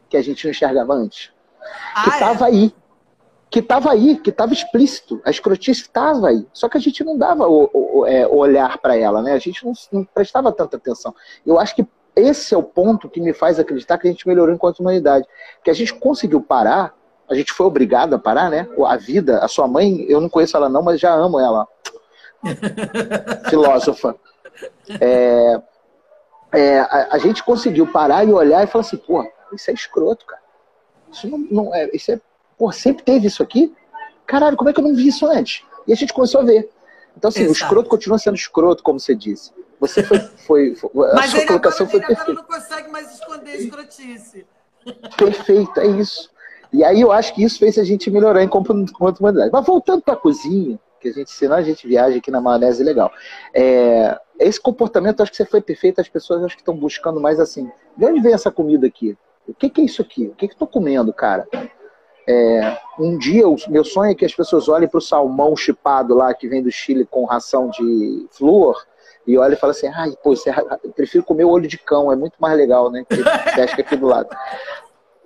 que 0.09 0.17
a 0.17 0.21
gente 0.21 0.43
não 0.45 0.51
enxergava 0.51 0.93
antes. 0.93 1.31
Ah, 1.95 2.03
que 2.03 2.09
estava 2.09 2.45
é? 2.45 2.47
aí 2.49 2.73
que 3.53 3.59
estava 3.59 3.91
aí, 3.91 4.17
que 4.17 4.31
estava 4.31 4.51
explícito, 4.51 5.21
a 5.23 5.29
escrotice 5.29 5.83
estava 5.83 6.29
aí. 6.29 6.43
Só 6.51 6.67
que 6.67 6.75
a 6.75 6.81
gente 6.81 7.03
não 7.03 7.15
dava 7.15 7.47
o, 7.47 7.69
o, 7.71 8.03
é, 8.07 8.25
olhar 8.25 8.79
para 8.79 8.97
ela, 8.97 9.21
né? 9.21 9.33
A 9.33 9.37
gente 9.37 9.63
não, 9.63 9.73
não, 9.91 10.03
prestava 10.03 10.51
tanta 10.51 10.75
atenção. 10.75 11.13
Eu 11.45 11.59
acho 11.59 11.75
que 11.75 11.85
esse 12.15 12.55
é 12.55 12.57
o 12.57 12.63
ponto 12.63 13.07
que 13.07 13.21
me 13.21 13.31
faz 13.31 13.59
acreditar 13.59 13.99
que 13.99 14.07
a 14.07 14.11
gente 14.11 14.27
melhorou 14.27 14.55
enquanto 14.55 14.79
humanidade. 14.79 15.27
Que 15.63 15.69
a 15.69 15.73
gente 15.73 15.93
conseguiu 15.93 16.41
parar, 16.41 16.95
a 17.29 17.35
gente 17.35 17.53
foi 17.53 17.67
obrigado 17.67 18.15
a 18.15 18.17
parar, 18.17 18.49
né? 18.49 18.67
A 18.87 18.97
vida, 18.97 19.37
a 19.37 19.47
sua 19.47 19.67
mãe, 19.67 20.03
eu 20.09 20.19
não 20.19 20.29
conheço 20.29 20.57
ela 20.57 20.67
não, 20.67 20.81
mas 20.81 20.99
já 20.99 21.13
amo 21.13 21.39
ela. 21.39 21.67
Filósofa. 23.51 24.15
É, 24.99 25.61
é, 26.51 26.79
a, 26.79 27.09
a, 27.11 27.17
gente 27.19 27.43
conseguiu 27.43 27.85
parar 27.85 28.27
e 28.27 28.33
olhar 28.33 28.63
e 28.63 28.67
falar 28.67 28.81
assim, 28.81 28.97
pô, 28.97 29.23
isso 29.53 29.69
é 29.69 29.75
escroto, 29.75 30.25
cara. 30.25 30.41
Isso 31.11 31.27
não, 31.27 31.37
não 31.37 31.75
é, 31.75 31.87
isso 31.93 32.11
é 32.11 32.19
Pô, 32.57 32.71
sempre 32.71 33.03
teve 33.03 33.27
isso 33.27 33.41
aqui? 33.43 33.73
Caralho, 34.25 34.57
como 34.57 34.69
é 34.69 34.73
que 34.73 34.79
eu 34.79 34.83
não 34.83 34.95
vi 34.95 35.07
isso 35.07 35.25
antes? 35.25 35.63
E 35.87 35.93
a 35.93 35.95
gente 35.95 36.13
começou 36.13 36.41
a 36.41 36.43
ver. 36.43 36.69
Então, 37.17 37.29
assim, 37.29 37.41
Exato. 37.41 37.51
o 37.51 37.63
escroto 37.63 37.89
continua 37.89 38.17
sendo 38.17 38.35
escroto, 38.35 38.83
como 38.83 38.99
você 38.99 39.13
disse. 39.13 39.51
Você 39.79 40.01
foi. 40.03 40.19
foi, 40.19 40.75
foi 40.75 41.11
a 41.11 41.15
Mas 41.15 41.31
sua 41.31 41.45
colocação 41.45 41.85
agora, 41.85 42.05
foi 42.05 42.15
perfeita. 42.15 42.41
não 42.41 42.47
consegue 42.47 42.89
mais 42.89 43.13
esconder 43.13 43.51
a 43.51 43.55
escrotice. 43.57 44.45
Perfeito, 45.17 45.79
é 45.79 45.87
isso. 45.87 46.29
E 46.71 46.83
aí 46.83 47.01
eu 47.01 47.11
acho 47.11 47.35
que 47.35 47.43
isso 47.43 47.59
fez 47.59 47.77
a 47.77 47.83
gente 47.83 48.09
melhorar 48.09 48.43
enquanto 48.43 48.71
humanidade. 48.71 49.51
Mas 49.51 49.65
voltando 49.65 50.01
para 50.01 50.15
a 50.15 50.17
cozinha, 50.17 50.79
que 50.99 51.09
a 51.09 51.11
gente, 51.11 51.31
senão 51.31 51.55
a 51.57 51.61
gente 51.61 51.87
viaja 51.87 52.17
aqui 52.17 52.31
na 52.31 52.41
maionese 52.41 52.83
legal. 52.83 53.11
É, 53.53 54.17
esse 54.39 54.59
comportamento, 54.59 55.21
acho 55.21 55.31
que 55.31 55.37
você 55.37 55.45
foi 55.45 55.61
perfeito, 55.61 56.01
as 56.01 56.09
pessoas 56.09 56.43
acho 56.43 56.55
que 56.55 56.61
estão 56.61 56.75
buscando 56.75 57.19
mais 57.21 57.39
assim. 57.39 57.69
De 57.95 58.05
onde 58.05 58.21
vem 58.21 58.33
essa 58.33 58.49
comida 58.49 58.87
aqui? 58.87 59.15
O 59.47 59.53
que, 59.53 59.69
que 59.69 59.81
é 59.81 59.83
isso 59.83 60.01
aqui? 60.01 60.27
O 60.27 60.35
que, 60.35 60.47
que 60.47 60.53
eu 60.53 60.59
tô 60.59 60.65
comendo, 60.65 61.13
cara? 61.13 61.47
É, 62.27 62.77
um 62.97 63.17
dia, 63.17 63.47
o 63.47 63.55
meu 63.67 63.83
sonho 63.83 64.11
é 64.11 64.15
que 64.15 64.25
as 64.25 64.33
pessoas 64.33 64.69
olhem 64.69 64.87
para 64.87 64.97
o 64.97 65.01
salmão 65.01 65.55
chipado 65.55 66.15
lá 66.15 66.33
que 66.33 66.47
vem 66.47 66.63
do 66.63 66.71
Chile 66.71 67.05
com 67.05 67.25
ração 67.25 67.69
de 67.69 68.27
flúor 68.31 68.81
e 69.27 69.37
olhem 69.37 69.53
e 69.53 69.59
falem 69.59 69.75
assim: 69.75 69.87
ai, 69.87 70.13
pô, 70.23 70.33
é, 70.33 70.77
eu 70.83 70.91
prefiro 70.91 71.23
comer 71.23 71.43
o 71.43 71.49
olho 71.49 71.67
de 71.67 71.77
cão, 71.77 72.11
é 72.11 72.15
muito 72.15 72.35
mais 72.39 72.57
legal, 72.57 72.89
né? 72.89 73.03
Que 73.07 73.17
pesca 73.55 73.81
aqui 73.81 73.95
do 73.95 74.07
lado. 74.07 74.29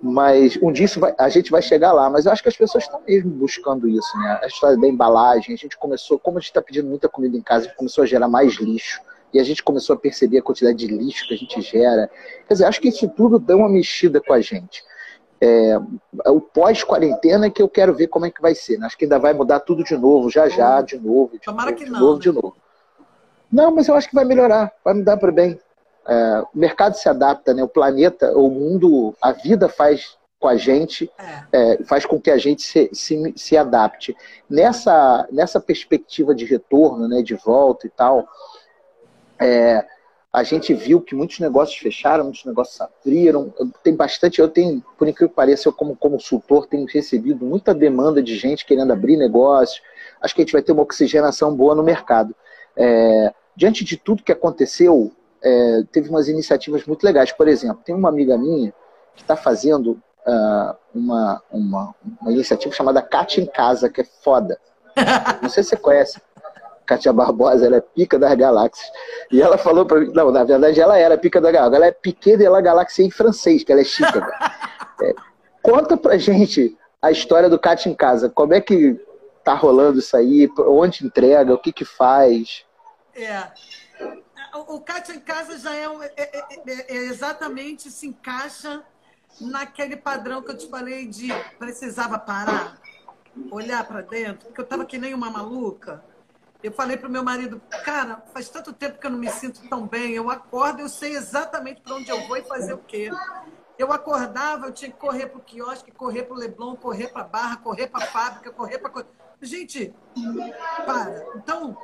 Mas 0.00 0.56
um 0.62 0.72
dia 0.72 0.86
vai, 0.96 1.14
a 1.18 1.28
gente 1.28 1.50
vai 1.50 1.60
chegar 1.60 1.92
lá, 1.92 2.08
mas 2.08 2.26
eu 2.26 2.32
acho 2.32 2.42
que 2.42 2.48
as 2.48 2.56
pessoas 2.56 2.84
estão 2.84 3.00
mesmo 3.06 3.30
buscando 3.30 3.88
isso, 3.88 4.16
né? 4.18 4.40
A 4.42 4.46
história 4.46 4.76
da 4.76 4.86
embalagem, 4.86 5.54
a 5.54 5.58
gente 5.58 5.76
começou, 5.76 6.18
como 6.18 6.38
a 6.38 6.40
gente 6.40 6.50
está 6.50 6.62
pedindo 6.62 6.88
muita 6.88 7.08
comida 7.08 7.36
em 7.36 7.42
casa, 7.42 7.66
a 7.66 7.68
gente 7.68 7.76
começou 7.76 8.04
a 8.04 8.06
gerar 8.06 8.28
mais 8.28 8.54
lixo. 8.54 9.00
E 9.34 9.38
a 9.38 9.44
gente 9.44 9.62
começou 9.62 9.94
a 9.94 9.98
perceber 9.98 10.38
a 10.38 10.42
quantidade 10.42 10.78
de 10.78 10.86
lixo 10.86 11.26
que 11.28 11.34
a 11.34 11.36
gente 11.36 11.60
gera. 11.60 12.10
Quer 12.46 12.54
dizer, 12.54 12.64
acho 12.64 12.80
que 12.80 12.88
isso 12.88 13.08
tudo 13.10 13.38
deu 13.38 13.58
uma 13.58 13.68
mexida 13.68 14.22
com 14.22 14.32
a 14.32 14.40
gente 14.40 14.82
é, 15.40 15.78
o 16.26 16.40
pós-quarentena 16.40 17.50
que 17.50 17.62
eu 17.62 17.68
quero 17.68 17.94
ver 17.94 18.08
como 18.08 18.26
é 18.26 18.30
que 18.30 18.42
vai 18.42 18.54
ser. 18.54 18.78
Né? 18.78 18.86
Acho 18.86 18.98
que 18.98 19.04
ainda 19.04 19.18
vai 19.18 19.32
mudar 19.32 19.60
tudo 19.60 19.84
de 19.84 19.96
novo, 19.96 20.30
já 20.30 20.48
já, 20.48 20.80
de 20.80 20.98
novo. 20.98 21.32
De 21.32 21.40
Tomara 21.40 21.70
novo, 21.70 21.78
que 21.78 21.84
de 21.84 21.90
não. 21.90 22.00
Novo, 22.00 22.14
né? 22.14 22.20
de 22.20 22.32
novo. 22.32 22.56
Não, 23.50 23.74
mas 23.74 23.88
eu 23.88 23.94
acho 23.94 24.08
que 24.08 24.14
vai 24.14 24.24
melhorar, 24.24 24.72
vai 24.84 24.94
mudar 24.94 25.16
para 25.16 25.32
bem. 25.32 25.58
É, 26.06 26.40
o 26.54 26.58
mercado 26.58 26.94
se 26.94 27.08
adapta, 27.08 27.54
né? 27.54 27.62
O 27.62 27.68
planeta, 27.68 28.36
o 28.36 28.50
mundo, 28.50 29.14
a 29.22 29.32
vida 29.32 29.68
faz 29.68 30.16
com 30.38 30.48
a 30.48 30.56
gente, 30.56 31.10
é. 31.52 31.72
É, 31.72 31.84
faz 31.84 32.06
com 32.06 32.20
que 32.20 32.30
a 32.30 32.38
gente 32.38 32.62
se, 32.62 32.90
se, 32.92 33.34
se 33.36 33.56
adapte. 33.56 34.16
Nessa, 34.48 35.26
nessa 35.32 35.60
perspectiva 35.60 36.34
de 36.34 36.44
retorno, 36.44 37.08
né, 37.08 37.22
de 37.22 37.34
volta 37.34 37.86
e 37.86 37.90
tal, 37.90 38.28
é, 39.38 39.84
a 40.38 40.42
gente 40.42 40.72
viu 40.72 41.00
que 41.00 41.14
muitos 41.14 41.40
negócios 41.40 41.78
fecharam, 41.78 42.24
muitos 42.24 42.44
negócios 42.44 42.80
abriram. 42.80 43.52
Tem 43.82 43.94
bastante, 43.94 44.40
eu 44.40 44.48
tenho, 44.48 44.82
por 44.96 45.08
incrível 45.08 45.28
que 45.28 45.34
pareça, 45.34 45.68
eu 45.68 45.72
como 45.72 45.96
consultor 45.96 46.66
tenho 46.66 46.86
recebido 46.86 47.44
muita 47.44 47.74
demanda 47.74 48.22
de 48.22 48.36
gente 48.36 48.64
querendo 48.64 48.92
abrir 48.92 49.16
negócios. 49.16 49.82
Acho 50.20 50.34
que 50.34 50.42
a 50.42 50.44
gente 50.44 50.52
vai 50.52 50.62
ter 50.62 50.72
uma 50.72 50.82
oxigenação 50.82 51.54
boa 51.54 51.74
no 51.74 51.82
mercado. 51.82 52.34
É, 52.76 53.32
diante 53.56 53.84
de 53.84 53.96
tudo 53.96 54.22
que 54.22 54.32
aconteceu, 54.32 55.12
é, 55.42 55.82
teve 55.90 56.08
umas 56.08 56.28
iniciativas 56.28 56.84
muito 56.84 57.04
legais. 57.04 57.32
Por 57.32 57.48
exemplo, 57.48 57.82
tem 57.84 57.94
uma 57.94 58.08
amiga 58.08 58.38
minha 58.38 58.72
que 59.14 59.22
está 59.22 59.36
fazendo 59.36 60.00
uh, 60.26 60.76
uma, 60.94 61.42
uma, 61.50 61.94
uma 62.20 62.32
iniciativa 62.32 62.72
chamada 62.74 63.02
Cat 63.02 63.40
em 63.40 63.46
Casa, 63.46 63.88
que 63.88 64.00
é 64.00 64.04
foda. 64.04 64.60
Não 65.42 65.48
sei 65.48 65.62
se 65.62 65.70
você 65.70 65.76
conhece. 65.76 66.20
Kátia 66.88 67.12
Barbosa, 67.12 67.66
ela 67.66 67.76
é 67.76 67.80
pica 67.82 68.18
das 68.18 68.34
galáxias. 68.34 68.90
E 69.30 69.42
ela 69.42 69.58
falou 69.58 69.84
para 69.84 70.00
mim, 70.00 70.10
não, 70.14 70.32
na 70.32 70.42
verdade 70.42 70.80
ela 70.80 70.98
era 70.98 71.18
pica 71.18 71.38
da 71.38 71.52
galáxia, 71.52 71.76
ela 71.76 71.86
é 71.86 71.92
piquet 71.92 72.38
de 72.38 72.48
la 72.48 72.62
galáxia 72.62 73.04
em 73.04 73.10
francês, 73.10 73.62
que 73.62 73.70
ela 73.70 73.82
é 73.82 73.84
chica. 73.84 74.26
é, 75.02 75.14
conta 75.62 75.98
pra 75.98 76.16
gente 76.16 76.74
a 77.02 77.10
história 77.10 77.50
do 77.50 77.58
Kátia 77.58 77.90
em 77.90 77.94
casa, 77.94 78.30
como 78.30 78.54
é 78.54 78.60
que 78.60 78.98
tá 79.44 79.52
rolando 79.52 79.98
isso 79.98 80.16
aí, 80.16 80.50
onde 80.58 81.04
entrega, 81.04 81.52
o 81.52 81.58
que 81.58 81.72
que 81.72 81.84
faz? 81.84 82.64
É, 83.14 83.48
o 84.54 84.80
Kátia 84.80 85.14
em 85.14 85.20
casa 85.20 85.58
já 85.58 85.74
é, 85.74 85.88
um, 85.90 86.02
é, 86.02 86.10
é, 86.16 86.44
é, 86.66 86.86
é, 86.88 86.96
exatamente 86.96 87.90
se 87.90 88.06
encaixa 88.06 88.82
naquele 89.38 89.96
padrão 89.96 90.40
que 90.42 90.50
eu 90.50 90.56
te 90.56 90.66
falei 90.68 91.06
de 91.06 91.28
precisava 91.58 92.18
parar, 92.18 92.80
olhar 93.50 93.86
para 93.86 94.00
dentro, 94.00 94.46
porque 94.46 94.60
eu 94.62 94.64
estava 94.64 94.86
que 94.86 94.96
nem 94.96 95.12
uma 95.12 95.30
maluca. 95.30 96.02
Eu 96.62 96.72
falei 96.72 96.96
para 96.96 97.08
o 97.08 97.10
meu 97.10 97.22
marido, 97.22 97.62
cara, 97.84 98.20
faz 98.32 98.48
tanto 98.48 98.72
tempo 98.72 98.98
que 98.98 99.06
eu 99.06 99.10
não 99.10 99.18
me 99.18 99.30
sinto 99.30 99.68
tão 99.68 99.86
bem. 99.86 100.12
Eu 100.12 100.28
acordo, 100.28 100.80
eu 100.80 100.88
sei 100.88 101.14
exatamente 101.14 101.80
para 101.80 101.94
onde 101.94 102.10
eu 102.10 102.26
vou 102.26 102.36
e 102.36 102.42
fazer 102.42 102.72
o 102.72 102.78
quê. 102.78 103.10
Eu 103.78 103.92
acordava, 103.92 104.66
eu 104.66 104.72
tinha 104.72 104.90
que 104.90 104.96
correr 104.96 105.28
para 105.28 105.38
o 105.38 105.42
quiosque, 105.42 105.92
correr 105.92 106.24
para 106.24 106.34
o 106.34 106.38
Leblon, 106.38 106.74
correr 106.74 107.08
para 107.08 107.22
a 107.22 107.28
Barra, 107.28 107.56
correr 107.58 107.86
para 107.86 108.04
a 108.04 108.08
fábrica, 108.08 108.50
correr 108.50 108.78
para. 108.78 109.06
Gente, 109.40 109.94
para. 110.84 111.24
Então, 111.36 111.78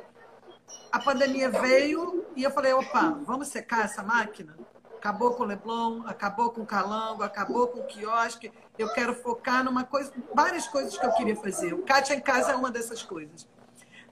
a 0.91 0.99
pandemia 0.99 1.49
veio 1.49 2.25
e 2.35 2.43
eu 2.43 2.51
falei: 2.51 2.73
opa, 2.73 3.17
vamos 3.25 3.47
secar 3.47 3.85
essa 3.85 4.03
máquina? 4.03 4.57
Acabou 4.97 5.35
com 5.35 5.43
o 5.43 5.45
Leblon, 5.45 6.03
acabou 6.05 6.49
com 6.49 6.61
o 6.61 6.65
Calango, 6.65 7.23
acabou 7.23 7.67
com 7.67 7.79
o 7.79 7.85
quiosque. 7.85 8.51
Eu 8.77 8.91
quero 8.91 9.13
focar 9.13 9.63
numa 9.63 9.85
coisa, 9.85 10.11
várias 10.33 10.67
coisas 10.67 10.97
que 10.97 11.05
eu 11.05 11.13
queria 11.13 11.35
fazer. 11.37 11.73
O 11.73 11.83
Kátia 11.83 12.13
em 12.13 12.19
casa 12.19 12.51
é 12.51 12.55
uma 12.55 12.71
dessas 12.71 13.03
coisas. 13.03 13.47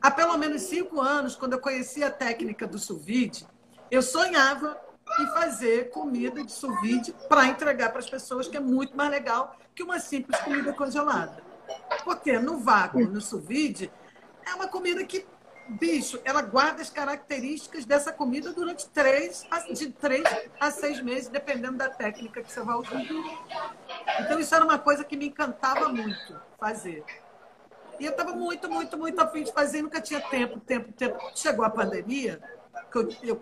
Há 0.03 0.11
pelo 0.11 0.37
menos 0.37 0.63
cinco 0.63 0.99
anos, 0.99 1.33
quando 1.33 1.53
eu 1.53 1.61
conheci 1.61 2.03
a 2.03 2.11
técnica 2.11 2.67
do 2.67 2.77
sous 2.77 3.05
eu 3.89 4.01
sonhava 4.01 4.77
e 5.17 5.27
fazer 5.27 5.91
comida 5.91 6.43
de 6.43 6.51
sous 6.51 6.75
para 7.29 7.47
entregar 7.47 7.89
para 7.89 7.99
as 7.99 8.09
pessoas, 8.09 8.49
que 8.49 8.57
é 8.57 8.59
muito 8.59 8.97
mais 8.97 9.09
legal 9.09 9.55
que 9.73 9.81
uma 9.81 9.99
simples 9.99 10.37
comida 10.41 10.73
congelada. 10.73 11.41
Porque 12.03 12.37
no 12.37 12.59
vácuo, 12.59 12.99
no 13.07 13.21
sous 13.21 13.45
é 14.45 14.53
uma 14.53 14.67
comida 14.67 15.05
que, 15.05 15.25
bicho, 15.69 16.19
ela 16.25 16.41
guarda 16.41 16.81
as 16.81 16.89
características 16.89 17.85
dessa 17.85 18.11
comida 18.11 18.51
durante 18.51 18.89
três, 18.89 19.47
de 19.73 19.89
três 19.89 20.23
a 20.59 20.69
seis 20.69 21.01
meses, 21.01 21.29
dependendo 21.29 21.77
da 21.77 21.89
técnica 21.89 22.43
que 22.43 22.51
você 22.51 22.59
vai 22.59 22.75
usar. 22.75 23.01
Então, 24.19 24.37
isso 24.37 24.53
era 24.53 24.65
uma 24.65 24.79
coisa 24.79 25.05
que 25.05 25.15
me 25.15 25.27
encantava 25.27 25.87
muito 25.87 26.41
fazer. 26.59 27.05
E 27.99 28.05
eu 28.05 28.11
estava 28.11 28.33
muito, 28.33 28.69
muito, 28.69 28.97
muito 28.97 29.19
afim 29.19 29.43
de 29.43 29.51
fazer, 29.51 29.81
nunca 29.81 30.01
tinha 30.01 30.21
tempo, 30.21 30.59
tempo, 30.59 30.91
tempo. 30.93 31.17
Chegou 31.35 31.63
a 31.63 31.69
pandemia, 31.69 32.41
que 32.91 32.97
eu, 32.97 33.09
eu 33.23 33.41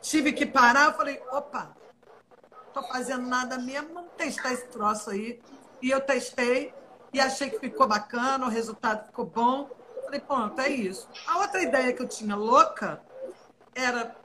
tive 0.00 0.32
que 0.32 0.46
parar, 0.46 0.86
eu 0.86 0.92
falei, 0.94 1.20
opa, 1.30 1.74
tô 2.72 2.82
fazendo 2.84 3.26
nada 3.26 3.58
mesmo, 3.58 3.94
vamos 3.94 4.12
testar 4.16 4.52
esse 4.52 4.66
troço 4.68 5.10
aí. 5.10 5.40
E 5.82 5.90
eu 5.90 6.00
testei 6.00 6.72
e 7.12 7.20
achei 7.20 7.50
que 7.50 7.58
ficou 7.58 7.86
bacana, 7.86 8.46
o 8.46 8.50
resultado 8.50 9.06
ficou 9.06 9.26
bom. 9.26 9.70
Falei, 10.04 10.20
pronto, 10.20 10.60
é 10.60 10.68
isso. 10.68 11.08
A 11.26 11.38
outra 11.38 11.62
ideia 11.62 11.92
que 11.92 12.02
eu 12.02 12.08
tinha 12.08 12.36
louca 12.36 13.02
era, 13.74 14.16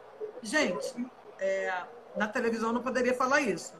gente, 0.41 1.07
é, 1.39 1.83
na 2.15 2.27
televisão 2.27 2.71
não 2.71 2.81
poderia 2.81 3.13
falar 3.13 3.41
isso, 3.41 3.73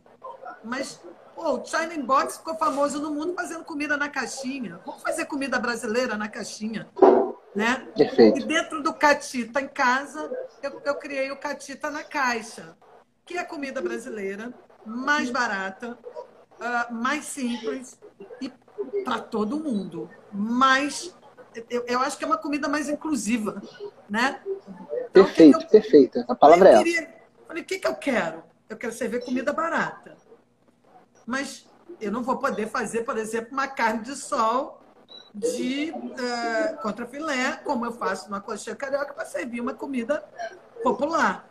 mas 0.64 1.02
pô, 1.36 1.60
o 1.60 1.66
China 1.66 1.98
Box 2.04 2.38
ficou 2.38 2.56
famoso 2.56 3.00
no 3.02 3.12
mundo 3.12 3.34
fazendo 3.36 3.64
comida 3.64 3.98
na 3.98 4.10
caixinha. 4.10 4.80
Vamos 4.86 5.02
fazer 5.02 5.26
comida 5.26 5.60
brasileira 5.60 6.18
na 6.18 6.28
caixinha 6.28 6.90
né? 7.56 7.88
Perfeito. 7.96 8.40
E 8.40 8.44
dentro 8.44 8.84
do 8.84 8.94
Catita 8.94 9.62
em 9.62 9.68
casa, 9.68 10.30
eu, 10.62 10.82
eu 10.84 10.96
criei 10.96 11.32
o 11.32 11.38
Catita 11.38 11.90
na 11.90 12.04
caixa, 12.04 12.76
que 13.26 13.38
é 13.38 13.44
comida 13.44 13.82
brasileira, 13.82 14.54
mais 14.86 15.32
barata, 15.32 15.98
uh, 16.60 16.94
mais 16.94 17.26
simples 17.26 17.98
e 18.42 18.52
para 19.04 19.20
todo 19.20 19.58
mundo. 19.58 20.10
Mais, 20.32 21.16
eu, 21.70 21.86
eu, 21.88 22.00
acho 22.02 22.18
que 22.18 22.26
é 22.26 22.28
uma 22.28 22.38
comida 22.38 22.68
mais 22.68 22.90
inclusiva, 22.90 23.62
né? 24.10 24.42
Então, 25.10 25.24
Perfeito, 25.24 25.62
eu, 25.62 25.68
perfeita. 25.68 26.26
A 26.28 26.36
palavra 26.36 26.70
é 26.70 26.74
essa. 26.74 27.08
Falei, 27.48 27.64
o 27.64 27.66
que, 27.66 27.80
que 27.80 27.88
eu 27.88 27.96
quero? 27.96 28.44
Eu 28.68 28.76
quero 28.76 28.92
servir 28.92 29.24
comida 29.24 29.54
barata. 29.54 30.18
Mas 31.26 31.68
eu 32.00 32.12
não 32.12 32.24
vou 32.24 32.38
poder 32.38 32.68
fazer, 32.68 33.04
por 33.04 33.18
exemplo, 33.18 33.50
uma 33.52 33.68
carne 33.68 34.02
de 34.04 34.16
sol 34.16 34.82
de 35.34 35.92
uh, 35.92 36.82
contrafilé, 36.82 37.60
como 37.64 37.86
eu 37.86 37.92
faço 37.92 38.30
na 38.32 38.40
coxinha 38.40 38.76
carioca, 38.76 39.14
para 39.14 39.26
servir 39.26 39.60
uma 39.60 39.74
comida 39.74 40.24
popular. 40.82 41.50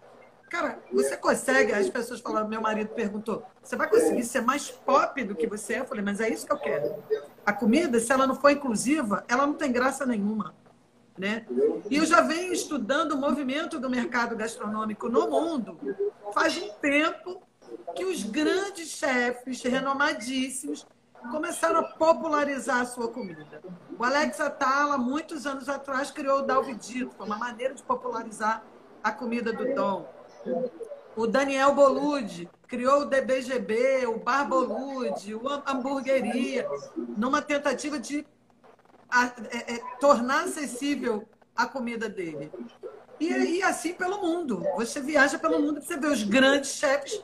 Cara, 0.49 0.79
você 0.93 1.17
consegue? 1.17 1.73
As 1.73 1.91
pessoas 1.91 2.21
falaram, 2.21 2.49
meu 2.49 2.61
marido 2.61 2.91
perguntou, 2.91 3.45
você 3.63 3.77
vai 3.77 3.89
conseguir 3.89 4.23
ser 4.23 4.41
mais 4.41 4.71
pop 4.71 5.23
do 5.25 5.35
que 5.35 5.47
você 5.47 5.75
é? 5.75 5.81
Eu 5.81 5.85
falei, 5.85 6.05
mas 6.05 6.21
é 6.21 6.29
isso 6.29 6.47
que 6.47 6.53
eu 6.53 6.59
quero. 6.59 6.95
A 7.45 7.53
comida, 7.53 7.99
se 7.99 8.13
ela 8.13 8.27
não 8.27 8.37
for 8.37 8.51
inclusiva, 8.51 9.25
ela 9.29 9.47
não 9.47 9.55
tem 9.55 9.73
graça 9.73 10.07
nenhuma. 10.07 10.55
Né? 11.19 11.47
E 11.91 11.97
eu 11.97 12.07
já 12.07 12.21
venho 12.21 12.53
estudando 12.53 13.13
o 13.13 13.17
movimento 13.17 13.79
do 13.79 13.89
mercado 13.89 14.35
gastronômico 14.35 15.09
no 15.09 15.29
mundo 15.31 15.79
faz 16.33 16.57
um 16.57 16.71
tempo 16.81 17.41
que 17.95 18.05
os 18.05 18.23
grandes 18.23 18.89
chefes 18.89 19.63
renomadíssimos 19.63 20.87
começaram 21.31 21.81
a 21.81 21.83
popularizar 21.85 22.81
a 22.81 22.87
sua 22.87 23.09
comida. 23.09 23.63
O 23.99 24.05
Alex 24.05 24.41
Atala, 24.41 24.99
muitos 24.99 25.47
anos 25.47 25.69
atrás, 25.69 26.11
criou 26.11 26.41
o 26.41 26.43
Dalvidito, 26.43 27.15
foi 27.17 27.27
uma 27.27 27.39
maneira 27.39 27.75
de 27.75 27.83
popularizar 27.83 28.63
a 29.03 29.11
comida 29.11 29.53
do 29.53 29.75
Dom. 29.75 30.09
O 31.17 31.27
Daniel 31.27 31.75
Bolude 31.75 32.49
criou 32.67 33.03
o 33.03 33.05
DBGB, 33.05 34.07
o 34.07 34.19
Bar 34.19 34.49
Bolude, 34.49 35.35
o 35.35 35.49
Hamburgueria, 35.67 36.69
numa 36.97 37.41
tentativa 37.41 37.99
de 37.99 38.27
é, 39.51 39.75
é, 39.75 39.81
tornar 40.01 40.45
acessível 40.45 41.27
a 41.55 41.67
comida 41.67 42.09
dele. 42.09 42.51
E, 43.21 43.29
e 43.29 43.63
assim 43.63 43.95
pelo 43.95 44.21
mundo. 44.21 44.65
Você 44.75 45.01
viaja 45.01 45.39
pelo 45.39 45.61
mundo 45.61 45.79
e 45.79 45.83
você 45.85 45.97
vê 45.97 46.09
os 46.09 46.25
grandes 46.25 46.71
chefes 46.71 47.23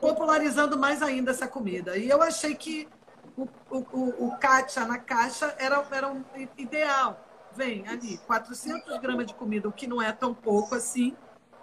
popularizando 0.00 0.78
mais 0.78 1.02
ainda 1.02 1.30
essa 1.30 1.46
comida. 1.46 1.96
E 1.96 2.08
eu 2.08 2.22
achei 2.22 2.54
que 2.54 2.88
o, 3.36 3.48
o, 3.70 4.26
o 4.26 4.38
na 4.86 4.98
caixa 4.98 5.54
era, 5.58 5.84
era 5.90 6.08
um 6.08 6.24
ideal. 6.56 7.24
Vem 7.54 7.86
ali, 7.88 8.18
400 8.26 8.98
gramas 8.98 9.26
de 9.26 9.34
comida, 9.34 9.68
o 9.68 9.72
que 9.72 9.86
não 9.86 10.00
é 10.00 10.12
tão 10.12 10.34
pouco 10.34 10.74
assim. 10.74 11.16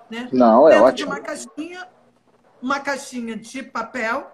Né? 0.10 0.30
Não, 0.32 0.68
é 0.68 0.72
Dentro 0.72 0.86
ótimo. 0.86 0.98
De 0.98 1.04
uma 1.06 1.20
caixinha, 1.20 1.90
uma 2.62 2.80
caixinha 2.80 3.36
de 3.36 3.64
papel 3.64 4.32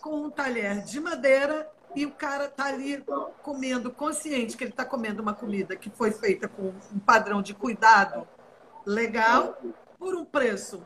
com 0.00 0.24
um 0.24 0.30
talher 0.30 0.82
de 0.82 1.00
madeira 1.00 1.70
e 1.94 2.04
o 2.04 2.10
cara 2.10 2.48
tá 2.48 2.66
ali 2.66 3.04
comendo, 3.42 3.90
consciente 3.90 4.56
que 4.56 4.64
ele 4.64 4.70
está 4.70 4.84
comendo 4.84 5.22
uma 5.22 5.32
comida 5.32 5.76
que 5.76 5.88
foi 5.90 6.10
feita 6.10 6.48
com 6.48 6.72
um 6.92 6.98
padrão 6.98 7.40
de 7.40 7.54
cuidado 7.54 8.26
legal, 8.84 9.56
por 9.98 10.14
um 10.14 10.24
preço 10.24 10.84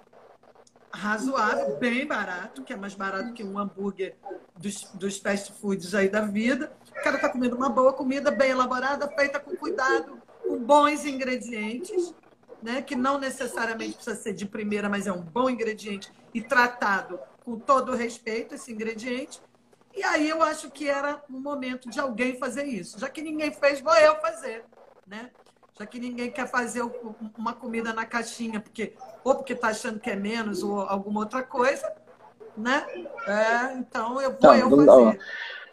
razoável, 0.92 1.76
bem 1.76 2.06
barato, 2.06 2.62
que 2.62 2.72
é 2.72 2.76
mais 2.76 2.94
barato 2.94 3.32
que 3.32 3.44
um 3.44 3.58
hambúrguer 3.58 4.16
dos, 4.56 4.84
dos 4.94 5.18
fast 5.18 5.52
foods 5.52 5.94
aí 5.94 6.08
da 6.08 6.22
vida. 6.22 6.72
O 6.90 7.02
cara 7.02 7.16
está 7.16 7.28
comendo 7.28 7.56
uma 7.56 7.68
boa 7.68 7.92
comida, 7.92 8.30
bem 8.30 8.50
elaborada, 8.50 9.08
feita 9.08 9.38
com 9.38 9.56
cuidado, 9.56 10.20
com 10.42 10.58
bons 10.58 11.04
ingredientes, 11.04 12.14
né? 12.62 12.82
que 12.82 12.96
não 12.96 13.18
necessariamente 13.18 13.94
precisa 13.94 14.16
ser 14.16 14.32
de 14.32 14.46
primeira, 14.46 14.88
mas 14.88 15.06
é 15.06 15.12
um 15.12 15.22
bom 15.22 15.48
ingrediente 15.48 16.10
e 16.34 16.40
tratado 16.40 17.18
com 17.44 17.58
todo 17.58 17.94
respeito, 17.94 18.54
esse 18.54 18.72
ingrediente. 18.72 19.40
E 19.94 20.02
aí 20.02 20.28
eu 20.28 20.42
acho 20.42 20.70
que 20.70 20.88
era 20.88 21.22
o 21.28 21.40
momento 21.40 21.88
de 21.88 21.98
alguém 21.98 22.38
fazer 22.38 22.64
isso. 22.64 22.98
Já 22.98 23.08
que 23.08 23.22
ninguém 23.22 23.52
fez, 23.52 23.80
vou 23.80 23.94
eu 23.96 24.16
fazer. 24.20 24.64
Né? 25.06 25.30
Já 25.78 25.86
que 25.86 26.00
ninguém 26.00 26.30
quer 26.30 26.48
fazer 26.48 26.82
uma 27.36 27.52
comida 27.52 27.92
na 27.92 28.04
caixinha, 28.04 28.60
porque 28.60 28.94
ou 29.22 29.36
porque 29.36 29.52
está 29.52 29.68
achando 29.68 30.00
que 30.00 30.10
é 30.10 30.16
menos, 30.16 30.62
ou 30.62 30.80
alguma 30.80 31.20
outra 31.20 31.42
coisa, 31.42 31.90
né? 32.56 32.84
É, 33.26 33.74
então 33.74 34.20
eu 34.20 34.32
vou 34.32 34.40
não, 34.42 34.54
eu 34.56 34.70
fazer. 34.70 34.84
Não. 34.84 35.18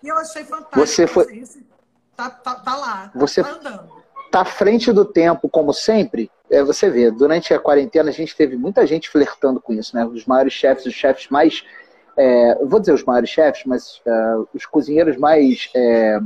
E 0.03 0.07
eu 0.07 0.17
achei 0.17 0.43
fantástico. 0.43 0.79
Você 0.79 1.07
foi... 1.07 1.37
Isso. 1.37 1.59
Tá, 2.15 2.29
tá, 2.29 2.55
tá 2.55 2.75
lá, 2.75 3.11
você 3.15 3.43
tá 3.43 3.49
andando. 3.49 4.05
Tá 4.31 4.41
à 4.41 4.45
frente 4.45 4.91
do 4.93 5.03
tempo, 5.03 5.49
como 5.49 5.73
sempre. 5.73 6.31
É, 6.49 6.63
você 6.63 6.89
vê, 6.89 7.09
durante 7.09 7.53
a 7.53 7.59
quarentena 7.59 8.09
a 8.09 8.13
gente 8.13 8.35
teve 8.35 8.55
muita 8.55 8.85
gente 8.85 9.09
flertando 9.09 9.59
com 9.59 9.73
isso, 9.73 9.95
né? 9.95 10.05
Os 10.05 10.25
maiores 10.25 10.53
chefes, 10.53 10.85
os 10.85 10.93
chefes 10.93 11.29
mais. 11.29 11.63
É, 12.15 12.55
vou 12.63 12.79
dizer 12.79 12.93
os 12.93 13.03
maiores 13.03 13.29
chefes, 13.29 13.63
mas 13.65 14.01
é, 14.05 14.35
os 14.53 14.65
cozinheiros 14.65 15.17
mais 15.17 15.69
é, 15.75 16.19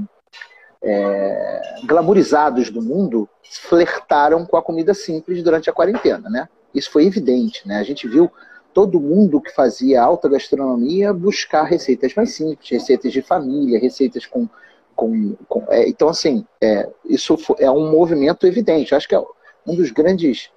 é, 0.82 1.61
glamorizados 1.86 2.69
do 2.69 2.82
mundo 2.82 3.27
flertaram 3.43 4.45
com 4.45 4.57
a 4.57 4.61
comida 4.61 4.93
simples 4.93 5.43
durante 5.43 5.69
a 5.69 5.73
quarentena, 5.73 6.30
né? 6.30 6.47
Isso 6.73 6.91
foi 6.91 7.05
evidente, 7.05 7.67
né? 7.67 7.80
A 7.80 7.84
gente 7.84 8.07
viu 8.07 8.32
todo 8.73 8.99
mundo 8.99 9.41
que 9.41 9.53
fazia 9.53 10.01
alta 10.01 10.30
gastronomia 10.30 11.13
buscar 11.13 11.63
receitas 11.63 12.13
mais 12.13 12.34
simples, 12.34 12.69
receitas 12.69 13.11
de 13.11 13.21
família, 13.21 13.80
receitas 13.80 14.25
com. 14.25 14.47
com, 14.95 15.36
com 15.47 15.65
é, 15.69 15.88
então, 15.89 16.07
assim, 16.09 16.45
é, 16.61 16.88
isso 17.05 17.38
é 17.57 17.69
um 17.69 17.91
movimento 17.91 18.45
evidente. 18.45 18.95
acho 18.95 19.07
que 19.07 19.15
é 19.15 19.23
um 19.65 19.75
dos 19.75 19.91
grandes 19.91 20.51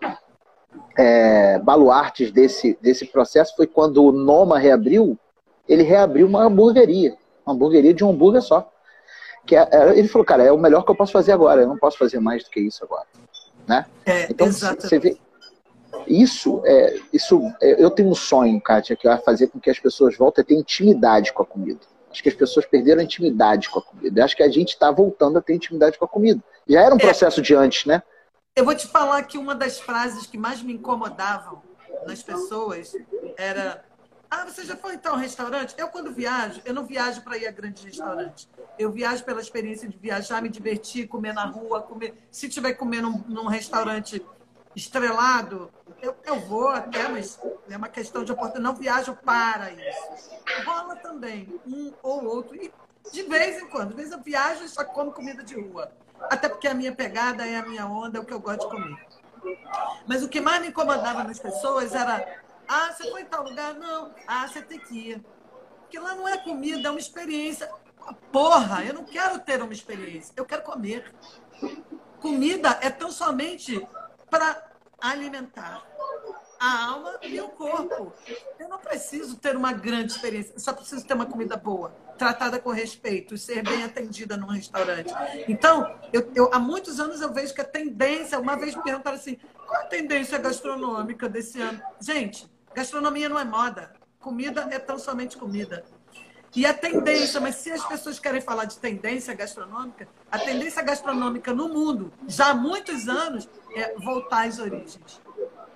é, 0.97 1.59
baluartes 1.59 2.31
desse, 2.31 2.79
desse 2.81 3.07
processo 3.07 3.57
foi 3.57 3.67
quando 3.67 4.05
o 4.05 4.13
Noma 4.13 4.59
reabriu, 4.59 5.19
ele 5.69 5.83
reabriu 5.83 6.27
uma 6.27 6.45
hamburgueria, 6.45 7.17
uma 7.47 7.55
hamburgueria 7.55 7.95
de 7.95 8.05
um 8.05 8.11
hambúrguer 8.11 8.43
só. 8.43 8.71
Que 9.47 9.57
é, 9.57 9.69
é 9.71 9.99
ele 9.99 10.09
falou, 10.09 10.25
cara, 10.25 10.43
é 10.43 10.53
o 10.53 10.59
melhor 10.59 10.85
que 10.85 10.91
eu 10.91 10.97
posso 10.97 11.13
fazer 11.13 11.33
agora, 11.33 11.63
eu 11.63 11.69
não 11.69 11.79
posso 11.79 11.99
fazer 11.99 12.21
mais 12.21 12.45
do 12.45 12.51
que 12.51 12.61
isso 12.61 12.85
agora. 12.85 13.07
Né? 13.67 13.87
É, 14.05 14.27
então, 14.31 14.47
exatamente. 14.47 14.89
você 14.89 14.99
vê, 14.99 15.17
isso, 16.07 16.63
é, 16.65 16.99
isso 17.13 17.41
é, 17.61 17.83
eu 17.83 17.91
tenho 17.91 18.09
um 18.09 18.15
sonho, 18.15 18.61
Kátia, 18.61 18.97
que 18.97 19.07
vai 19.07 19.19
fazer 19.19 19.49
com 19.49 19.61
que 19.61 19.71
as 19.71 19.79
pessoas 19.79 20.17
voltem 20.17 20.43
a 20.43 20.45
ter 20.47 20.55
intimidade 20.55 21.33
com 21.33 21.43
a 21.43 21.47
comida. 21.47 21.81
Acho 22.11 22.23
que 22.23 22.29
as 22.29 22.35
pessoas 22.35 22.67
perderam 22.67 23.01
a 23.01 23.05
intimidade 23.05 23.71
com 23.71 23.79
a 23.79 23.83
comida. 23.83 24.21
Eu 24.21 24.25
acho 24.25 24.37
que 24.37 24.43
a 24.43 24.51
gente 24.51 24.71
está 24.71 24.91
voltando 24.91 25.39
a 25.39 25.43
ter 25.43 25.55
intimidade 25.55 25.99
com 25.99 26.05
a 26.05 26.09
comida. 26.09 26.43
Já 26.69 26.83
era 26.83 26.95
um 26.95 26.99
é. 26.99 27.01
processo 27.01 27.41
de 27.41 27.55
antes, 27.55 27.87
né? 27.87 28.03
Eu 28.55 28.67
vou 28.67 28.75
te 28.75 28.87
falar 28.87 29.23
que 29.23 29.39
uma 29.39 29.55
das 29.55 29.81
frases 29.81 30.27
que 30.27 30.37
mais 30.37 30.63
me 30.63 30.75
incomodavam 30.75 31.63
nas 32.07 32.23
pessoas 32.23 32.95
era 33.37 33.83
ah, 34.33 34.47
você 34.47 34.65
já 34.65 34.75
foi 34.75 34.95
então 34.95 35.13
ao 35.13 35.19
restaurante? 35.19 35.75
Eu, 35.77 35.89
quando 35.89 36.11
viajo, 36.11 36.63
eu 36.65 36.73
não 36.73 36.87
viajo 36.87 37.21
para 37.21 37.37
ir 37.37 37.47
a 37.47 37.51
grandes 37.51 37.85
restaurantes. 37.85 38.49
Eu 38.79 38.91
viajo 38.91 39.23
pela 39.25 39.43
experiência 39.43 39.87
de 39.87 39.99
viajar, 39.99 40.41
me 40.41 40.49
divertir, 40.49 41.07
comer 41.07 41.35
na 41.35 41.45
rua, 41.45 41.83
comer. 41.83 42.15
Se 42.31 42.49
tiver 42.49 42.73
comendo 42.73 43.11
num, 43.11 43.25
num 43.29 43.47
restaurante 43.47 44.25
estrelado, 44.75 45.71
eu, 46.01 46.17
eu 46.25 46.41
vou 46.41 46.69
até, 46.69 47.09
mas 47.09 47.39
é 47.69 47.77
uma 47.77 47.91
questão 47.91 48.25
de 48.25 48.33
oportunidade. 48.33 48.65
Não 48.65 48.75
viajo 48.75 49.15
para 49.17 49.71
isso. 49.71 50.31
Rola 50.65 50.97
também, 50.97 51.61
um 51.67 51.93
ou 52.03 52.25
outro. 52.25 52.57
E 52.57 52.73
de 53.13 53.25
vez 53.25 53.61
em 53.61 53.69
quando. 53.69 53.91
De 53.91 53.97
vez 53.97 54.13
eu 54.13 54.23
viajo 54.23 54.65
e 54.65 54.69
só 54.71 54.83
como 54.83 55.13
comida 55.13 55.45
de 55.45 55.61
rua. 55.61 55.93
Até 56.31 56.49
porque 56.49 56.69
a 56.69 56.73
minha 56.73 56.95
pegada 56.95 57.47
é 57.47 57.57
a 57.59 57.67
minha 57.67 57.87
onda, 57.87 58.17
é 58.17 58.21
o 58.23 58.25
que 58.25 58.33
eu 58.33 58.41
gosto 58.41 58.61
de 58.61 58.71
comer. 58.71 58.97
Mas 60.07 60.23
o 60.23 60.29
que 60.29 60.41
mais 60.41 60.63
me 60.63 60.69
incomodava 60.69 61.23
nas 61.23 61.39
pessoas 61.39 61.95
era 61.95 62.42
ah, 62.69 62.93
você 62.93 63.11
foi 63.11 63.23
em 63.23 63.27
tal 63.27 63.45
lugar? 63.45 63.75
Não. 63.75 64.15
Ah, 64.27 64.47
você 64.47 64.63
tem 64.63 64.79
que 64.79 65.11
ir. 65.11 65.25
Porque 65.81 65.99
lá 65.99 66.15
não 66.15 66.27
é 66.27 66.39
comida, 66.39 66.89
é 66.89 66.91
uma 66.91 67.01
experiência. 67.01 67.71
Porra, 68.33 68.85
eu 68.85 68.95
não 68.95 69.05
quero 69.05 69.39
ter 69.41 69.63
uma 69.63 69.73
experiência, 69.73 70.33
eu 70.37 70.45
quero 70.45 70.63
comer. 70.63 71.13
Comida 72.21 72.79
é 72.81 72.91
tão 72.91 73.11
somente 73.11 73.87
para 74.31 74.71
alimentar 75.01 75.85
a 76.59 76.87
alma 76.87 77.19
e 77.23 77.41
o 77.41 77.49
corpo. 77.49 78.13
Eu 78.59 78.69
não 78.69 78.79
preciso 78.79 79.37
ter 79.37 79.57
uma 79.57 79.73
grande 79.73 80.13
experiência, 80.13 80.59
só 80.59 80.73
preciso 80.73 81.05
ter 81.05 81.15
uma 81.15 81.27
comida 81.27 81.57
boa, 81.57 81.93
tratada 82.17 82.61
com 82.61 82.71
respeito, 82.71 83.37
ser 83.37 83.63
bem 83.63 83.83
atendida 83.83 84.37
num 84.37 84.47
restaurante. 84.47 85.13
Então, 85.49 85.99
eu, 86.13 86.31
eu, 86.37 86.51
há 86.53 86.61
muitos 86.61 87.01
anos 87.01 87.21
eu 87.21 87.33
vejo 87.33 87.53
que 87.53 87.61
a 87.61 87.65
tendência, 87.65 88.39
uma 88.39 88.57
vez 88.57 88.77
me 88.77 88.83
perguntaram 88.83 89.17
assim, 89.17 89.39
qual 89.67 89.83
a 89.83 89.87
tendência 89.87 90.39
gastronômica 90.39 91.29
desse 91.29 91.61
ano? 91.61 91.83
Gente, 92.01 92.49
gastronomia 92.75 93.29
não 93.29 93.39
é 93.39 93.45
moda. 93.45 93.93
Comida 94.21 94.69
é 94.71 94.79
tão 94.79 94.99
somente 94.99 95.37
comida. 95.37 95.85
E 96.55 96.67
a 96.67 96.75
tendência, 96.75 97.41
mas 97.41 97.57
se 97.57 97.73
as 97.73 97.85
pessoas 97.87 98.19
querem 98.19 98.41
falar 98.41 98.67
de 98.67 98.79
tendência 98.79 99.35
gastronômica, 99.35 100.07
a 100.31 100.39
tendência 100.39 100.83
gastronômica 100.83 101.53
no 101.55 101.69
mundo, 101.69 102.13
já 102.29 102.51
há 102.51 102.55
muitos 102.55 103.09
anos, 103.09 103.49
é 103.75 103.95
voltar 103.99 104.47
às 104.47 104.59
origens 104.59 105.21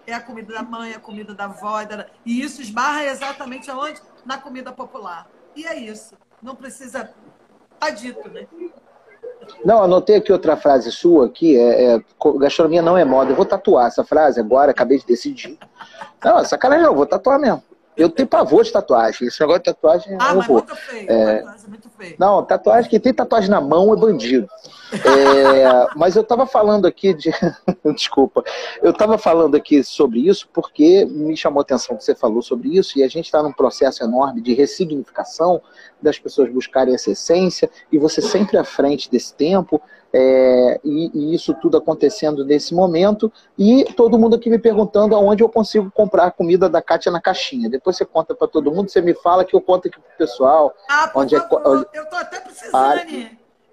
é 0.06 0.14
a 0.14 0.20
comida 0.20 0.54
da 0.54 0.62
mãe, 0.62 0.94
a 0.94 1.00
comida 1.00 1.34
da 1.34 1.44
avó. 1.44 1.78
E 2.24 2.40
isso 2.40 2.62
esbarra 2.62 3.04
exatamente 3.04 3.70
aonde? 3.70 4.00
Na 4.24 4.38
comida 4.38 4.72
popular. 4.72 5.28
E 5.54 5.66
é 5.66 5.76
isso. 5.76 6.14
Não 6.40 6.54
precisa. 6.54 7.10
Tá 7.78 7.90
dito, 7.90 8.28
né? 8.30 8.46
Não, 9.64 9.82
anotei 9.82 10.16
aqui 10.16 10.32
outra 10.32 10.56
frase 10.56 10.90
sua 10.90 11.26
aqui, 11.26 11.58
é, 11.58 11.96
é, 11.96 12.04
gastronomia 12.38 12.80
não 12.80 12.96
é 12.96 13.04
moda. 13.04 13.32
Eu 13.32 13.36
vou 13.36 13.44
tatuar 13.44 13.86
essa 13.86 14.04
frase 14.04 14.40
agora, 14.40 14.70
acabei 14.70 14.98
de 14.98 15.06
decidir. 15.06 15.58
Não, 16.24 16.44
sacanagem 16.44 16.84
não, 16.84 16.94
vou 16.94 17.06
tatuar 17.06 17.38
mesmo. 17.38 17.62
Eu 17.96 18.10
tenho 18.10 18.28
pavor 18.28 18.62
de 18.62 18.70
tatuagem. 18.70 19.26
Esse 19.26 19.40
negócio 19.40 19.62
de 19.62 19.64
tatuagem 19.64 20.16
ah, 20.20 20.32
é 20.32 20.34
mas 20.34 20.46
muito 20.46 20.76
feio. 20.76 21.10
É... 21.10 21.36
Tatuagem, 21.36 21.68
muito 21.70 21.90
feio. 21.96 22.16
Não, 22.18 22.42
tatuagem, 22.42 22.90
quem 22.90 23.00
tem 23.00 23.14
tatuagem 23.14 23.48
na 23.48 23.60
mão 23.60 23.92
é 23.94 23.96
bandido. 23.96 24.46
É... 24.92 25.88
mas 25.96 26.14
eu 26.14 26.20
estava 26.20 26.46
falando 26.46 26.84
aqui 26.86 27.14
de. 27.14 27.30
Desculpa. 27.96 28.44
Eu 28.82 28.90
estava 28.90 29.16
falando 29.16 29.54
aqui 29.54 29.82
sobre 29.82 30.20
isso 30.20 30.46
porque 30.52 31.06
me 31.06 31.34
chamou 31.36 31.60
a 31.60 31.62
atenção 31.62 31.96
que 31.96 32.04
você 32.04 32.14
falou 32.14 32.42
sobre 32.42 32.76
isso 32.76 32.98
e 32.98 33.02
a 33.02 33.08
gente 33.08 33.24
está 33.24 33.42
num 33.42 33.52
processo 33.52 34.04
enorme 34.04 34.42
de 34.42 34.52
ressignificação 34.52 35.62
das 36.00 36.18
pessoas 36.18 36.52
buscarem 36.52 36.94
essa 36.94 37.10
essência 37.10 37.70
e 37.90 37.98
você 37.98 38.20
sempre 38.20 38.58
à 38.58 38.64
frente 38.64 39.10
desse 39.10 39.32
tempo. 39.32 39.80
É, 40.12 40.80
e, 40.84 41.10
e, 41.12 41.34
isso 41.34 41.54
tudo 41.54 41.76
acontecendo 41.76 42.44
nesse 42.44 42.74
momento, 42.74 43.30
e 43.58 43.84
todo 43.96 44.18
mundo 44.18 44.36
aqui 44.36 44.48
me 44.48 44.58
perguntando 44.58 45.14
aonde 45.14 45.42
eu 45.42 45.48
consigo 45.48 45.90
comprar 45.90 46.26
a 46.26 46.30
comida 46.30 46.68
da 46.68 46.80
Kátia 46.80 47.12
na 47.12 47.20
caixinha. 47.20 47.68
Depois 47.68 47.96
você 47.96 48.04
conta 48.04 48.34
para 48.34 48.48
todo 48.48 48.72
mundo, 48.72 48.90
você 48.90 49.00
me 49.00 49.14
fala 49.14 49.44
que 49.44 49.54
eu 49.54 49.60
conto 49.60 49.88
aqui 49.88 50.00
pro 50.00 50.16
pessoal. 50.16 50.74
Ah, 50.88 51.08
por 51.08 51.22
onde 51.22 51.36
favor, 51.36 51.86
é, 51.92 51.98
eu 51.98 52.06
tô 52.06 52.16
até 52.16 52.40
precisando. 52.40 52.74
Ah, 52.74 52.96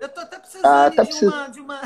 eu 0.02 0.10
tô 0.10 0.20
até 0.20 0.38
precisando 0.38 0.66
ah, 0.66 0.92
tá 0.94 1.04
de, 1.04 1.10
precis... 1.10 1.30
uma, 1.30 1.48
de 1.48 1.60
uma... 1.62 1.80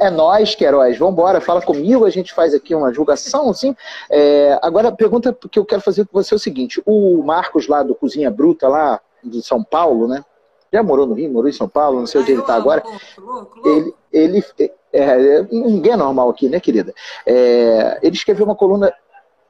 É 0.00 0.10
nós, 0.10 0.54
Queiroz, 0.54 0.98
vamos 0.98 1.12
embora, 1.12 1.40
fala 1.40 1.62
comigo, 1.62 2.04
a 2.04 2.10
gente 2.10 2.34
faz 2.34 2.54
aqui 2.54 2.74
uma 2.74 2.92
julgação, 2.92 3.50
assim. 3.50 3.76
É, 4.10 4.58
agora, 4.62 4.88
a 4.88 4.92
pergunta 4.92 5.36
que 5.50 5.58
eu 5.58 5.64
quero 5.64 5.80
fazer 5.80 6.06
com 6.06 6.20
você 6.20 6.34
é 6.34 6.36
o 6.36 6.40
seguinte: 6.40 6.82
o 6.84 7.22
Marcos 7.22 7.68
lá 7.68 7.82
do 7.82 7.94
Cozinha 7.94 8.30
Bruta, 8.30 8.66
lá 8.68 9.00
de 9.22 9.42
São 9.42 9.62
Paulo, 9.62 10.08
né? 10.08 10.24
Já 10.72 10.82
morou 10.82 11.06
no 11.06 11.14
Rio, 11.14 11.32
morou 11.32 11.48
em 11.48 11.52
São 11.52 11.68
Paulo, 11.68 12.00
não 12.00 12.06
sei 12.06 12.20
onde 12.20 12.32
ele 12.32 12.40
está 12.40 12.54
agora. 12.54 12.82
Louco, 13.18 13.60
louco. 13.60 13.68
Ele, 13.68 13.94
ele 14.12 14.44
é, 14.92 15.42
ninguém 15.42 15.92
é 15.92 15.96
normal 15.96 16.30
aqui, 16.30 16.48
né, 16.48 16.58
querida? 16.58 16.94
É, 17.24 17.98
ele 18.02 18.16
escreveu 18.16 18.44
uma 18.44 18.56
coluna 18.56 18.92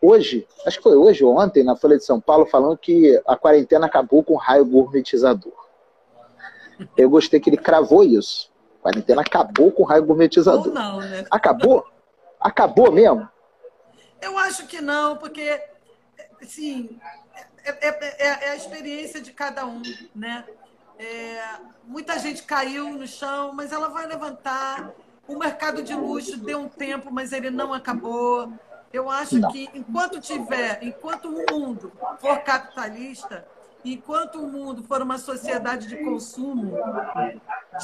hoje, 0.01 0.47
acho 0.67 0.79
que 0.79 0.83
foi 0.83 0.97
hoje 0.97 1.25
ou 1.25 1.39
ontem, 1.39 1.62
na 1.62 1.77
Folha 1.77 1.97
de 1.97 2.05
São 2.05 2.21
Paulo, 2.21 2.47
falando 2.47 2.77
que 2.77 3.21
a 3.27 3.37
quarentena 3.37 3.87
acabou 3.87 4.23
com 4.23 4.35
o 4.35 4.39
raio 4.39 4.64
gourmetizador. 4.64 5.53
Eu 6.97 7.09
gostei 7.09 7.41
que 7.41 7.49
ele 7.49 7.57
cravou 7.57 8.05
isso. 8.05 8.53
A 8.81 8.83
quarentena 8.83 9.23
acabou 9.23 9.73
com 9.73 9.83
o 9.83 9.87
raio 9.87 10.05
gourmetizador. 10.05 10.69
Ou 10.69 10.75
não, 10.75 11.01
né? 11.01 11.25
Acabou? 11.31 11.85
Acabou 12.39 12.93
mesmo? 12.93 13.29
Eu 14.21 14.37
acho 14.39 14.67
que 14.67 14.81
não, 14.81 15.17
porque, 15.17 15.61
assim, 16.43 16.99
é, 17.64 17.89
é, 17.89 18.27
é, 18.27 18.51
a 18.51 18.57
experiência 18.57 19.21
de 19.21 19.33
cada 19.33 19.67
um, 19.67 19.83
né? 20.14 20.45
É, 20.99 21.41
muita 21.85 22.19
gente 22.19 22.43
caiu 22.43 22.91
no 22.91 23.07
chão, 23.07 23.53
mas 23.53 23.73
ela 23.73 23.89
vai 23.89 24.07
levantar. 24.07 24.91
O 25.29 25.39
mercado 25.39 25.83
de 25.83 25.95
luxo 25.95 26.37
deu 26.39 26.61
um 26.61 26.69
tempo, 26.69 27.11
mas 27.11 27.33
ele 27.33 27.51
não 27.51 27.73
acabou. 27.73 28.53
Eu 28.93 29.11
acho 29.11 29.39
não. 29.39 29.51
que 29.51 29.69
enquanto 29.75 30.21
tiver, 30.21 30.79
enquanto 30.83 31.29
o 31.29 31.45
mundo 31.53 31.93
for 32.19 32.39
capitalista, 32.39 33.47
enquanto 33.85 34.41
o 34.41 34.49
mundo 34.49 34.83
for 34.85 35.03
uma 35.03 35.19
sociedade 35.19 35.87
de 35.87 35.97
consumo 35.97 36.77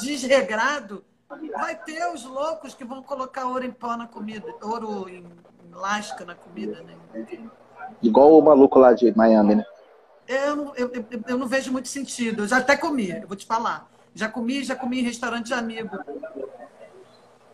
desregrado, 0.01 1.03
vai 1.55 1.75
ter 1.75 2.07
os 2.13 2.23
loucos 2.23 2.73
que 2.73 2.83
vão 2.83 3.03
colocar 3.03 3.45
ouro 3.45 3.65
em 3.65 3.71
pó 3.71 3.95
na 3.95 4.07
comida, 4.07 4.53
ouro 4.61 5.07
em 5.09 5.25
lasca 5.71 6.23
na 6.25 6.35
comida, 6.35 6.81
né? 6.81 6.95
Igual 8.01 8.37
o 8.37 8.41
maluco 8.41 8.79
lá 8.79 8.93
de 8.93 9.15
Miami, 9.15 9.55
né? 9.55 9.65
Eu, 10.27 10.73
eu, 10.75 10.91
eu, 10.93 11.05
eu 11.27 11.37
não 11.37 11.47
vejo 11.47 11.71
muito 11.71 11.87
sentido. 11.87 12.43
Eu 12.43 12.47
já 12.47 12.57
até 12.57 12.75
comi, 12.75 13.09
eu 13.09 13.27
vou 13.27 13.35
te 13.35 13.45
falar. 13.45 13.89
Já 14.15 14.29
comi, 14.29 14.63
já 14.63 14.75
comi 14.75 14.99
em 14.99 15.03
restaurante 15.03 15.47
de 15.47 15.53
amigo. 15.53 15.89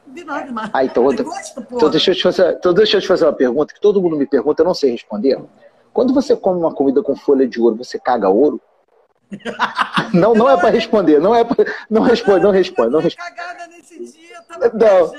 Não 0.06 0.14
vi 0.14 0.24
nada. 0.24 0.72
Ah, 0.74 0.84
então, 0.84 1.04
outra, 1.04 1.24
gosto, 1.24 1.62
então, 1.72 1.90
deixa 1.90 2.12
eu 2.12 2.16
te 2.16 2.24
fazer, 2.24 2.54
então 2.54 2.74
deixa 2.74 2.98
eu 2.98 3.02
te 3.02 3.08
fazer 3.08 3.26
uma 3.26 3.34
pergunta 3.34 3.74
que 3.74 3.80
todo 3.80 4.02
mundo 4.02 4.18
me 4.18 4.26
pergunta, 4.26 4.62
eu 4.62 4.66
não 4.66 4.74
sei 4.74 4.92
responder. 4.92 5.40
Quando 5.94 6.14
você 6.14 6.36
come 6.36 6.60
uma 6.60 6.74
comida 6.74 7.02
com 7.02 7.16
folha 7.16 7.48
de 7.48 7.62
ouro, 7.62 7.76
você 7.76 8.00
caga 8.00 8.30
ouro? 8.30 8.60
não, 10.14 10.34
não 10.34 10.50
é 10.50 10.58
para 10.58 10.70
responder, 10.70 11.20
não 11.20 11.36
é 11.36 11.44
pra, 11.44 11.66
não 11.90 12.02
responde, 12.02 12.44
não 12.44 12.52
responde, 12.52 12.92
não 12.92 13.00
responde. 13.00 13.30
cagada 13.30 13.68
nesse 13.68 14.00
dia, 14.12 14.42
tava 14.48 14.72
não. 14.74 15.12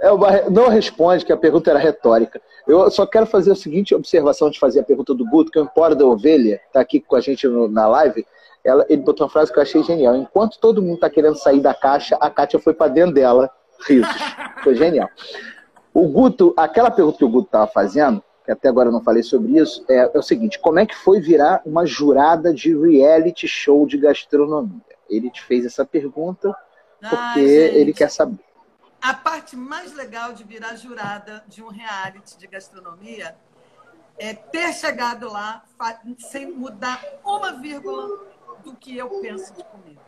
É 0.00 0.10
uma, 0.10 0.42
não 0.50 0.68
responde, 0.68 1.24
que 1.24 1.32
a 1.32 1.36
pergunta 1.36 1.70
era 1.70 1.78
retórica. 1.78 2.40
Eu 2.66 2.90
só 2.90 3.04
quero 3.04 3.26
fazer 3.26 3.52
a 3.52 3.56
seguinte 3.56 3.94
observação 3.94 4.50
de 4.50 4.58
fazer 4.58 4.80
a 4.80 4.84
pergunta 4.84 5.12
do 5.14 5.28
Guto, 5.28 5.50
que 5.50 5.58
é 5.58 5.60
o 5.60 5.64
Empório 5.64 5.96
da 5.96 6.06
Ovelha 6.06 6.60
está 6.66 6.80
aqui 6.80 7.00
com 7.00 7.16
a 7.16 7.20
gente 7.20 7.46
no, 7.48 7.68
na 7.68 7.86
live. 7.88 8.24
Ela, 8.62 8.86
ele 8.88 9.02
botou 9.02 9.26
uma 9.26 9.32
frase 9.32 9.52
que 9.52 9.58
eu 9.58 9.62
achei 9.62 9.82
genial. 9.82 10.14
Enquanto 10.16 10.58
todo 10.58 10.82
mundo 10.82 10.94
está 10.94 11.10
querendo 11.10 11.36
sair 11.36 11.60
da 11.60 11.74
caixa, 11.74 12.16
a 12.20 12.30
Kátia 12.30 12.58
foi 12.58 12.72
para 12.72 12.92
dentro 12.92 13.14
dela. 13.14 13.50
Risos. 13.86 14.10
Foi 14.62 14.74
genial. 14.74 15.08
O 15.92 16.06
Guto, 16.08 16.54
aquela 16.56 16.90
pergunta 16.90 17.18
que 17.18 17.24
o 17.24 17.28
Guto 17.28 17.46
estava 17.46 17.66
fazendo, 17.66 18.22
que 18.44 18.52
até 18.52 18.68
agora 18.68 18.88
eu 18.88 18.92
não 18.92 19.02
falei 19.02 19.22
sobre 19.22 19.58
isso, 19.58 19.84
é, 19.88 20.10
é, 20.14 20.18
o 20.18 20.22
seguinte: 20.22 20.58
como 20.58 20.78
é 20.78 20.86
que 20.86 20.94
foi 20.94 21.20
virar 21.20 21.62
uma 21.64 21.86
jurada 21.86 22.52
de 22.52 22.76
reality 22.76 23.48
show 23.48 23.86
de 23.86 23.96
gastronomia? 23.96 24.80
Ele 25.08 25.30
te 25.30 25.42
fez 25.42 25.64
essa 25.64 25.84
pergunta 25.84 26.54
porque 27.00 27.40
Ai, 27.40 27.80
ele 27.80 27.92
quer 27.92 28.10
saber 28.10 28.38
a 29.00 29.14
parte 29.14 29.56
mais 29.56 29.92
legal 29.92 30.32
de 30.32 30.44
virar 30.44 30.76
jurada 30.76 31.44
de 31.48 31.62
um 31.62 31.68
reality 31.68 32.36
de 32.36 32.46
gastronomia 32.46 33.36
é 34.18 34.34
ter 34.34 34.72
chegado 34.74 35.32
lá 35.32 35.64
sem 36.18 36.50
mudar 36.50 37.02
uma 37.24 37.52
vírgula 37.52 38.28
do 38.62 38.76
que 38.76 38.96
eu 38.96 39.08
penso 39.20 39.54
de 39.54 39.64
comida, 39.64 40.02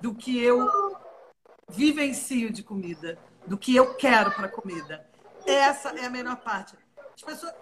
do 0.00 0.14
que 0.14 0.42
eu 0.42 0.66
vivencio 1.68 2.50
de 2.50 2.62
comida, 2.62 3.18
do 3.46 3.58
que 3.58 3.76
eu 3.76 3.94
quero 3.94 4.32
para 4.32 4.48
comida. 4.48 5.06
Essa 5.46 5.90
é 5.90 6.06
a 6.06 6.10
melhor 6.10 6.36
parte. 6.36 6.74
As 7.14 7.22
pessoas 7.22 7.52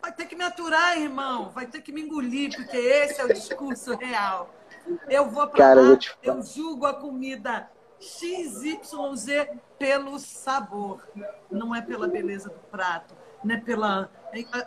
vai 0.00 0.12
ter 0.12 0.26
que 0.26 0.36
me 0.36 0.44
aturar, 0.44 0.96
irmão, 0.96 1.50
vai 1.50 1.66
ter 1.66 1.82
que 1.82 1.90
me 1.90 2.02
engolir, 2.02 2.54
porque 2.54 2.76
esse 2.76 3.20
é 3.20 3.24
o 3.24 3.28
discurso 3.28 3.96
real. 3.96 4.54
Eu 5.08 5.28
vou 5.28 5.46
para 5.48 5.74
lá, 5.74 5.98
eu, 6.22 6.42
julgo 6.42 6.86
a 6.86 6.94
comida 6.94 7.68
XYZ 8.00 8.78
pelo 9.78 10.18
sabor, 10.18 11.06
não 11.50 11.74
é 11.74 11.80
pela 11.82 12.08
beleza 12.08 12.48
do 12.48 12.58
prato, 12.70 13.14
não 13.42 13.54
é 13.54 13.58
pela, 13.58 14.10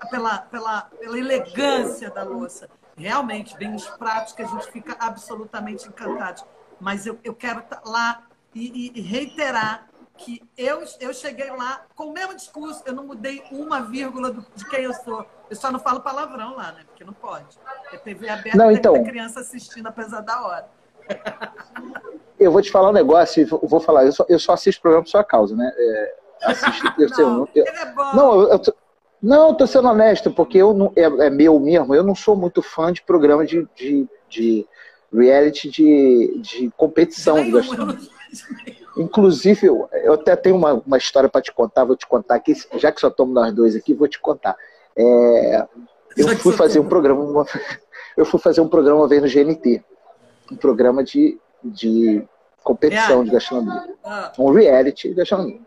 pela, 0.10 0.38
pela, 0.40 0.82
pela 0.82 1.18
elegância 1.18 2.10
da 2.10 2.24
louça. 2.24 2.70
Realmente, 2.96 3.58
vem 3.58 3.74
os 3.74 3.88
pratos 3.88 4.34
que 4.34 4.42
a 4.42 4.48
gente 4.48 4.70
fica 4.72 4.96
absolutamente 5.00 5.88
encantado. 5.88 6.44
Mas 6.80 7.06
eu, 7.06 7.20
eu 7.24 7.34
quero 7.34 7.60
estar 7.60 7.78
tá 7.78 7.90
lá 7.90 8.24
e, 8.54 8.92
e 8.96 9.02
reiterar 9.02 9.88
que 10.18 10.42
eu, 10.58 10.84
eu 11.00 11.14
cheguei 11.14 11.50
lá 11.52 11.86
com 11.96 12.06
o 12.06 12.14
mesmo 12.14 12.36
discurso, 12.36 12.84
eu 12.86 12.94
não 12.94 13.06
mudei 13.06 13.44
uma 13.52 13.82
vírgula 13.82 14.32
do, 14.32 14.46
de 14.56 14.70
quem 14.70 14.84
eu 14.84 14.94
sou. 14.94 15.26
Eu 15.50 15.56
só 15.56 15.72
não 15.72 15.80
falo 15.80 16.02
palavrão 16.02 16.56
lá, 16.56 16.72
né? 16.72 16.84
Porque 16.86 17.04
não 17.04 17.14
pode. 17.14 17.58
É 17.92 17.98
TV 17.98 18.30
aberta, 18.30 18.58
não, 18.58 18.72
então... 18.72 19.04
criança 19.04 19.40
assistindo 19.40 19.88
apesar 19.88 20.22
da 20.22 20.42
hora. 20.46 20.70
Eu 22.42 22.52
vou 22.52 22.62
te 22.62 22.72
falar 22.72 22.89
um 22.89 22.94
negócio, 22.94 23.48
eu 23.50 23.68
vou 23.68 23.80
falar, 23.80 24.06
eu 24.06 24.12
só, 24.12 24.26
eu 24.28 24.39
só 24.39 24.54
assisto 24.54 24.82
programa 24.82 25.04
por 25.04 25.10
sua 25.10 25.24
causa, 25.24 25.56
né? 25.56 25.72
É, 25.78 26.14
assisto, 26.44 26.88
eu, 26.98 27.10
não, 27.10 27.48
eu, 27.54 27.66
ele 27.66 27.78
é 27.78 27.86
bom. 27.94 28.16
Não, 28.16 28.42
eu, 28.42 28.50
eu, 28.50 28.62
não, 29.22 29.54
tô 29.54 29.68
sendo 29.68 29.88
honesto, 29.88 30.32
porque 30.32 30.58
eu 30.58 30.74
não, 30.74 30.92
é, 30.96 31.04
é, 31.04 31.30
meu 31.30 31.60
mesmo, 31.60 31.94
eu 31.94 32.04
não 32.04 32.16
sou 32.16 32.36
muito 32.36 32.64
fã 32.64 32.92
de 32.92 33.04
programa 33.04 33.46
de, 33.46 33.68
de, 33.76 34.08
de 34.28 34.66
reality 35.14 35.70
de, 35.70 36.39
de 36.42 36.72
competição 36.76 37.44
de 37.44 37.52
gastronomia. 37.52 38.10
Inclusive, 38.98 39.68
eu, 39.68 39.88
eu 40.04 40.14
até 40.14 40.36
tenho 40.36 40.56
uma, 40.56 40.74
uma 40.74 40.98
história 40.98 41.30
para 41.30 41.42
te 41.42 41.54
contar, 41.54 41.86
vou 41.86 41.96
te 41.96 42.08
contar 42.08 42.36
aqui, 42.36 42.56
já 42.76 42.92
que 42.92 43.00
só 43.00 43.10
estamos 43.10 43.36
nós 43.36 43.54
dois 43.54 43.76
aqui, 43.76 43.94
vou 43.94 44.08
te 44.08 44.20
contar. 44.20 44.56
É, 44.96 45.68
eu 46.18 46.28
fui 46.38 46.54
fazer 46.54 46.80
um 46.80 46.89
programa, 46.89 47.22
uma, 47.22 47.46
eu 48.18 48.26
fui 48.26 48.39
fazer 48.39 48.62
um 48.62 48.68
programa 48.68 49.02
uma 49.02 49.08
vez 49.08 49.22
no 49.22 49.30
GNT, 49.30 49.84
um 50.52 50.56
programa 50.56 51.04
de, 51.04 51.39
de 51.64 52.28
competição 52.64 53.24
de 53.24 53.32
gastronomia, 53.32 53.95
ah. 54.03 54.32
um 54.38 54.51
reality 54.51 55.09
de 55.09 55.16
gastronomia. 55.16 55.62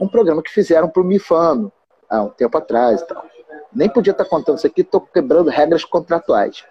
Um 0.00 0.08
programa 0.08 0.42
que 0.42 0.50
fizeram 0.50 0.88
para 0.88 1.02
o 1.02 1.04
Mifano, 1.04 1.72
há 2.08 2.22
um 2.22 2.28
tempo 2.28 2.56
atrás 2.56 3.00
e 3.00 3.06
tal. 3.06 3.24
Nem 3.72 3.88
podia 3.88 4.12
estar 4.12 4.24
contando 4.24 4.58
isso 4.58 4.66
aqui, 4.66 4.82
estou 4.82 5.00
quebrando 5.00 5.50
regras 5.50 5.84
contratuais. 5.84 6.64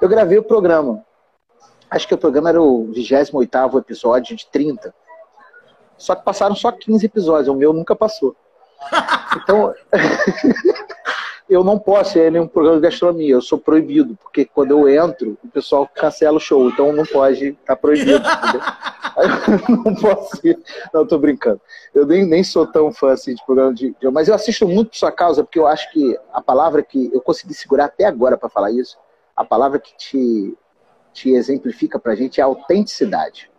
Eu 0.00 0.08
gravei 0.08 0.38
o 0.38 0.42
programa. 0.42 1.04
Acho 1.90 2.08
que 2.08 2.14
o 2.14 2.18
programa 2.18 2.48
era 2.48 2.60
o 2.60 2.90
28 2.92 3.78
episódio 3.78 4.36
de 4.36 4.46
30. 4.46 4.94
Só 5.96 6.14
que 6.14 6.24
passaram 6.24 6.56
só 6.56 6.72
15 6.72 7.06
episódios, 7.06 7.48
o 7.48 7.54
meu 7.54 7.72
nunca 7.72 7.94
passou. 7.94 8.36
Então, 9.34 9.74
eu 11.52 11.62
não 11.62 11.78
posso 11.78 12.18
ir 12.18 12.28
em 12.28 12.30
nenhum 12.30 12.46
programa 12.46 12.76
de 12.76 12.82
gastronomia, 12.82 13.34
eu 13.34 13.42
sou 13.42 13.58
proibido, 13.58 14.16
porque 14.22 14.44
quando 14.44 14.70
eu 14.72 14.88
entro, 14.88 15.36
o 15.44 15.48
pessoal 15.48 15.88
cancela 15.94 16.36
o 16.36 16.40
show, 16.40 16.68
então 16.68 16.92
não 16.92 17.04
pode, 17.04 17.52
tá 17.64 17.76
proibido. 17.76 18.22
não 19.84 19.94
posso 19.94 20.46
ir. 20.46 20.58
Não, 20.92 21.06
tô 21.06 21.18
brincando. 21.18 21.60
Eu 21.94 22.06
nem, 22.06 22.24
nem 22.24 22.42
sou 22.42 22.66
tão 22.66 22.92
fã 22.92 23.12
assim 23.12 23.34
de 23.34 23.44
programa 23.44 23.74
de. 23.74 23.94
Mas 24.12 24.28
eu 24.28 24.34
assisto 24.34 24.66
muito 24.66 24.90
por 24.90 24.96
sua 24.96 25.12
causa, 25.12 25.42
porque 25.44 25.58
eu 25.58 25.66
acho 25.66 25.90
que 25.92 26.18
a 26.32 26.40
palavra 26.40 26.82
que 26.82 27.10
eu 27.12 27.20
consegui 27.20 27.54
segurar 27.54 27.86
até 27.86 28.04
agora 28.04 28.36
para 28.36 28.48
falar 28.48 28.70
isso, 28.70 28.96
a 29.36 29.44
palavra 29.44 29.78
que 29.78 29.96
te, 29.96 30.56
te 31.12 31.30
exemplifica 31.30 31.98
pra 31.98 32.14
gente 32.14 32.40
é 32.40 32.42
a 32.42 32.46
autenticidade. 32.46 33.50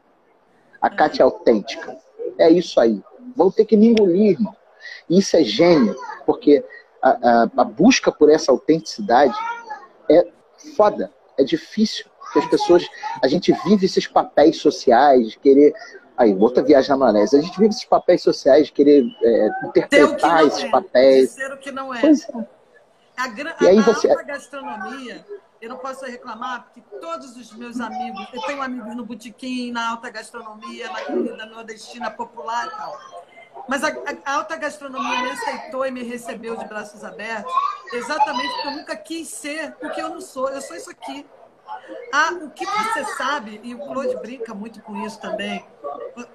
A 0.81 0.89
Kátia 0.89 1.23
é 1.23 1.25
autêntica. 1.25 1.97
É 2.37 2.49
isso 2.49 2.79
aí. 2.79 3.01
Vão 3.35 3.51
ter 3.51 3.65
que 3.65 3.77
me 3.77 3.87
engolir, 3.87 4.31
irmão. 4.31 4.55
Isso 5.09 5.37
é 5.37 5.43
gênio, 5.43 5.95
porque 6.25 6.63
a, 7.03 7.09
a, 7.09 7.43
a 7.57 7.63
busca 7.63 8.11
por 8.11 8.29
essa 8.29 8.51
autenticidade 8.51 9.37
é 10.09 10.27
foda, 10.75 11.11
é 11.37 11.43
difícil. 11.43 12.05
Porque 12.19 12.39
as 12.39 12.47
pessoas, 12.47 12.87
a 13.21 13.27
gente 13.27 13.53
vive 13.65 13.85
esses 13.85 14.07
papéis 14.07 14.57
sociais, 14.57 15.31
de 15.31 15.39
querer. 15.39 15.73
Aí, 16.17 16.33
outra 16.35 16.63
viagem 16.63 16.89
na 16.89 16.97
maionese. 16.97 17.37
A 17.37 17.41
gente 17.41 17.59
vive 17.59 17.69
esses 17.69 17.85
papéis 17.85 18.23
sociais, 18.23 18.67
de 18.67 18.71
querer 18.71 19.03
é, 19.21 19.49
interpretar 19.65 20.45
esses 20.45 20.63
é, 20.63 20.69
papéis. 20.69 21.31
Ser 21.31 21.51
o 21.51 21.57
que 21.57 21.71
não 21.71 21.93
é. 21.93 22.01
Pois 22.01 22.27
é. 22.29 22.47
A, 23.17 23.25
a, 23.25 23.63
e 23.63 23.67
aí 23.67 23.79
você... 23.81 24.09
a 24.09 24.23
gastronomia 24.23 25.23
eu 25.63 25.69
não 25.69 25.77
posso 25.77 26.03
reclamar, 26.05 26.63
porque 26.63 26.81
todos 26.99 27.37
os 27.37 27.53
meus 27.53 27.79
amigos, 27.79 28.27
eu 28.33 28.41
tenho 28.41 28.61
amigos 28.61 28.95
no 28.97 29.05
botequim, 29.05 29.71
na 29.71 29.91
alta 29.91 30.09
gastronomia, 30.09 30.91
na 30.91 31.01
comida 31.05 31.45
nordestina 31.45 32.11
popular 32.11 32.67
e 32.67 32.71
tal. 32.71 32.99
Mas 33.67 33.83
a, 33.83 33.89
a, 34.25 34.33
alta 34.35 34.55
gastronomia 34.55 35.21
me 35.21 35.31
aceitou 35.31 35.85
e 35.85 35.91
me 35.91 36.03
recebeu 36.03 36.55
de 36.55 36.65
braços 36.65 37.03
abertos, 37.03 37.53
exatamente 37.93 38.53
porque 38.55 38.67
eu 38.67 38.71
nunca 38.71 38.95
quis 38.95 39.27
ser 39.29 39.75
o 39.81 39.89
que 39.89 40.01
eu 40.01 40.09
não 40.09 40.21
sou. 40.21 40.49
Eu 40.49 40.61
sou 40.61 40.75
isso 40.75 40.89
aqui. 40.89 41.25
Ah, 42.11 42.31
o 42.41 42.49
que 42.51 42.65
você 42.65 43.05
sabe, 43.15 43.59
e 43.63 43.73
o 43.73 43.79
Claude 43.79 44.15
brinca 44.17 44.53
muito 44.53 44.81
com 44.81 44.95
isso 45.05 45.19
também. 45.19 45.65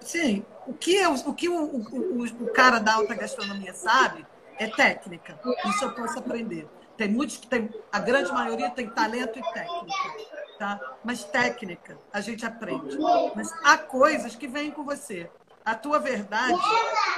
Sim, 0.01 0.45
o 0.67 0.75
que, 0.75 0.97
eu, 0.97 1.15
o, 1.15 1.35
que 1.35 1.49
o, 1.49 1.65
o, 1.65 2.25
o 2.25 2.53
cara 2.53 2.79
da 2.79 2.95
alta 2.95 3.15
gastronomia 3.15 3.73
sabe 3.75 4.27
é 4.59 4.67
técnica. 4.67 5.39
Isso 5.67 5.85
eu 5.85 5.95
posso 5.95 6.19
aprender. 6.19 6.69
Tem 6.97 7.09
muitos 7.09 7.37
que 7.37 7.47
tem, 7.47 7.71
a 7.93 8.01
grande 8.01 8.33
maioria 8.33 8.71
tem 8.71 8.89
talento 8.91 9.39
e 9.39 9.53
técnica, 9.53 10.17
tá? 10.59 10.81
Mas 11.05 11.23
técnica 11.23 11.97
a 12.13 12.21
gente 12.21 12.45
aprende. 12.45 12.99
Mas 13.37 13.53
há 13.63 13.79
coisas 13.79 14.35
que 14.35 14.49
vêm 14.49 14.73
com 14.73 14.85
você. 14.85 15.31
A 15.69 15.75
tua 15.75 15.99
verdade, 15.99 16.59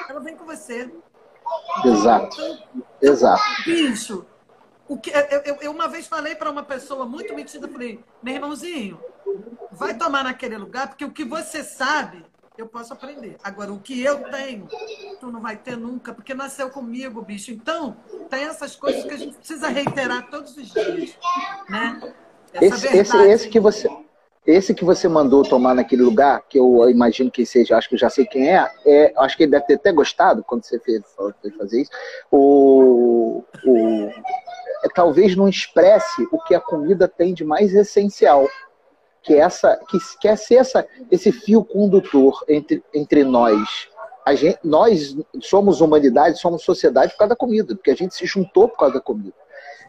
ela 0.09 0.19
vem 0.19 0.37
com 0.37 0.45
você. 0.45 0.93
Exato. 1.85 2.43
Então, 2.43 2.85
Exato. 3.01 3.43
Bicho, 3.65 4.27
o 4.89 4.99
que, 4.99 5.11
eu, 5.11 5.57
eu, 5.61 5.71
uma 5.71 5.87
vez 5.87 6.09
falei 6.09 6.35
para 6.35 6.51
uma 6.51 6.65
pessoa 6.65 7.07
muito 7.07 7.33
metida, 7.33 7.69
falei, 7.69 8.03
meu 8.21 8.35
irmãozinho, 8.35 8.99
vai 9.71 9.97
tomar 9.97 10.25
naquele 10.25 10.59
lugar, 10.59 10.89
porque 10.89 11.05
o 11.05 11.13
que 11.13 11.25
você 11.25 11.63
sabe 11.63 12.25
eu 12.59 12.67
posso 12.67 12.93
aprender. 12.93 13.37
Agora, 13.41 13.73
o 13.73 13.79
que 13.79 14.03
eu 14.03 14.19
tenho, 14.25 14.69
tu 15.21 15.31
não 15.31 15.41
vai 15.41 15.57
ter 15.57 15.77
nunca, 15.77 16.13
porque 16.13 16.35
nasceu 16.35 16.71
comigo, 16.71 17.23
bicho. 17.23 17.53
Então, 17.53 17.97
tem 18.29 18.45
essas 18.45 18.75
coisas 18.75 19.05
que 19.05 19.15
a 19.15 19.17
gente 19.17 19.37
precisa 19.37 19.69
reiterar 19.69 20.29
todos 20.29 20.57
os 20.57 20.73
dias, 20.73 21.17
né? 21.69 22.13
Esse, 22.61 22.89
esse, 22.89 23.17
esse, 23.17 23.49
que 23.49 23.61
você, 23.61 23.89
esse 24.51 24.75
que 24.75 24.85
você 24.85 25.09
mandou 25.09 25.43
tomar 25.43 25.75
naquele 25.75 26.03
lugar, 26.03 26.43
que 26.49 26.59
eu 26.59 26.89
imagino 26.91 27.31
que 27.31 27.45
seja, 27.45 27.77
acho 27.77 27.89
que 27.89 27.95
eu 27.95 27.99
já 27.99 28.11
sei 28.11 28.25
quem 28.25 28.49
é, 28.51 28.69
é 28.87 29.13
acho 29.17 29.37
que 29.37 29.45
ele 29.45 29.53
deve 29.53 29.67
ter 29.67 29.75
até 29.75 29.93
gostado 29.93 30.43
quando 30.45 30.65
você 30.65 30.79
fez, 30.79 31.03
fez 31.43 31.55
fazer 31.57 31.83
isso. 31.83 31.91
O, 32.31 33.45
o, 33.65 34.11
é, 34.85 34.89
talvez 34.95 35.37
não 35.37 35.49
expresse 35.49 36.27
o 36.33 36.39
que 36.39 36.55
a 36.55 36.61
comida 36.61 37.07
tem 37.07 37.35
de 37.35 37.45
mais 37.45 37.75
essencial 37.75 38.49
que 39.23 39.35
essa 39.35 39.79
que 39.89 39.99
quer 40.21 40.37
ser 40.37 40.57
essa, 40.57 40.87
esse 41.11 41.31
fio 41.31 41.65
condutor 41.65 42.43
entre, 42.49 42.83
entre 42.95 43.25
nós. 43.25 43.89
A 44.25 44.35
gente, 44.35 44.59
nós 44.63 45.17
somos 45.41 45.81
humanidade, 45.81 46.39
somos 46.39 46.63
sociedade 46.63 47.13
por 47.13 47.19
causa 47.19 47.31
da 47.31 47.37
comida, 47.37 47.75
porque 47.75 47.91
a 47.91 47.97
gente 47.97 48.15
se 48.15 48.27
juntou 48.27 48.69
por 48.69 48.79
causa 48.79 48.95
da 48.95 49.01
comida. 49.01 49.35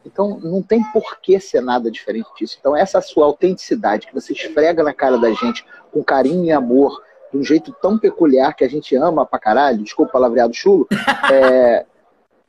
Então, 0.06 0.40
não 0.40 0.62
tem 0.62 0.84
por 0.92 1.20
que 1.20 1.40
ser 1.40 1.62
nada 1.62 1.92
diferente 1.92 2.28
disso. 2.38 2.58
Então, 2.60 2.76
essa 2.76 3.02
sua 3.02 3.26
autenticidade 3.26 4.08
que 4.08 4.14
você 4.14 4.34
esfrega 4.34 4.84
na 4.84 4.94
cara 4.94 5.18
da 5.18 5.32
gente 5.32 5.66
com 5.92 6.04
carinho 6.04 6.46
e 6.46 6.52
amor, 6.52 7.02
de 7.32 7.38
um 7.38 7.44
jeito 7.44 7.72
tão 7.82 7.98
peculiar 7.98 8.56
que 8.56 8.64
a 8.64 8.70
gente 8.70 8.96
ama 8.96 9.26
pra 9.26 9.40
caralho, 9.40 9.84
desculpa 9.84 10.10
o 10.10 10.14
palavreado 10.14 10.54
chulo, 10.54 10.88
é, 11.32 11.86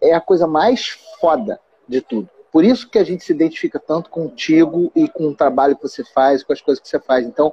é 0.00 0.14
a 0.14 0.20
coisa 0.20 0.46
mais 0.46 0.98
foda 1.20 1.60
de 1.86 2.00
tudo. 2.00 2.28
Por 2.50 2.64
isso 2.64 2.88
que 2.90 2.98
a 2.98 3.04
gente 3.04 3.24
se 3.24 3.32
identifica 3.32 3.78
tanto 3.78 4.10
contigo 4.10 4.92
e 4.94 5.08
com 5.08 5.28
o 5.28 5.34
trabalho 5.34 5.76
que 5.76 5.82
você 5.82 6.04
faz, 6.04 6.42
com 6.42 6.52
as 6.52 6.60
coisas 6.60 6.82
que 6.82 6.88
você 6.88 6.98
faz. 6.98 7.26
Então, 7.26 7.52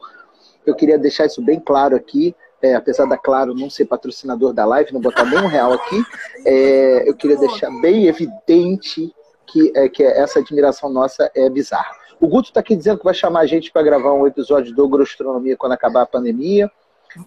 eu 0.66 0.76
queria 0.76 0.98
deixar 0.98 1.26
isso 1.26 1.42
bem 1.42 1.60
claro 1.60 1.96
aqui. 1.96 2.36
É, 2.62 2.76
apesar 2.76 3.06
da 3.06 3.18
Claro 3.18 3.56
não 3.56 3.70
ser 3.70 3.86
patrocinador 3.86 4.52
da 4.52 4.66
live, 4.66 4.92
não 4.92 5.00
botar 5.00 5.24
nem 5.24 5.40
um 5.40 5.48
real 5.48 5.72
aqui, 5.72 6.04
é, 6.46 7.08
eu 7.08 7.16
queria 7.16 7.38
deixar 7.38 7.72
bem 7.80 8.06
evidente 8.06 9.16
que, 9.52 9.72
é, 9.76 9.90
que 9.90 10.04
essa 10.04 10.40
admiração 10.40 10.90
nossa 10.90 11.30
é 11.36 11.50
bizarra. 11.50 11.92
O 12.20 12.28
Guto 12.28 12.50
está 12.50 12.60
aqui 12.60 12.76
dizendo 12.76 13.00
que 13.00 13.06
vai 13.06 13.14
chamar 13.14 13.42
a 13.42 13.46
gente 13.46 13.72
para 13.72 13.82
gravar 13.82 14.14
um 14.14 14.28
episódio 14.28 14.74
do 14.76 14.88
Grostronomia 14.88 15.56
quando 15.56 15.72
acabar 15.72 16.02
a 16.02 16.06
pandemia. 16.06 16.70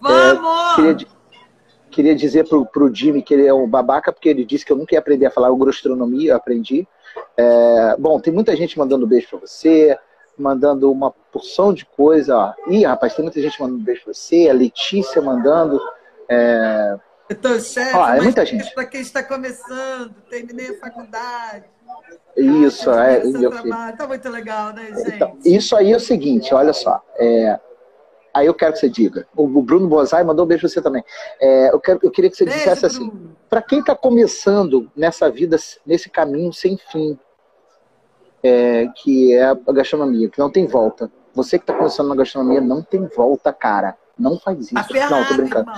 Vamos! 0.01 0.73
É, 0.73 0.75
queria, 0.75 1.07
queria 1.89 2.15
dizer 2.15 2.47
para 2.47 2.57
o 2.57 2.93
Jimmy 2.93 3.21
que 3.21 3.33
ele 3.33 3.47
é 3.47 3.53
um 3.53 3.67
babaca, 3.67 4.11
porque 4.11 4.29
ele 4.29 4.45
disse 4.45 4.65
que 4.65 4.71
eu 4.71 4.77
nunca 4.77 4.93
ia 4.93 4.99
aprender 4.99 5.25
a 5.25 5.31
falar 5.31 5.49
o 5.49 5.57
Grostronomia, 5.57 6.31
eu 6.31 6.35
aprendi. 6.35 6.87
É, 7.35 7.95
bom, 7.97 8.19
tem 8.19 8.31
muita 8.31 8.55
gente 8.55 8.77
mandando 8.77 9.07
beijo 9.07 9.29
para 9.29 9.39
você, 9.39 9.97
mandando 10.37 10.91
uma 10.91 11.11
porção 11.31 11.73
de 11.73 11.85
coisa. 11.85 12.37
Ó. 12.37 12.53
Ih, 12.71 12.85
rapaz, 12.85 13.15
tem 13.15 13.23
muita 13.23 13.41
gente 13.41 13.59
mandando 13.59 13.83
beijo 13.83 14.03
para 14.03 14.13
você, 14.13 14.47
a 14.49 14.53
Letícia 14.53 15.21
mandando. 15.21 15.81
Então, 17.33 17.59
chefe, 17.59 17.95
ó, 17.95 18.09
é 18.09 18.21
muita 18.21 18.45
gente. 18.45 18.73
Para 18.73 18.85
quem 18.85 19.01
está 19.01 19.23
começando, 19.23 20.13
terminei 20.29 20.75
a 20.75 20.79
faculdade. 20.79 21.65
Isso, 22.35 22.89
ah, 22.89 23.05
é. 23.07 23.21
Tá 23.97 24.07
muito 24.07 24.29
legal, 24.29 24.73
né, 24.73 24.87
gente? 24.95 25.15
Então, 25.15 25.37
isso 25.45 25.75
aí 25.75 25.91
é 25.91 25.95
o 25.95 25.99
seguinte, 25.99 26.53
olha 26.53 26.73
só. 26.73 27.03
É, 27.17 27.59
aí 28.33 28.47
eu 28.47 28.53
quero 28.53 28.73
que 28.73 28.79
você 28.79 28.89
diga. 28.89 29.27
O 29.35 29.47
Bruno 29.61 29.87
Bozai 29.87 30.23
mandou 30.23 30.45
um 30.45 30.47
beijo 30.47 30.61
pra 30.61 30.69
você 30.69 30.81
também. 30.81 31.03
É, 31.39 31.69
eu, 31.71 31.79
quero, 31.79 31.99
eu 32.01 32.11
queria 32.11 32.29
que 32.29 32.37
você 32.37 32.45
beijo, 32.45 32.59
dissesse 32.59 32.85
assim: 32.85 33.11
para 33.49 33.61
quem 33.61 33.79
está 33.79 33.95
começando 33.95 34.91
nessa 34.95 35.29
vida, 35.29 35.57
nesse 35.85 36.09
caminho 36.09 36.51
sem 36.51 36.77
fim, 36.91 37.17
é, 38.41 38.87
que 38.95 39.33
é 39.33 39.45
a 39.45 39.71
gastronomia, 39.71 40.29
que 40.29 40.39
não 40.39 40.49
tem 40.49 40.65
volta. 40.65 41.11
Você 41.33 41.57
que 41.57 41.63
está 41.63 41.73
começando 41.73 42.09
na 42.09 42.15
gastronomia, 42.15 42.61
não 42.61 42.81
tem 42.81 43.05
volta, 43.07 43.51
cara. 43.53 43.95
Não 44.17 44.39
faz 44.39 44.71
isso. 44.71 44.83
Ferrari, 44.91 45.11
não, 45.11 45.27
tô 45.27 45.33
brincando. 45.35 45.71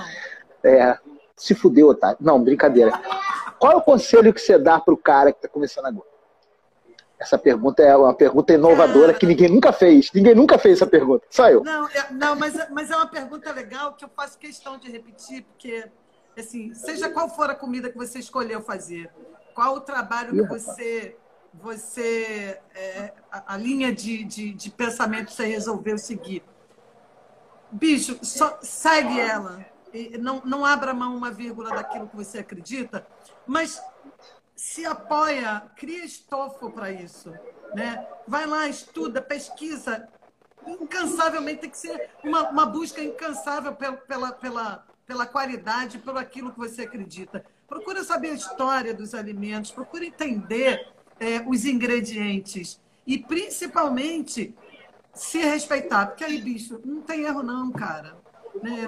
É, 0.62 0.98
se 1.36 1.54
fudeu, 1.54 1.94
tá? 1.94 2.16
Não, 2.20 2.42
brincadeira. 2.42 2.92
Qual 3.58 3.72
é 3.72 3.76
o 3.76 3.82
conselho 3.82 4.32
que 4.32 4.40
você 4.40 4.58
dá 4.58 4.80
para 4.80 4.94
o 4.94 4.96
cara 4.96 5.32
que 5.32 5.38
está 5.38 5.48
começando 5.48 5.86
agora? 5.86 6.16
Essa 7.18 7.38
pergunta 7.38 7.82
é 7.82 7.96
uma 7.96 8.12
pergunta 8.12 8.52
inovadora 8.52 9.14
que 9.14 9.26
ninguém 9.26 9.48
nunca 9.48 9.72
fez. 9.72 10.10
Ninguém 10.12 10.34
nunca 10.34 10.58
fez 10.58 10.76
essa 10.76 10.86
pergunta. 10.86 11.26
Só 11.30 11.48
eu. 11.48 11.64
Não, 11.64 11.88
é, 11.88 12.12
não 12.12 12.36
mas, 12.36 12.54
mas 12.70 12.90
é 12.90 12.96
uma 12.96 13.06
pergunta 13.06 13.50
legal 13.52 13.94
que 13.94 14.04
eu 14.04 14.10
faço 14.14 14.38
questão 14.38 14.76
de 14.76 14.90
repetir, 14.90 15.42
porque 15.44 15.88
assim, 16.38 16.74
seja 16.74 17.08
qual 17.08 17.28
for 17.28 17.50
a 17.50 17.54
comida 17.54 17.90
que 17.90 17.96
você 17.96 18.18
escolheu 18.18 18.60
fazer, 18.60 19.10
qual 19.54 19.76
o 19.76 19.80
trabalho 19.80 20.32
que 20.32 20.42
você, 20.42 21.16
você 21.54 22.60
é, 22.74 23.12
a, 23.32 23.54
a, 23.54 23.56
linha 23.56 23.90
de, 23.94 24.22
de, 24.22 24.52
de 24.52 24.70
pensamento 24.70 25.28
que 25.28 25.32
você 25.32 25.46
resolveu 25.46 25.96
seguir. 25.96 26.42
Bicho, 27.72 28.18
só 28.22 28.58
segue 28.60 29.18
ela. 29.18 29.64
Não, 30.20 30.42
não 30.44 30.64
abra 30.64 30.92
mão 30.92 31.16
uma 31.16 31.30
vírgula 31.30 31.70
daquilo 31.70 32.08
que 32.08 32.16
você 32.16 32.40
acredita, 32.40 33.06
mas 33.46 33.80
se 34.54 34.84
apoia, 34.84 35.62
cria 35.76 36.04
estofo 36.04 36.70
para 36.70 36.90
isso. 36.90 37.32
Né? 37.74 38.06
Vai 38.26 38.46
lá, 38.46 38.66
estuda, 38.68 39.20
pesquisa. 39.20 40.08
Incansavelmente 40.66 41.60
tem 41.60 41.70
que 41.70 41.78
ser 41.78 42.10
uma, 42.24 42.50
uma 42.50 42.66
busca 42.66 43.02
incansável 43.02 43.74
pela, 43.74 43.96
pela, 43.96 44.32
pela, 44.32 44.86
pela 45.06 45.26
qualidade, 45.26 45.98
pelo 45.98 46.18
aquilo 46.18 46.52
que 46.52 46.58
você 46.58 46.82
acredita. 46.82 47.44
Procura 47.68 48.02
saber 48.02 48.30
a 48.30 48.34
história 48.34 48.94
dos 48.94 49.14
alimentos, 49.14 49.70
procura 49.70 50.04
entender 50.04 50.88
é, 51.20 51.40
os 51.46 51.64
ingredientes 51.64 52.80
e, 53.06 53.18
principalmente, 53.18 54.54
se 55.12 55.38
respeitar. 55.38 56.06
Porque 56.06 56.24
aí, 56.24 56.40
bicho, 56.40 56.80
não 56.84 57.02
tem 57.02 57.22
erro 57.22 57.42
não, 57.42 57.70
cara. 57.70 58.16
Né? 58.62 58.86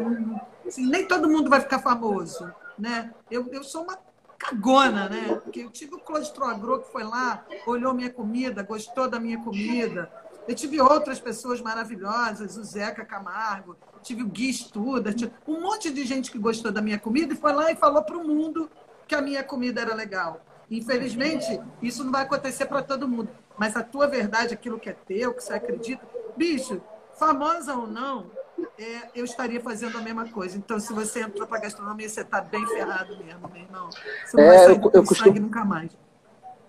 Assim, 0.66 0.86
nem 0.86 1.06
todo 1.06 1.28
mundo 1.28 1.50
vai 1.50 1.60
ficar 1.60 1.78
famoso. 1.78 2.52
Né? 2.78 3.12
Eu, 3.30 3.48
eu 3.52 3.62
sou 3.64 3.82
uma 3.82 3.98
cagona, 4.38 5.08
né? 5.08 5.40
Porque 5.42 5.60
eu 5.60 5.70
tive 5.70 5.94
o 5.94 6.44
Agro 6.44 6.80
que 6.80 6.92
foi 6.92 7.02
lá, 7.02 7.44
olhou 7.66 7.92
minha 7.92 8.10
comida, 8.10 8.62
gostou 8.62 9.08
da 9.08 9.18
minha 9.18 9.38
comida. 9.42 10.10
Eu 10.46 10.54
tive 10.54 10.80
outras 10.80 11.20
pessoas 11.20 11.60
maravilhosas, 11.60 12.56
o 12.56 12.64
Zeca 12.64 13.04
Camargo, 13.04 13.76
tive 14.02 14.22
o 14.22 14.26
Gui 14.26 14.50
Studa, 14.52 15.14
um 15.46 15.60
monte 15.60 15.90
de 15.90 16.06
gente 16.06 16.30
que 16.30 16.38
gostou 16.38 16.72
da 16.72 16.80
minha 16.80 16.98
comida 16.98 17.34
e 17.34 17.36
foi 17.36 17.52
lá 17.52 17.70
e 17.70 17.76
falou 17.76 18.02
para 18.02 18.16
o 18.16 18.26
mundo 18.26 18.70
que 19.06 19.14
a 19.14 19.20
minha 19.20 19.42
comida 19.42 19.80
era 19.82 19.94
legal. 19.94 20.40
Infelizmente, 20.70 21.60
isso 21.82 22.04
não 22.04 22.12
vai 22.12 22.22
acontecer 22.22 22.66
para 22.66 22.82
todo 22.82 23.08
mundo. 23.08 23.28
Mas 23.58 23.76
a 23.76 23.82
tua 23.82 24.06
verdade, 24.06 24.54
aquilo 24.54 24.78
que 24.78 24.88
é 24.88 24.92
teu, 24.92 25.34
que 25.34 25.42
você 25.42 25.54
acredita, 25.54 26.06
bicho, 26.36 26.80
famosa 27.18 27.74
ou 27.74 27.86
não, 27.86 28.30
é, 28.78 29.08
eu 29.14 29.24
estaria 29.24 29.60
fazendo 29.60 29.98
a 29.98 30.00
mesma 30.00 30.28
coisa. 30.28 30.56
Então, 30.56 30.78
se 30.78 30.92
você 30.92 31.22
entrou 31.22 31.46
para 31.46 31.60
gastronomia, 31.60 32.08
você 32.08 32.20
está 32.20 32.40
bem 32.40 32.64
ferrado 32.66 33.16
mesmo, 33.18 33.48
meu 33.48 33.62
irmão. 33.62 33.88
Você 33.90 34.36
não 34.36 34.44
é, 34.44 34.46
vai 34.46 34.58
sair 34.58 34.80
eu, 34.82 34.90
eu 34.94 35.04
costumo... 35.04 35.40
nunca 35.40 35.64
mais. 35.64 35.90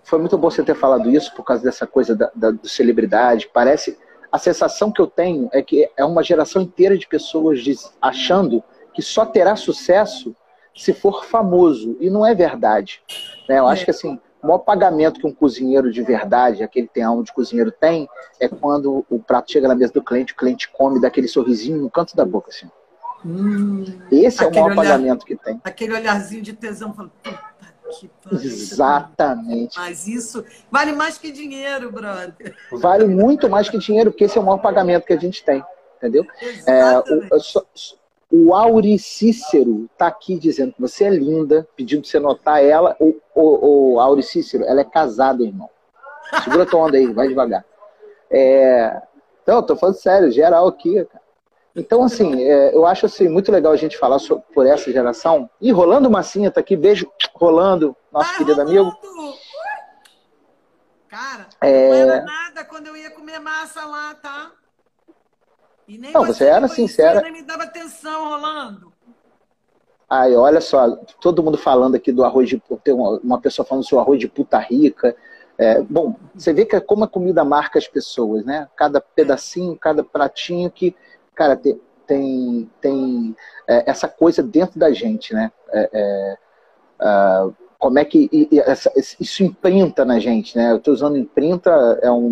Foi 0.03 0.19
muito 0.19 0.37
bom 0.37 0.49
você 0.49 0.63
ter 0.63 0.75
falado 0.75 1.09
isso 1.09 1.33
por 1.35 1.43
causa 1.43 1.63
dessa 1.63 1.85
coisa 1.85 2.15
da, 2.15 2.31
da 2.33 2.53
celebridade. 2.63 3.49
Parece. 3.53 3.97
A 4.31 4.37
sensação 4.37 4.91
que 4.91 5.01
eu 5.01 5.07
tenho 5.07 5.49
é 5.51 5.61
que 5.61 5.89
é 5.97 6.05
uma 6.05 6.23
geração 6.23 6.61
inteira 6.61 6.95
de 6.95 7.07
pessoas 7.07 7.63
achando 7.99 8.63
que 8.93 9.01
só 9.01 9.25
terá 9.25 9.55
sucesso 9.55 10.35
se 10.75 10.93
for 10.93 11.25
famoso. 11.25 11.97
E 11.99 12.09
não 12.09 12.25
é 12.25 12.35
verdade. 12.35 13.01
Né? 13.47 13.59
Eu 13.59 13.67
acho 13.67 13.81
é. 13.81 13.85
que 13.85 13.91
assim, 13.91 14.19
o 14.41 14.47
maior 14.47 14.59
pagamento 14.59 15.19
que 15.19 15.27
um 15.27 15.33
cozinheiro 15.33 15.91
de 15.91 16.01
verdade, 16.01 16.63
aquele 16.63 16.87
que 16.87 16.93
tem 16.93 17.03
alma 17.03 17.23
de 17.23 17.33
cozinheiro, 17.33 17.71
tem, 17.71 18.07
é 18.39 18.47
quando 18.47 19.05
o 19.09 19.19
prato 19.19 19.51
chega 19.51 19.67
na 19.67 19.75
mesa 19.75 19.93
do 19.93 20.03
cliente, 20.03 20.33
o 20.33 20.35
cliente 20.35 20.69
come 20.69 20.99
daquele 21.01 21.27
sorrisinho 21.27 21.81
no 21.81 21.89
canto 21.89 22.15
da 22.15 22.25
boca, 22.25 22.49
assim. 22.49 22.69
Hum, 23.25 23.83
Esse 24.11 24.43
é 24.43 24.47
o 24.47 24.51
maior 24.51 24.71
olhar, 24.71 24.75
pagamento 24.75 25.25
que 25.25 25.35
tem. 25.35 25.59
Aquele 25.63 25.93
olharzinho 25.93 26.41
de 26.41 26.53
tesão, 26.53 26.93
falando, 26.93 27.11
puta 27.21 27.49
que 27.89 28.09
pariu. 28.23 28.39
Exatamente. 28.41 29.77
Mas 29.77 30.07
isso 30.07 30.45
vale 30.71 30.91
mais 30.93 31.17
que 31.17 31.31
dinheiro, 31.31 31.91
brother. 31.91 32.55
Vale 32.71 33.05
muito 33.05 33.49
mais 33.49 33.69
que 33.69 33.77
dinheiro, 33.77 34.11
porque 34.11 34.25
esse 34.25 34.37
é 34.37 34.41
o 34.41 34.45
maior 34.45 34.59
pagamento 34.59 35.05
que 35.05 35.13
a 35.13 35.19
gente 35.19 35.43
tem, 35.43 35.63
entendeu? 35.97 36.25
É, 36.67 36.99
o, 37.35 37.39
só, 37.39 37.65
o 38.31 38.53
Auri 38.53 38.99
Cícero 38.99 39.89
está 39.91 40.07
aqui 40.07 40.37
dizendo 40.37 40.73
que 40.73 40.81
você 40.81 41.05
é 41.05 41.09
linda, 41.09 41.67
pedindo 41.75 42.01
para 42.01 42.11
você 42.11 42.19
notar 42.19 42.63
ela. 42.63 42.95
O, 42.99 43.15
o, 43.33 43.93
o 43.93 43.99
Auri 43.99 44.21
Cícero, 44.21 44.63
ela 44.65 44.81
é 44.81 44.83
casada, 44.83 45.43
irmão. 45.43 45.69
Segura 46.43 46.65
tua 46.65 46.81
onda 46.81 46.97
aí, 46.97 47.11
vai 47.11 47.27
devagar. 47.27 47.65
É... 48.29 49.01
Então, 49.41 49.63
tô 49.63 49.75
falando 49.75 49.95
sério, 49.95 50.31
geral 50.31 50.67
aqui, 50.67 51.03
cara. 51.05 51.23
Então, 51.75 52.03
assim, 52.03 52.43
é, 52.43 52.75
eu 52.75 52.85
acho 52.85 53.05
assim, 53.05 53.27
muito 53.27 53.51
legal 53.51 53.71
a 53.71 53.77
gente 53.77 53.97
falar 53.97 54.19
sobre, 54.19 54.43
por 54.53 54.65
essa 54.65 54.91
geração. 54.91 55.49
E 55.61 55.71
Rolando 55.71 56.09
Massinha 56.09 56.51
tá 56.51 56.59
aqui, 56.59 56.75
beijo, 56.75 57.11
Rolando, 57.33 57.95
nosso 58.11 58.27
Vai, 58.29 58.37
querido 58.37 58.61
Rolando. 58.61 58.79
amigo. 58.79 58.97
Cara, 61.07 61.47
é... 61.61 61.89
não 61.89 61.95
era 61.95 62.21
nada 62.23 62.65
quando 62.65 62.87
eu 62.87 62.97
ia 62.97 63.09
comer 63.11 63.39
massa 63.39 63.83
lá, 63.85 64.13
tá? 64.15 64.51
E 65.89 65.97
nem 65.97 66.13
não, 66.13 66.23
você 66.23 66.45
era 66.45 66.67
sincera. 66.67 67.19
Nem 67.21 67.33
me 67.33 67.41
dava 67.41 67.63
atenção, 67.63 68.29
Rolando. 68.29 68.93
Ai, 70.07 70.35
olha 70.35 70.61
só, 70.61 70.95
todo 71.19 71.41
mundo 71.41 71.57
falando 71.57 71.95
aqui 71.95 72.11
do 72.11 72.23
arroz 72.23 72.47
de 72.47 72.61
tem 72.83 72.93
uma 72.93 73.41
pessoa 73.41 73.65
falando 73.65 73.83
sobre 73.83 73.97
o 73.97 73.99
arroz 74.01 74.19
de 74.19 74.27
puta 74.27 74.59
rica. 74.59 75.15
É, 75.57 75.81
bom, 75.81 76.15
você 76.35 76.53
vê 76.53 76.63
que 76.63 76.75
é 76.75 76.79
como 76.79 77.03
a 77.03 77.07
comida 77.07 77.43
marca 77.43 77.79
as 77.79 77.87
pessoas, 77.87 78.45
né? 78.45 78.69
Cada 78.75 79.01
pedacinho, 79.01 79.75
cada 79.75 80.03
pratinho 80.03 80.69
que, 80.69 80.95
cara, 81.33 81.57
tem, 81.57 81.81
tem, 82.05 82.69
tem 82.79 83.35
é, 83.67 83.89
essa 83.89 84.07
coisa 84.07 84.43
dentro 84.43 84.79
da 84.79 84.91
gente, 84.91 85.33
né? 85.33 85.51
É, 85.71 85.89
é 85.91 86.37
uh, 87.43 87.55
como 87.79 87.97
é 87.97 88.03
que 88.03 88.29
isso 89.19 89.41
imprinta 89.41 90.03
na 90.03 90.19
gente, 90.19 90.55
né? 90.57 90.69
Eu 90.69 90.75
estou 90.75 90.93
usando 90.93 91.17
imprinta, 91.17 91.71
é 92.01 92.11
um 92.11 92.27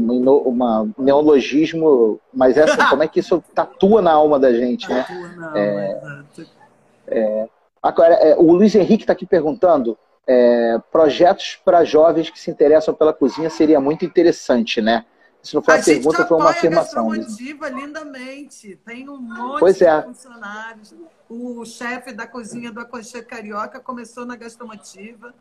uma, 0.45 0.89
neologismo, 0.97 2.19
mas 2.33 2.57
essa, 2.57 2.75
como 2.89 3.01
é 3.01 3.07
que 3.07 3.21
isso 3.21 3.41
tatua 3.55 4.01
na 4.01 4.11
alma 4.11 4.37
da 4.37 4.51
gente, 4.51 4.89
né? 4.89 5.05
Tatua 5.07 5.27
na 5.37 5.47
alma, 5.47 5.57
é, 5.57 7.17
é, 7.17 7.47
agora, 7.81 8.13
é, 8.15 8.35
o 8.35 8.51
Luiz 8.51 8.75
Henrique 8.75 9.03
está 9.03 9.13
aqui 9.13 9.25
perguntando, 9.25 9.97
é, 10.27 10.77
projetos 10.91 11.57
para 11.63 11.85
jovens 11.85 12.29
que 12.29 12.37
se 12.37 12.51
interessam 12.51 12.93
pela 12.93 13.13
cozinha 13.13 13.49
seria 13.49 13.79
muito 13.79 14.03
interessante, 14.03 14.81
né? 14.81 15.05
Isso 15.47 15.55
não 15.55 15.63
foi 15.63 15.75
a 15.75 15.77
uma 15.77 15.83
pergunta, 15.85 16.25
foi 16.27 16.37
uma 16.37 16.49
afirmação. 16.49 17.11
A 17.11 17.15
gente 17.15 17.53
lindamente. 17.69 18.75
Tem 18.85 19.07
um 19.09 19.17
monte 19.17 19.59
pois 19.61 19.81
é. 19.81 19.97
de 19.97 20.07
funcionários. 20.07 20.93
O 21.29 21.63
chefe 21.63 22.11
da 22.11 22.27
cozinha 22.27 22.69
do 22.69 22.81
Aconchego 22.81 23.27
Carioca 23.27 23.79
começou 23.79 24.25
na 24.25 24.35
gastromotiva, 24.35 25.33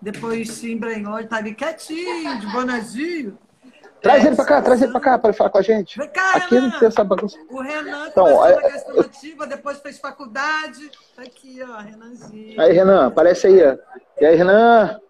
depois 0.00 0.48
se 0.52 0.72
embrenhou 0.72 1.18
e 1.18 1.24
está 1.24 1.38
ali 1.38 1.54
quietinho, 1.54 2.38
de 2.38 2.46
bonadinho. 2.46 3.36
Traz 4.00 4.24
é, 4.24 4.28
ele 4.28 4.36
para 4.36 4.44
cá, 4.44 4.62
traz 4.62 4.80
ele 4.80 4.92
para 4.92 5.00
cá 5.00 5.18
para 5.18 5.32
falar 5.32 5.50
com 5.50 5.58
a 5.58 5.62
gente. 5.62 5.98
Vem 5.98 6.08
cá, 6.08 6.36
Aqui 6.36 6.54
Renan. 6.54 6.68
não 6.68 6.78
tem 6.78 6.86
essa 6.86 7.02
bagunça. 7.02 7.36
O 7.50 7.60
Renan 7.60 8.06
então, 8.06 8.24
começou 8.26 8.46
é, 8.46 8.54
na 8.54 8.68
gastromotiva, 8.68 9.46
depois 9.48 9.78
fez 9.80 9.98
faculdade. 9.98 10.88
Tá 11.16 11.22
aqui, 11.22 11.58
ó, 11.62 11.78
Renanzinho. 11.78 12.60
Aí, 12.60 12.72
Renan, 12.72 13.08
aparece 13.08 13.48
aí. 13.48 13.58
E 14.20 14.24
aí, 14.24 14.36
Renan? 14.36 15.00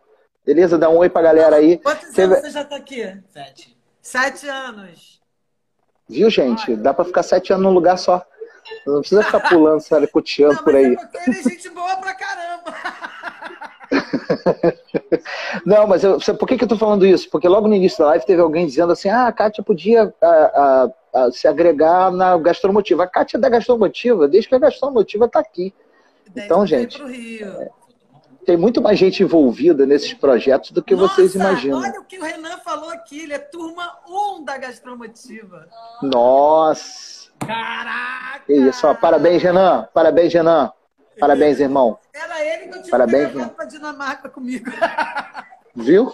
Beleza? 0.42 0.78
Dá 0.78 0.88
um 0.88 0.96
oi 0.96 1.10
pra 1.10 1.20
galera 1.20 1.56
aí. 1.56 1.76
Quantos 1.76 2.18
anos 2.18 2.38
você 2.38 2.50
já 2.50 2.64
tá 2.64 2.76
aqui? 2.76 3.14
Sete. 3.28 3.77
Sete 4.08 4.48
anos. 4.48 5.20
Viu, 6.08 6.30
gente? 6.30 6.74
Dá 6.76 6.94
para 6.94 7.04
ficar 7.04 7.22
sete 7.22 7.52
anos 7.52 7.64
num 7.64 7.74
lugar 7.74 7.98
só. 7.98 8.24
Não 8.86 9.00
precisa 9.00 9.22
ficar 9.22 9.40
pulando, 9.50 9.82
sabe, 9.82 10.06
coteando 10.06 10.62
por 10.62 10.74
aí. 10.74 10.94
É 10.94 10.96
porque 10.96 11.30
ele 11.30 11.38
é 11.38 11.42
gente 11.42 11.68
boa 11.68 11.94
pra 11.96 12.14
caramba. 12.14 12.74
Não, 15.66 15.86
mas 15.86 16.04
eu, 16.04 16.18
por 16.38 16.48
que, 16.48 16.56
que 16.56 16.64
eu 16.64 16.68
tô 16.68 16.78
falando 16.78 17.04
isso? 17.04 17.28
Porque 17.28 17.46
logo 17.46 17.68
no 17.68 17.74
início 17.74 17.98
da 17.98 18.06
live 18.06 18.24
teve 18.24 18.40
alguém 18.40 18.64
dizendo 18.64 18.92
assim: 18.92 19.10
ah, 19.10 19.26
a 19.26 19.32
Kátia 19.32 19.62
podia 19.62 20.14
a, 20.22 20.26
a, 20.26 20.90
a, 21.12 21.30
se 21.30 21.46
agregar 21.46 22.10
na 22.10 22.34
gastromotiva. 22.38 23.04
A 23.04 23.06
Kátia 23.06 23.36
é 23.36 23.40
da 23.40 23.50
gastromotiva, 23.50 24.26
desde 24.26 24.48
que 24.48 24.54
a 24.54 24.58
gastromotiva 24.58 25.28
tá 25.28 25.40
aqui. 25.40 25.74
então, 26.34 26.66
gente. 26.66 26.98
É, 27.42 27.70
tem 28.48 28.56
muito 28.56 28.80
mais 28.80 28.98
gente 28.98 29.22
envolvida 29.22 29.84
nesses 29.84 30.14
projetos 30.14 30.70
do 30.70 30.82
que 30.82 30.96
Nossa, 30.96 31.16
vocês 31.16 31.34
imaginam. 31.34 31.82
Olha 31.82 32.00
o 32.00 32.04
que 32.04 32.18
o 32.18 32.22
Renan 32.22 32.56
falou 32.64 32.88
aqui, 32.88 33.24
ele 33.24 33.34
é 33.34 33.38
turma 33.38 33.98
1 34.08 34.42
da 34.42 34.56
gastromotiva. 34.56 35.68
Nossa! 36.02 37.30
Caraca! 37.46 38.50
Isso, 38.50 38.86
ó, 38.86 38.94
parabéns, 38.94 39.42
Renan. 39.42 39.86
Parabéns, 39.92 40.32
Renan. 40.32 40.72
Parabéns, 41.20 41.60
irmão. 41.60 41.98
Era 42.14 42.42
ele 42.42 42.68
que 42.68 42.78
eu 42.78 42.82
tinha 42.84 42.90
Parabéns, 42.90 43.48
para 43.48 43.64
Dinamarca 43.66 44.30
comigo. 44.30 44.70
Viu? 45.76 46.10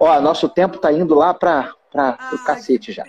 Ó, 0.00 0.20
nosso 0.20 0.48
tempo 0.48 0.78
tá 0.78 0.90
indo 0.90 1.14
lá 1.14 1.32
para 1.32 1.74
para 1.92 2.18
o 2.32 2.44
cacete 2.44 2.90
já. 2.90 3.04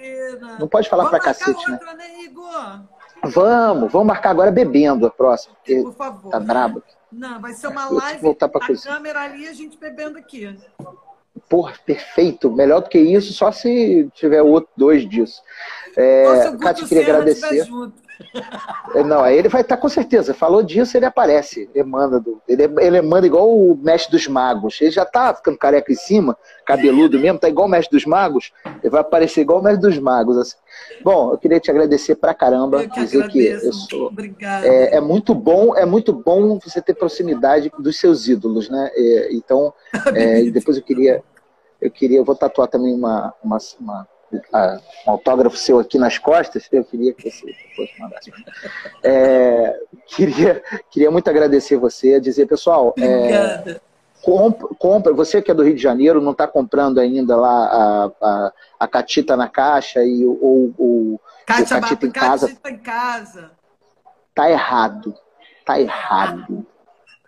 Não 0.60 0.68
pode 0.68 0.88
falar 0.88 1.10
para 1.10 1.20
cacete, 1.20 1.70
né? 1.72 1.74
outra, 1.74 1.93
né? 1.95 2.07
né 2.07 2.22
Igor? 2.22 2.82
Vamos, 3.24 3.91
vamos 3.91 4.07
marcar 4.07 4.30
agora 4.30 4.51
bebendo 4.51 5.07
a 5.07 5.10
próxima. 5.10 5.55
Por 5.66 5.93
favor. 5.93 6.30
Tá 6.30 6.39
brabo. 6.39 6.84
Não, 7.12 7.41
vai 7.41 7.53
ser 7.53 7.68
uma 7.68 7.89
live. 7.89 8.22
Voltar 8.22 8.47
pra 8.49 8.64
a 8.64 8.68
coisa. 8.68 8.88
câmera 8.88 9.22
ali 9.22 9.47
a 9.47 9.53
gente 9.53 9.78
bebendo 9.78 10.18
aqui. 10.18 10.55
Porra, 11.47 11.74
perfeito. 11.86 12.51
Melhor 12.51 12.82
do 12.82 12.89
que 12.89 12.99
isso, 12.99 13.34
só 13.34 13.51
se 13.51 14.07
tiver 14.14 14.41
outro 14.41 14.70
dois 14.78 15.07
disso. 15.07 15.41
É, 15.95 16.24
Nossa, 16.26 16.57
Cátia, 16.57 16.88
queria 16.88 17.03
agradecer. 17.03 17.68
É, 18.95 19.03
não, 19.03 19.24
aí 19.24 19.38
ele 19.38 19.47
vai 19.47 19.61
estar 19.61 19.76
tá, 19.76 19.82
com 19.82 19.88
certeza. 19.88 20.34
Falou 20.34 20.61
disso, 20.61 20.97
ele 20.97 21.05
aparece. 21.05 21.70
Emana 21.74 22.20
do, 22.20 22.41
ele, 22.47 22.63
ele 22.80 22.97
emana 22.97 23.26
igual 23.26 23.49
o 23.49 23.76
mestre 23.76 24.11
dos 24.11 24.28
magos. 24.28 24.80
Ele 24.82 24.91
já 24.91 25.05
tá 25.05 25.34
ficando 25.34 25.57
careca 25.57 25.91
em 25.91 25.95
cima, 25.95 26.38
cabeludo 26.65 27.20
mesmo, 27.20 27.39
tá 27.39 27.47
igual 27.47 27.67
o 27.67 27.70
mestre 27.70 27.97
dos 27.97 28.05
magos. 28.05 28.51
Ele 28.65 28.89
vai 28.89 29.01
aparecer 29.01 29.41
igual 29.41 29.59
o 29.59 29.63
mestre 29.63 29.82
dos 29.82 29.97
magos. 29.99 30.38
Assim. 30.38 30.55
Bom, 31.03 31.32
eu 31.32 31.38
queria 31.38 31.59
te 31.59 31.72
agradecer 31.72 32.15
pra 32.15 32.34
caramba. 32.34 32.84
Eu 32.84 32.89
que 32.89 32.99
dizer 32.99 33.24
agradeço. 33.24 33.61
que 33.61 33.67
eu 33.67 33.74
sou, 33.74 34.07
Obrigada. 34.07 34.67
É, 34.67 34.95
é, 34.95 35.01
muito 35.01 35.34
bom, 35.34 35.76
é 35.76 35.86
muito 35.86 36.13
bom 36.13 36.59
você 36.59 36.82
ter 36.82 36.93
proximidade 36.93 37.72
dos 37.80 37.97
seus 37.97 38.28
ídolos, 38.28 38.70
né? 38.70 38.91
É, 38.95 39.30
então, 39.34 39.74
é, 40.15 40.43
depois 40.51 40.78
eu 40.78 40.84
queria, 40.84 41.24
eu 41.82 41.89
queria, 41.89 42.17
eu 42.17 42.26
vou 42.26 42.36
tatuar 42.36 42.67
também 42.67 42.93
uma, 42.93 43.34
uma, 43.43 43.57
uma 43.80 44.07
um 44.32 45.11
autógrafo 45.11 45.57
seu 45.57 45.80
aqui 45.80 45.97
nas 45.97 46.17
costas, 46.17 46.67
eu 46.71 46.84
queria 46.84 47.13
que 47.13 47.30
você 47.30 47.53
fosse 47.75 47.99
mandar. 47.99 48.19
É, 49.03 49.80
queria, 50.07 50.63
queria 50.89 51.11
muito 51.11 51.30
agradecer 51.30 51.77
você, 51.77 52.19
dizer, 52.19 52.45
pessoal, 52.45 52.93
é, 52.97 53.80
compra, 54.21 54.67
compra, 54.77 55.13
você 55.13 55.41
que 55.41 55.51
é 55.51 55.53
do 55.53 55.63
Rio 55.63 55.75
de 55.75 55.82
Janeiro, 55.82 56.21
não 56.21 56.32
está 56.32 56.47
comprando 56.47 56.99
ainda 56.99 57.36
lá 57.36 57.65
a, 57.65 58.11
a, 58.21 58.53
a, 58.80 58.88
catita 58.88 59.36
na 59.36 59.47
caixa 59.47 60.03
e 60.03 60.25
ou, 60.25 60.73
o 60.77 61.19
catita 61.45 62.05
em 62.05 62.11
casa. 62.11 62.47
Catita 62.47 62.69
em 62.69 62.77
casa. 62.77 63.51
Tá 64.36 64.49
errado. 64.49 65.15
Tá 65.65 65.80
errado. 65.80 66.65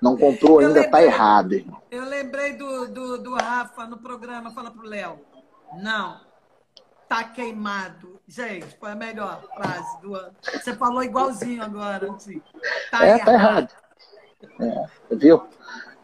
Não 0.01 0.17
comprou 0.17 0.59
ainda, 0.59 0.73
tá 0.73 0.79
lembrei, 0.79 0.91
tá 0.91 1.03
errado, 1.03 1.53
irmão. 1.53 1.81
Eu 1.91 2.05
lembrei 2.05 2.53
do, 2.53 2.87
do, 2.87 3.17
do 3.19 3.35
Rafa 3.35 3.85
no 3.85 3.97
programa, 3.97 4.49
fala 4.51 4.71
pro 4.71 4.87
Léo. 4.87 5.19
Não, 5.79 6.19
tá 7.11 7.25
queimado. 7.25 8.21
Gente, 8.25 8.77
foi 8.79 8.91
a 8.91 8.95
melhor 8.95 9.43
frase 9.53 10.01
do 10.01 10.15
ano. 10.15 10.31
Você 10.41 10.73
falou 10.73 11.03
igualzinho 11.03 11.61
agora, 11.61 12.09
assim. 12.13 12.41
Tá 12.89 13.05
é, 13.05 13.09
errado. 13.09 13.25
tá 13.25 13.33
errado. 13.33 13.73
É, 14.61 15.15
viu? 15.17 15.43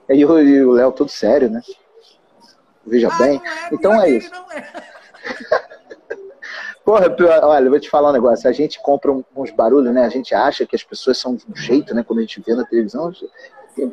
E 0.09 0.25
o 0.25 0.71
Léo 0.71 0.91
tudo 0.91 1.09
sério, 1.09 1.49
né? 1.49 1.61
Veja 2.85 3.07
ah, 3.09 3.17
bem. 3.19 3.41
É, 3.41 3.73
então 3.73 4.01
é 4.01 4.09
isso. 4.09 4.29
É. 4.51 4.67
Porra, 6.83 7.15
olha, 7.43 7.69
vou 7.69 7.79
te 7.79 7.89
falar 7.89 8.09
um 8.09 8.13
negócio. 8.13 8.49
A 8.49 8.53
gente 8.53 8.81
compra 8.81 9.09
uns 9.33 9.51
barulhos, 9.51 9.93
né? 9.93 10.03
A 10.03 10.09
gente 10.09 10.35
acha 10.35 10.65
que 10.65 10.75
as 10.75 10.83
pessoas 10.83 11.17
são 11.17 11.37
de 11.37 11.45
um 11.49 11.55
jeito, 11.55 11.95
né? 11.95 12.03
Quando 12.03 12.19
a 12.19 12.23
gente 12.23 12.41
vê 12.41 12.53
na 12.53 12.65
televisão. 12.65 13.13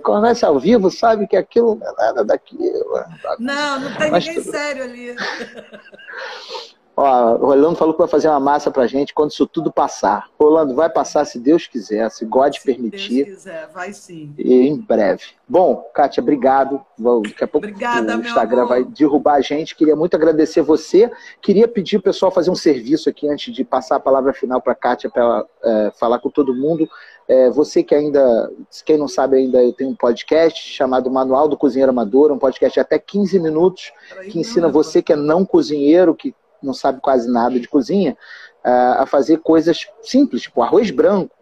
Conversa 0.03 0.49
ao 0.49 0.59
vivo, 0.59 0.91
sabe 0.91 1.29
que 1.29 1.37
aquilo 1.37 1.77
não 1.77 1.87
é 1.87 1.93
nada 1.93 2.25
daquilo. 2.25 2.97
É 2.97 3.07
não, 3.39 3.81
não 3.81 3.97
tem 3.99 4.11
Mas 4.11 4.27
ninguém 4.27 4.43
tudo... 4.43 4.51
sério 4.51 4.83
ali. 4.83 5.15
Ó, 6.97 7.35
o 7.35 7.47
Rolando 7.47 7.77
falou 7.77 7.93
que 7.93 7.99
vai 7.99 8.09
fazer 8.09 8.29
uma 8.29 8.39
massa 8.39 8.71
pra 8.71 8.87
gente 8.87 9.13
quando 9.13 9.33
isso 9.33 9.47
tudo 9.47 9.73
passar. 9.73 10.29
Rolando, 10.39 10.75
vai 10.75 10.89
passar 10.89 11.25
se 11.25 11.41
Deus 11.41 11.67
quiser, 11.67 12.09
se 12.11 12.25
God 12.25 12.55
se 12.55 12.65
permitir. 12.65 13.25
Deus 13.25 13.37
quiser, 13.39 13.69
vai 13.75 13.93
sim. 13.93 14.33
E 14.39 14.69
em 14.69 14.77
breve. 14.77 15.25
Bom, 15.49 15.91
Kátia, 15.93 16.23
obrigado. 16.23 16.81
Daqui 16.97 17.45
a 17.45 17.49
pouco 17.49 17.67
Obrigada, 17.67 18.17
o 18.17 18.21
Instagram 18.21 18.67
vai 18.67 18.85
derrubar 18.85 19.35
a 19.35 19.41
gente. 19.41 19.75
Queria 19.75 19.97
muito 19.97 20.15
agradecer 20.15 20.63
você. 20.63 21.11
Queria 21.43 21.67
pedir 21.67 21.97
o 21.97 22.03
pessoal 22.03 22.31
fazer 22.31 22.51
um 22.51 22.55
serviço 22.55 23.09
aqui 23.09 23.29
antes 23.29 23.53
de 23.53 23.65
passar 23.65 23.97
a 23.97 24.01
palavra 24.01 24.33
final 24.33 24.61
para 24.61 24.73
a 24.73 24.77
Kátia 24.77 25.11
para 25.11 25.23
ela 25.23 25.47
é, 25.65 25.93
falar 25.99 26.21
com 26.21 26.31
todo 26.31 26.55
mundo. 26.55 26.89
É, 27.27 27.51
você 27.51 27.83
que 27.83 27.95
ainda, 27.95 28.53
quem 28.85 28.99
não 28.99 29.09
sabe 29.09 29.39
ainda, 29.39 29.63
eu 29.63 29.73
tenho 29.73 29.91
um 29.91 29.97
podcast 29.97 30.61
chamado 30.69 31.11
Manual 31.11 31.49
do 31.49 31.57
Cozinheiro 31.57 31.91
Amador, 31.91 32.31
um 32.31 32.39
podcast 32.39 32.75
de 32.75 32.81
até 32.81 32.99
15 32.99 33.41
minutos, 33.41 33.93
que 34.31 34.39
ensina 34.39 34.69
você 34.69 35.03
que 35.03 35.13
é 35.13 35.17
não 35.17 35.45
cozinheiro, 35.45 36.15
que 36.15 36.35
não 36.65 36.75
sabe 36.75 37.01
quase 37.01 37.31
nada 37.31 37.59
de 37.61 37.69
cozinha, 37.69 38.17
uh, 38.65 39.03
a 39.03 39.07
fazer 39.07 39.39
coisas 39.39 39.89
simples, 40.03 40.43
tipo 40.43 40.63
arroz 40.63 40.91
branco, 40.91 41.35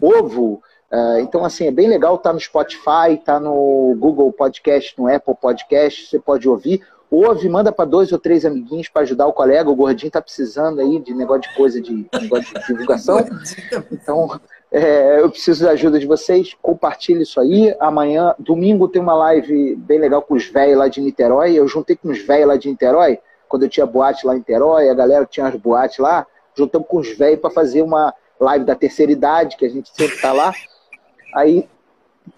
ovo. 0.00 0.62
Uh, 0.92 1.18
então, 1.20 1.44
assim, 1.44 1.66
é 1.66 1.70
bem 1.70 1.88
legal, 1.88 2.18
tá 2.18 2.32
no 2.32 2.40
Spotify, 2.40 3.16
tá 3.24 3.40
no 3.40 3.96
Google 3.98 4.32
Podcast, 4.32 4.94
no 4.98 5.12
Apple 5.12 5.34
Podcast, 5.40 6.08
você 6.08 6.18
pode 6.18 6.48
ouvir. 6.48 6.82
Ouve, 7.10 7.48
manda 7.48 7.70
para 7.70 7.84
dois 7.84 8.10
ou 8.10 8.18
três 8.18 8.44
amiguinhos 8.44 8.88
para 8.88 9.02
ajudar 9.02 9.26
o 9.26 9.32
colega. 9.32 9.70
O 9.70 9.76
gordinho 9.76 10.10
tá 10.10 10.20
precisando 10.20 10.80
aí 10.80 10.98
de 10.98 11.14
negócio 11.14 11.42
de 11.42 11.54
coisa 11.54 11.80
de, 11.80 12.06
negócio 12.20 12.52
de 12.52 12.66
divulgação. 12.66 13.18
Então, 13.92 14.40
é, 14.72 15.20
eu 15.20 15.30
preciso 15.30 15.64
da 15.64 15.70
ajuda 15.70 16.00
de 16.00 16.06
vocês. 16.06 16.56
Compartilhe 16.60 17.22
isso 17.22 17.38
aí. 17.38 17.74
Amanhã, 17.78 18.34
domingo, 18.36 18.88
tem 18.88 19.00
uma 19.00 19.14
live 19.14 19.76
bem 19.76 20.00
legal 20.00 20.22
com 20.22 20.34
os 20.34 20.46
velhos 20.46 20.76
lá 20.76 20.88
de 20.88 21.00
Niterói. 21.00 21.54
Eu 21.54 21.68
juntei 21.68 21.94
com 21.94 22.08
os 22.08 22.18
velhos 22.18 22.48
lá 22.48 22.56
de 22.56 22.68
Niterói 22.68 23.20
quando 23.48 23.64
eu 23.64 23.68
tinha 23.68 23.86
boate 23.86 24.26
lá 24.26 24.36
em 24.36 24.42
Terói, 24.42 24.88
a 24.88 24.94
galera 24.94 25.26
tinha 25.26 25.46
as 25.46 25.56
boates 25.56 25.98
lá, 25.98 26.26
juntamos 26.56 26.88
com 26.88 26.98
os 26.98 27.16
velhos 27.16 27.40
para 27.40 27.50
fazer 27.50 27.82
uma 27.82 28.14
live 28.40 28.64
da 28.64 28.74
terceira 28.74 29.12
idade, 29.12 29.56
que 29.56 29.64
a 29.64 29.68
gente 29.68 29.90
sempre 29.92 30.16
está 30.16 30.32
lá. 30.32 30.52
Aí, 31.34 31.68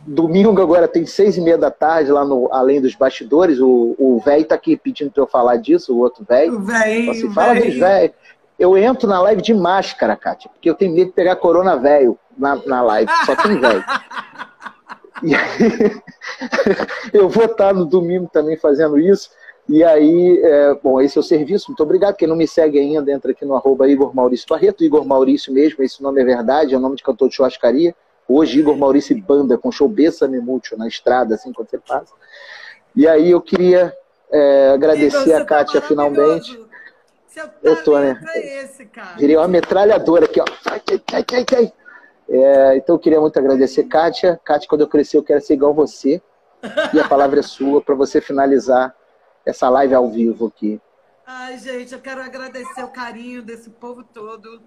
domingo 0.07 0.61
agora 0.61 0.89
tem 0.89 1.07
seis 1.07 1.37
e 1.37 1.41
meia 1.41 1.59
da 1.59 1.71
tarde 1.71 2.11
lá 2.11 2.25
no 2.25 2.49
Além 2.53 2.81
dos 2.81 2.95
Bastidores, 2.95 3.59
o 3.61 4.21
velho 4.25 4.43
está 4.43 4.55
aqui 4.55 4.77
pedindo 4.77 5.11
para 5.11 5.23
eu 5.23 5.27
falar 5.27 5.57
disso, 5.57 5.95
o 5.95 5.99
outro 5.99 6.25
velho. 6.25 6.57
O 6.57 6.61
velho. 6.61 7.11
Assim, 7.11 7.33
fala 7.33 7.55
dos 7.55 7.75
velhos. 7.75 8.15
Eu 8.59 8.77
entro 8.77 9.07
na 9.07 9.21
live 9.21 9.43
de 9.43 9.53
máscara, 9.53 10.17
Kátia, 10.17 10.51
porque 10.51 10.69
eu 10.69 10.75
tenho 10.75 10.95
medo 10.95 11.09
de 11.09 11.13
pegar 11.13 11.37
corona 11.37 11.77
velho 11.77 12.19
na, 12.39 12.57
na 12.65 12.83
live, 12.83 13.11
só 13.25 13.37
tem 13.37 13.59
velho. 13.59 13.85
E 15.23 15.35
aí, 15.35 16.03
eu 17.11 17.27
vou 17.27 17.47
estar 17.47 17.73
no 17.73 17.87
domingo 17.87 18.29
também 18.31 18.55
fazendo 18.57 18.99
isso. 18.99 19.31
E 19.69 19.83
aí, 19.83 20.41
é, 20.45 20.75
bom, 20.75 21.01
esse 21.01 21.19
é 21.19 21.21
o 21.21 21.25
serviço. 21.25 21.67
Muito 21.69 21.83
obrigado. 21.83 22.15
Quem 22.15 22.29
não 22.29 22.37
me 22.37 22.47
segue 22.47 22.79
ainda, 22.79 23.11
entra 23.11 23.33
aqui 23.33 23.45
no 23.45 23.57
arroba 23.57 23.89
Igor 23.89 24.15
Maurício 24.15 24.47
Barreto. 24.49 24.85
Igor 24.85 25.05
Maurício 25.05 25.53
mesmo, 25.53 25.83
esse 25.83 26.01
nome 26.03 26.21
é 26.21 26.25
verdade, 26.25 26.75
é 26.75 26.77
o 26.77 26.81
nome 26.81 26.97
de 26.97 27.03
cantor 27.03 27.29
de 27.29 27.35
churrascaria. 27.35 27.95
Hoje, 28.29 28.61
Igor 28.61 28.77
Maurício 28.77 29.21
Banda, 29.21 29.59
com 29.59 29.73
show 29.73 29.89
Bessa 29.89 30.29
Mútil 30.29 30.79
na 30.79 30.87
estrada, 30.87 31.35
assim, 31.35 31.53
quando 31.53 31.69
você 31.69 31.79
passa. 31.79 32.13
E 32.95 33.09
aí, 33.09 33.33
eu 33.33 33.41
queria 33.41 33.93
é, 34.31 34.71
agradecer 34.71 35.31
Igor, 35.31 35.43
a 35.43 35.45
Kátia 35.45 35.81
tá 35.81 35.89
finalmente. 35.89 36.61
eu 37.63 37.83
tô, 37.83 37.99
né? 37.99 38.21
É 38.35 38.63
esse, 38.63 38.87
cara. 38.87 39.17
Virei 39.17 39.37
uma 39.37 39.49
metralhadora 39.49 40.27
aqui, 40.27 40.41
ó. 40.41 40.45
É, 42.29 42.77
então, 42.77 42.95
eu 42.95 43.01
queria 43.01 43.21
muito 43.21 43.37
agradecer, 43.37 43.83
Kátia. 43.85 44.41
Kátia, 44.45 44.69
quando 44.69 44.83
eu 44.83 44.89
crescer, 44.89 45.17
eu 45.17 45.25
quero 45.25 45.41
ser 45.41 45.55
igual 45.55 45.75
você. 45.75 46.23
E 46.95 47.01
a 47.01 47.09
palavra 47.09 47.41
é 47.41 47.43
sua 47.43 47.81
para 47.81 47.95
você 47.97 48.21
finalizar 48.21 48.95
essa 49.47 49.69
live 49.69 49.95
ao 49.95 50.11
vivo 50.11 50.47
aqui. 50.47 50.81
Ai, 51.25 51.57
gente, 51.59 51.95
eu 51.95 52.01
quero 52.01 52.21
agradecer 52.21 52.83
o 52.83 52.89
carinho 52.89 53.43
desse 53.43 53.71
povo 53.71 54.03
todo, 54.03 54.61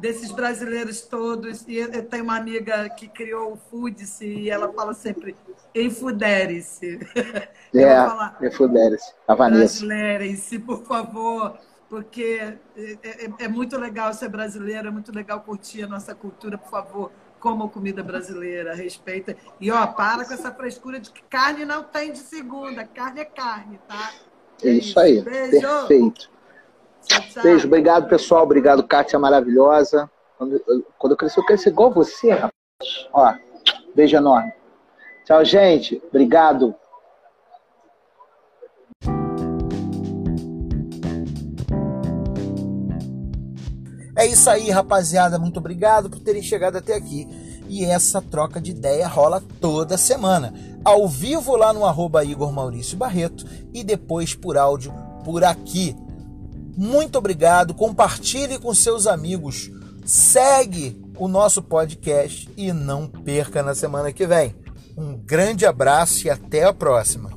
desses 0.00 0.32
brasileiros 0.32 1.02
todos. 1.02 1.66
E 1.68 1.76
eu 1.76 2.04
tenho 2.04 2.24
uma 2.24 2.36
amiga 2.36 2.88
que 2.90 3.06
criou 3.06 3.52
o 3.52 3.56
Foodice 3.56 4.26
e 4.26 4.50
ela 4.50 4.72
fala 4.72 4.92
sempre 4.92 5.36
enfudere-se. 5.74 6.98
É, 7.74 8.46
enfudere-se. 8.46 9.14
A 9.26 9.34
Vanessa. 9.34 9.78
Brasileirem-se, 9.78 10.58
por 10.58 10.84
favor, 10.84 11.58
porque 11.88 12.54
é, 12.76 12.98
é, 13.02 13.44
é 13.44 13.48
muito 13.48 13.78
legal 13.78 14.12
ser 14.12 14.28
brasileiro, 14.28 14.88
é 14.88 14.90
muito 14.90 15.10
legal 15.10 15.40
curtir 15.40 15.84
a 15.84 15.86
nossa 15.86 16.14
cultura, 16.14 16.58
por 16.58 16.68
favor 16.68 17.10
como 17.42 17.68
comida 17.68 18.04
brasileira, 18.04 18.72
respeita. 18.72 19.36
E 19.60 19.68
ó, 19.72 19.84
para 19.88 20.24
com 20.24 20.32
essa 20.32 20.54
frescura 20.54 21.00
de 21.00 21.10
que 21.10 21.22
carne 21.24 21.64
não 21.64 21.82
tem 21.82 22.12
de 22.12 22.20
segunda, 22.20 22.84
carne 22.84 23.20
é 23.20 23.24
carne, 23.24 23.80
tá? 23.88 24.12
É 24.62 24.70
isso 24.70 24.98
aí. 25.00 25.20
Beijo. 25.20 25.60
Perfeito. 25.60 26.30
Tchau. 27.04 27.42
Beijo, 27.42 27.66
obrigado, 27.66 28.08
pessoal. 28.08 28.44
Obrigado, 28.44 28.86
Kátia 28.86 29.18
maravilhosa. 29.18 30.08
Quando, 30.38 30.60
quando 30.96 31.12
eu 31.12 31.16
crescer, 31.16 31.40
eu 31.40 31.58
ser 31.58 31.70
igual 31.70 31.90
você, 31.90 32.30
rapaz. 32.30 32.52
Ó, 33.12 33.34
beijo 33.92 34.16
enorme. 34.16 34.52
Tchau, 35.24 35.44
gente. 35.44 36.00
Obrigado. 36.10 36.72
É 44.22 44.26
isso 44.26 44.48
aí, 44.48 44.70
rapaziada. 44.70 45.36
Muito 45.36 45.56
obrigado 45.56 46.08
por 46.08 46.20
terem 46.20 46.40
chegado 46.40 46.76
até 46.76 46.94
aqui. 46.94 47.26
E 47.68 47.84
essa 47.84 48.22
troca 48.22 48.60
de 48.60 48.70
ideia 48.70 49.08
rola 49.08 49.42
toda 49.60 49.98
semana. 49.98 50.54
Ao 50.84 51.08
vivo 51.08 51.56
lá 51.56 51.72
no 51.72 51.84
arroba 51.84 52.24
Igor 52.24 52.52
Maurício 52.52 52.96
Barreto 52.96 53.44
e 53.74 53.82
depois 53.82 54.32
por 54.32 54.56
áudio 54.56 54.94
por 55.24 55.42
aqui. 55.42 55.96
Muito 56.76 57.18
obrigado. 57.18 57.74
Compartilhe 57.74 58.60
com 58.60 58.72
seus 58.72 59.08
amigos. 59.08 59.72
Segue 60.06 61.02
o 61.18 61.26
nosso 61.26 61.60
podcast 61.60 62.48
e 62.56 62.72
não 62.72 63.08
perca 63.08 63.60
na 63.60 63.74
semana 63.74 64.12
que 64.12 64.24
vem. 64.24 64.54
Um 64.96 65.16
grande 65.16 65.66
abraço 65.66 66.28
e 66.28 66.30
até 66.30 66.62
a 66.62 66.72
próxima. 66.72 67.32